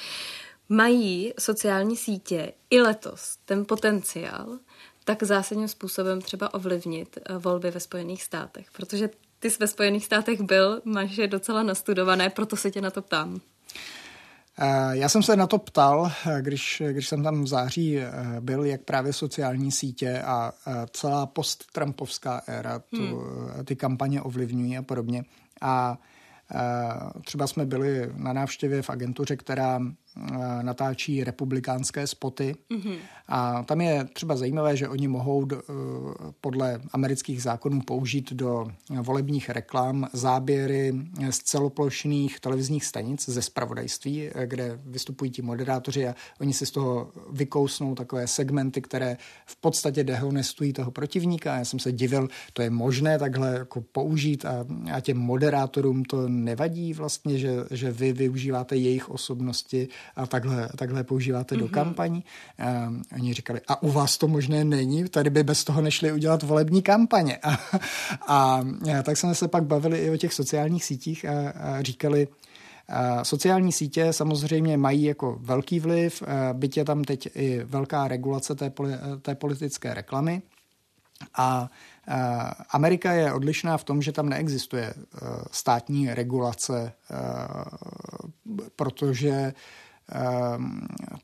Mají 0.69 1.33
sociální 1.39 1.97
sítě 1.97 2.53
i 2.71 2.81
letos 2.81 3.37
ten 3.45 3.65
potenciál, 3.65 4.59
tak 5.07 5.23
zásadním 5.23 5.69
způsobem 5.69 6.21
třeba 6.21 6.55
ovlivnit 6.55 7.19
eh, 7.19 7.39
volby 7.39 7.71
ve 7.71 7.81
Spojených 7.81 8.23
státech. 8.23 8.67
Protože 8.73 9.11
ty 9.39 9.51
jsi 9.51 9.57
ve 9.61 9.67
Spojených 9.67 10.05
státech 10.05 10.41
byl, 10.41 10.81
máš 10.85 11.17
je 11.17 11.27
docela 11.27 11.63
nastudované, 11.63 12.31
proto 12.31 12.57
se 12.57 12.71
tě 12.71 12.81
na 12.81 12.91
to 12.91 13.03
ptám. 13.03 13.41
Eh, 14.59 14.97
já 14.97 15.09
jsem 15.09 15.23
se 15.23 15.37
na 15.37 15.47
to 15.47 15.59
ptal, 15.59 16.13
eh, 16.27 16.43
když, 16.43 16.83
když 16.93 17.09
jsem 17.09 17.23
tam 17.23 17.45
v 17.45 17.47
září 17.47 17.99
byl, 18.41 18.65
jak 18.65 18.81
právě 18.81 19.13
sociální 19.13 19.73
sítě 19.73 20.23
a 20.23 20.53
celá 20.91 21.27
post-Trumpovská 21.27 22.43
éra 22.47 22.79
tu, 22.79 23.17
hmm. 23.17 23.65
ty 23.65 23.77
kampaně 23.77 24.23
ovlivňují 24.23 24.79
a 24.79 24.83
podobně. 24.83 25.25
A 25.61 25.99
třeba 27.25 27.47
jsme 27.47 27.67
byli 27.67 28.13
na 28.17 28.33
návštěvě 28.33 28.83
v 28.83 28.91
agentuře, 28.91 29.37
která 29.37 29.81
natáčí 30.63 31.25
republikánské 31.25 32.07
spoty. 32.07 32.55
Mm-hmm. 32.71 32.97
A 33.29 33.63
tam 33.63 33.81
je 33.81 34.05
třeba 34.13 34.37
zajímavé, 34.37 34.77
že 34.77 34.89
oni 34.89 35.09
mohou 35.09 35.45
do, 35.45 35.63
podle 36.41 36.81
amerických 36.93 37.43
zákonů 37.43 37.81
použít 37.81 38.33
do 38.33 38.67
volebních 39.03 39.51
reklam 39.51 40.09
záběry 40.13 40.93
z 41.31 41.39
celoplošných 41.39 42.41
televizních 42.41 42.85
stanic 42.85 43.29
ze 43.29 43.43
spravodajství, 43.43 44.31
kde 44.45 44.81
vystupují 44.85 45.31
ti 45.31 45.43
moderátoři 45.43 46.09
a 46.09 46.15
oni 46.41 46.53
si 46.53 46.67
z 46.67 46.71
toho 46.71 47.11
vykousnou 47.31 47.95
takové 47.95 48.27
segmenty, 48.27 48.83
které 48.83 49.17
v 49.47 49.57
podstatě 49.57 50.05
dehonestují 50.05 50.73
toho 50.73 50.91
protivníka. 50.91 51.57
Já 51.57 51.65
jsem 51.65 51.79
se 51.79 51.93
divil, 51.93 52.29
to 52.53 52.63
je 52.63 52.71
možné 52.71 53.19
takhle 53.19 53.53
jako 53.53 53.81
použít 53.81 54.45
a, 54.45 54.67
a 54.93 55.01
těm 55.01 55.19
moderátorům 55.19 56.05
to 56.05 56.29
nevadí 56.29 56.93
vlastně, 56.93 57.39
že, 57.39 57.51
že 57.71 57.93
vy 57.93 58.13
využíváte 58.13 58.77
jejich 58.77 59.11
osobnosti 59.11 59.89
a 60.17 60.27
takhle, 60.27 60.69
takhle 60.77 61.05
používáte 61.05 61.55
mm-hmm. 61.55 61.59
do 61.59 61.65
mhm. 61.65 61.75
kampaní. 61.75 62.25
A 62.59 62.93
oni 63.15 63.35
říkali, 63.35 63.61
a 63.69 63.83
u 63.83 63.91
vás 63.91 64.19
to 64.19 64.29
možné 64.29 64.65
není, 64.65 65.09
tady 65.09 65.31
by 65.31 65.43
bez 65.43 65.65
toho 65.65 65.81
nešli 65.81 66.13
udělat 66.13 66.43
volební 66.43 66.83
kampaně. 66.83 67.39
A, 67.47 67.59
a, 68.27 68.63
a 68.99 69.03
tak 69.03 69.17
jsme 69.17 69.35
se 69.35 69.49
pak 69.49 69.65
bavili 69.65 69.99
i 69.99 70.11
o 70.11 70.17
těch 70.17 70.33
sociálních 70.35 70.85
sítích 70.85 71.25
a, 71.25 71.51
a 71.51 71.83
říkali, 71.83 72.29
a 72.89 73.25
sociální 73.25 73.73
sítě 73.73 74.13
samozřejmě 74.13 74.77
mají 74.77 75.03
jako 75.03 75.39
velký 75.41 75.81
vliv, 75.81 76.23
byť 76.53 76.77
je 76.77 76.85
tam 76.85 77.05
teď 77.05 77.29
i 77.35 77.65
velká 77.65 78.09
regulace 78.09 78.55
té, 78.55 78.73
té 79.23 79.35
politické 79.35 79.95
reklamy. 79.95 80.43
A 81.35 81.71
Amerika 82.71 83.13
je 83.13 83.33
odlišná 83.33 83.79
v 83.79 83.85
tom, 83.85 84.03
že 84.03 84.13
tam 84.13 84.29
neexistuje 84.29 84.85
e, 84.85 84.95
státní 85.51 86.15
regulace, 86.15 86.93
e, 87.11 87.17
protože 88.77 89.31
Ehm, 89.31 89.53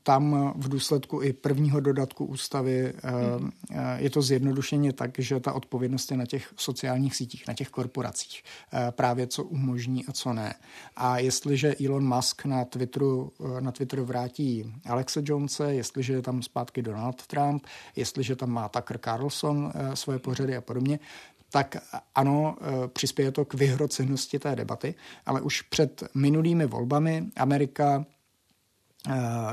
tam 0.03 0.53
v 0.55 0.69
důsledku 0.69 1.21
i 1.21 1.33
prvního 1.33 1.79
dodatku 1.79 2.25
ústavy 2.25 2.93
ehm, 3.03 3.51
je 3.95 4.09
to 4.09 4.21
zjednodušeně 4.21 4.93
tak, 4.93 5.11
že 5.19 5.39
ta 5.39 5.53
odpovědnost 5.53 6.11
je 6.11 6.17
na 6.17 6.25
těch 6.25 6.53
sociálních 6.57 7.15
sítích, 7.15 7.47
na 7.47 7.53
těch 7.53 7.69
korporacích. 7.69 8.43
Eh, 8.73 8.91
právě 8.91 9.27
co 9.27 9.43
umožní 9.43 10.05
a 10.05 10.11
co 10.11 10.33
ne. 10.33 10.55
A 10.95 11.19
jestliže 11.19 11.75
Elon 11.85 12.15
Musk 12.15 12.45
na 12.45 12.65
Twitteru, 12.65 13.31
eh, 13.57 13.61
na 13.61 13.71
Twitteru 13.71 14.05
vrátí 14.05 14.73
Alexe 14.85 15.21
Jonese, 15.25 15.73
jestliže 15.73 16.13
je 16.13 16.21
tam 16.21 16.41
zpátky 16.41 16.81
Donald 16.81 17.27
Trump, 17.27 17.65
jestliže 17.95 18.35
tam 18.35 18.49
má 18.49 18.69
Tucker 18.69 18.97
Carlson 18.97 19.71
eh, 19.75 19.95
svoje 19.95 20.19
pořady 20.19 20.57
a 20.57 20.61
podobně, 20.61 20.99
tak 21.51 21.77
ano, 22.15 22.57
přispěje 22.93 23.31
to 23.31 23.45
k 23.45 23.53
vyhrocenosti 23.53 24.39
té 24.39 24.55
debaty, 24.55 24.95
ale 25.25 25.41
už 25.41 25.61
před 25.61 26.03
minulými 26.13 26.65
volbami 26.65 27.25
Amerika 27.35 28.05
Eh, 28.05 28.12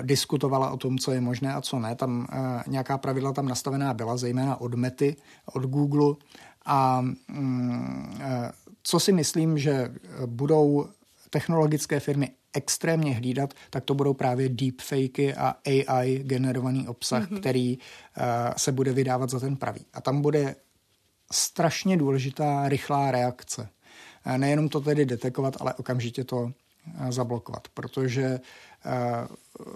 diskutovala 0.02 0.70
o 0.70 0.76
tom, 0.76 0.98
co 0.98 1.12
je 1.12 1.20
možné 1.20 1.54
a 1.54 1.60
co 1.60 1.78
ne. 1.78 1.94
Tam 1.94 2.26
eh, 2.32 2.62
nějaká 2.66 2.98
pravidla 2.98 3.32
tam 3.32 3.48
nastavená 3.48 3.94
byla, 3.94 4.16
zejména 4.16 4.60
od 4.60 4.74
Mety, 4.74 5.16
od 5.52 5.62
Google. 5.62 6.14
A 6.64 7.00
mm, 7.28 8.18
eh, 8.20 8.52
co 8.82 9.00
si 9.00 9.12
myslím, 9.12 9.58
že 9.58 9.94
budou 10.26 10.86
technologické 11.30 12.00
firmy 12.00 12.28
extrémně 12.52 13.14
hlídat, 13.14 13.54
tak 13.70 13.84
to 13.84 13.94
budou 13.94 14.14
právě 14.14 14.48
deepfakey 14.48 15.34
a 15.34 15.54
AI 15.66 16.18
generovaný 16.18 16.88
obsah, 16.88 17.30
mm-hmm. 17.30 17.40
který 17.40 17.78
se 18.56 18.72
bude 18.72 18.92
vydávat 18.92 19.30
za 19.30 19.40
ten 19.40 19.56
pravý. 19.56 19.86
A 19.92 20.00
tam 20.00 20.22
bude 20.22 20.56
strašně 21.32 21.96
důležitá 21.96 22.68
rychlá 22.68 23.10
reakce. 23.10 23.68
Nejenom 24.36 24.68
to 24.68 24.80
tedy 24.80 25.06
detekovat, 25.06 25.56
ale 25.60 25.74
okamžitě 25.74 26.24
to 26.24 26.52
zablokovat, 27.10 27.68
protože 27.74 28.40
Eh, 28.86 29.26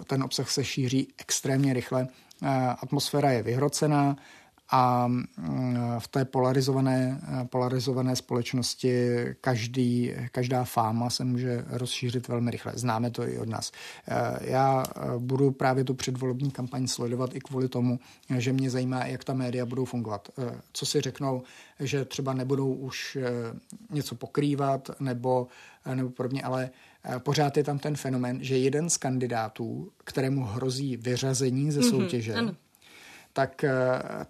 ten 0.07 0.23
obsah 0.23 0.51
se 0.51 0.65
šíří 0.65 1.15
extrémně 1.19 1.75
rychle, 1.75 2.09
eh, 2.43 2.49
atmosféra 2.83 3.31
je 3.31 3.43
vyhrocená 3.43 4.17
a 4.75 5.07
mm, 5.09 5.29
v 5.99 6.09
té 6.09 6.25
polarizované, 6.25 7.21
eh, 7.23 7.45
polarizované 7.45 8.17
společnosti 8.17 9.09
každý, 9.41 10.13
každá 10.33 10.65
fáma 10.65 11.11
se 11.11 11.25
může 11.25 11.65
rozšířit 11.69 12.29
velmi 12.29 12.51
rychle. 12.51 12.73
Známe 12.75 13.11
to 13.11 13.29
i 13.29 13.39
od 13.39 13.49
nás. 13.49 13.73
Já 14.41 14.85
budu 15.19 15.51
právě 15.51 15.85
tu 15.85 15.95
předvolební 15.95 16.51
kampaň 16.51 16.87
sledovat 16.87 17.35
i 17.35 17.41
kvůli 17.41 17.69
tomu, 17.69 17.99
že 18.39 18.53
mě 18.53 18.71
zajímá, 18.71 19.07
jak 19.07 19.25
ta 19.25 19.35
média 19.35 19.67
budou 19.67 19.85
fungovat. 19.85 20.29
Co 20.73 20.87
si 20.87 21.01
řeknou, 21.01 21.43
že 21.81 22.05
třeba 22.05 22.35
nebudou 22.35 22.75
už 22.75 23.19
něco 23.91 24.15
pokrývat 24.15 24.91
nebo, 25.01 25.47
nebo 25.95 26.11
podobně, 26.11 26.43
ale 26.43 26.71
Eh, 27.05 27.19
pořád 27.19 27.57
je 27.57 27.65
tam 27.65 27.79
ten 27.79 27.97
fenomen, 27.97 28.39
že 28.45 28.59
jeden 28.59 28.91
z 28.91 28.97
kandidátů, 28.97 29.91
kterému 30.05 30.45
hrozí 30.45 30.97
vyřazení 30.97 31.73
ze 31.73 31.81
mhm, 31.81 31.91
soutěže, 31.91 32.35
mm-hmm, 32.35 32.57
tak, 33.35 33.65
eh, 33.65 33.71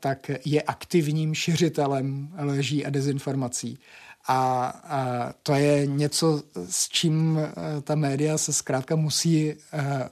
tak 0.00 0.30
je 0.44 0.62
aktivním 0.62 1.34
šiřitelem 1.34 2.28
lží 2.38 2.86
a 2.86 2.90
dezinformací. 2.90 3.78
A, 4.26 4.66
a 4.84 5.32
to 5.42 5.54
je 5.54 5.86
něco, 5.86 6.42
s 6.70 6.88
čím 6.88 7.38
eh, 7.38 7.80
ta 7.80 7.94
média 7.94 8.38
se 8.38 8.52
zkrátka 8.52 8.96
musí 8.96 9.54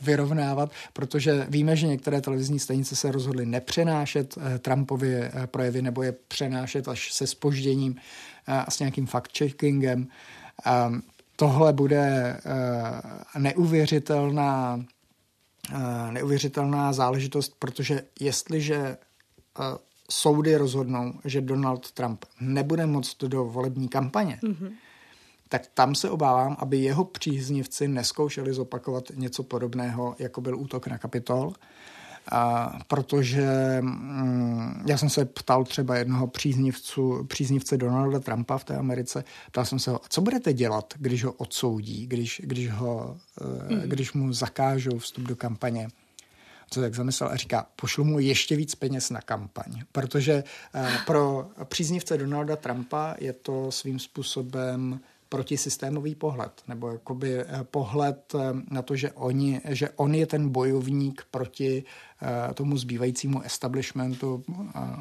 vyrovnávat, 0.01 0.70
protože 0.93 1.47
víme, 1.49 1.76
že 1.76 1.86
některé 1.86 2.20
televizní 2.20 2.59
stanice 2.59 2.97
se 2.97 3.12
rozhodly 3.12 3.47
nepřenášet 3.47 4.38
Trumpovy 4.59 5.30
projevy 5.47 5.82
nebo 5.82 6.03
je 6.03 6.12
přenášet 6.28 6.88
až 6.88 7.12
se 7.12 7.26
spožděním 7.26 7.97
a 8.47 8.70
s 8.70 8.78
nějakým 8.78 9.07
fact-checkingem. 9.07 10.07
Ehm, 10.66 11.03
tohle 11.36 11.72
bude 11.72 12.36
eh, 12.36 13.38
neuvěřitelná, 13.38 14.80
eh, 14.80 14.86
neuvěřitelná 16.10 16.92
záležitost, 16.92 17.54
protože 17.58 18.02
jestliže 18.20 18.76
eh, 18.76 18.98
soudy 20.10 20.56
rozhodnou, 20.56 21.12
že 21.24 21.40
Donald 21.40 21.90
Trump 21.90 22.24
nebude 22.40 22.86
moct 22.86 23.24
do 23.24 23.44
volební 23.44 23.88
kampaně, 23.88 24.38
mm-hmm. 24.42 24.72
tak 25.48 25.66
tam 25.74 25.94
se 25.94 26.10
obávám, 26.10 26.56
aby 26.58 26.78
jeho 26.78 27.04
příznivci 27.04 27.88
neskoušeli 27.88 28.52
zopakovat 28.52 29.04
něco 29.14 29.42
podobného, 29.42 30.16
jako 30.18 30.40
byl 30.40 30.58
útok 30.58 30.86
na 30.86 30.98
Kapitol, 30.98 31.52
a 32.30 32.72
protože 32.88 33.78
mm, 33.80 34.84
já 34.88 34.98
jsem 34.98 35.10
se 35.10 35.24
ptal 35.24 35.64
třeba 35.64 35.96
jednoho 35.96 36.26
příznivcu, 36.26 37.24
příznivce 37.24 37.76
Donalda 37.76 38.20
Trumpa 38.20 38.58
v 38.58 38.64
té 38.64 38.76
Americe, 38.76 39.24
ptal 39.50 39.64
jsem 39.64 39.78
se 39.78 39.90
ho, 39.90 40.00
co 40.08 40.20
budete 40.20 40.52
dělat, 40.52 40.94
když 40.96 41.24
ho 41.24 41.32
odsoudí, 41.32 42.06
když, 42.06 42.40
když, 42.44 42.70
ho, 42.70 43.16
mm. 43.68 43.80
když 43.80 44.12
mu 44.12 44.32
zakážou 44.32 44.98
vstup 44.98 45.24
do 45.24 45.36
kampaně 45.36 45.88
co 46.72 46.80
tak 46.80 46.94
zamyslel 46.94 47.30
a 47.30 47.36
říká, 47.36 47.66
pošlu 47.76 48.04
mu 48.04 48.18
ještě 48.18 48.56
víc 48.56 48.74
peněz 48.74 49.10
na 49.10 49.20
kampaň, 49.20 49.82
protože 49.92 50.44
eh, 50.74 50.98
pro 51.06 51.50
příznivce 51.64 52.18
Donalda 52.18 52.56
Trumpa 52.56 53.14
je 53.18 53.32
to 53.32 53.72
svým 53.72 53.98
způsobem 53.98 55.00
protisystémový 55.33 56.14
pohled, 56.14 56.53
nebo 56.68 56.91
jakoby 56.91 57.41
eh, 57.41 57.47
pohled 57.64 58.35
eh, 58.35 58.39
na 58.70 58.83
to, 58.83 58.97
že, 58.97 59.12
oni, 59.12 59.61
že 59.64 59.91
on 59.97 60.14
je 60.14 60.26
ten 60.26 60.49
bojovník 60.49 61.24
proti 61.30 61.85
eh, 61.85 62.55
tomu 62.55 62.76
zbývajícímu 62.76 63.43
establishmentu, 63.43 64.45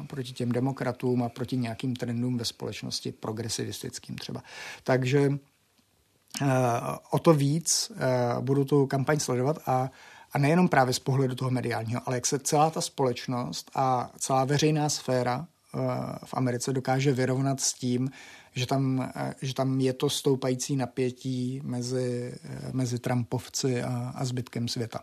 proti 0.08 0.32
těm 0.32 0.52
demokratům 0.52 1.22
a 1.22 1.28
proti 1.28 1.56
nějakým 1.56 1.96
trendům 1.96 2.38
ve 2.38 2.44
společnosti, 2.44 3.12
progresivistickým 3.12 4.16
třeba. 4.16 4.42
Takže 4.84 5.32
o 7.10 7.18
to 7.18 7.34
víc 7.34 7.92
budu 8.40 8.64
tu 8.64 8.86
kampaň 8.86 9.20
sledovat 9.20 9.58
a 9.66 9.90
a 10.32 10.38
nejenom 10.38 10.68
právě 10.68 10.94
z 10.94 10.98
pohledu 10.98 11.34
toho 11.34 11.50
mediálního, 11.50 12.00
ale 12.06 12.16
jak 12.16 12.26
se 12.26 12.38
celá 12.38 12.70
ta 12.70 12.80
společnost 12.80 13.70
a 13.74 14.10
celá 14.18 14.44
veřejná 14.44 14.88
sféra 14.88 15.46
v 16.24 16.34
Americe 16.34 16.72
dokáže 16.72 17.12
vyrovnat 17.12 17.60
s 17.60 17.72
tím, 17.72 18.10
že 18.54 18.66
tam, 18.66 19.10
eh, 19.16 19.34
že 19.42 19.54
tam 19.54 19.80
je 19.80 19.92
to 19.92 20.10
stoupající 20.10 20.76
napětí 20.76 21.60
mezi, 21.64 22.34
eh, 22.44 22.70
mezi 22.72 22.98
Trumpovci 22.98 23.82
a, 23.82 24.12
a 24.14 24.24
zbytkem 24.24 24.68
světa. 24.68 25.00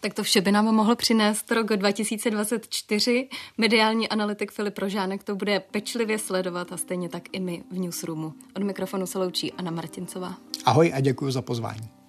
Tak 0.00 0.14
to 0.14 0.22
vše 0.22 0.40
by 0.40 0.52
nám 0.52 0.64
mohl 0.64 0.96
přinést 0.96 1.52
rok 1.52 1.66
2024. 1.66 3.28
Mediální 3.58 4.08
analytik 4.08 4.52
Filip 4.52 4.78
Rožánek 4.78 5.24
to 5.24 5.36
bude 5.36 5.60
pečlivě 5.60 6.18
sledovat 6.18 6.72
a 6.72 6.76
stejně 6.76 7.08
tak 7.08 7.22
i 7.32 7.40
my 7.40 7.64
v 7.72 7.78
Newsroomu. 7.78 8.32
Od 8.56 8.62
mikrofonu 8.62 9.06
se 9.06 9.18
loučí 9.18 9.52
Anna 9.52 9.70
Martincová. 9.70 10.36
Ahoj 10.64 10.92
a 10.94 11.00
děkuji 11.00 11.30
za 11.30 11.42
pozvání. 11.42 12.01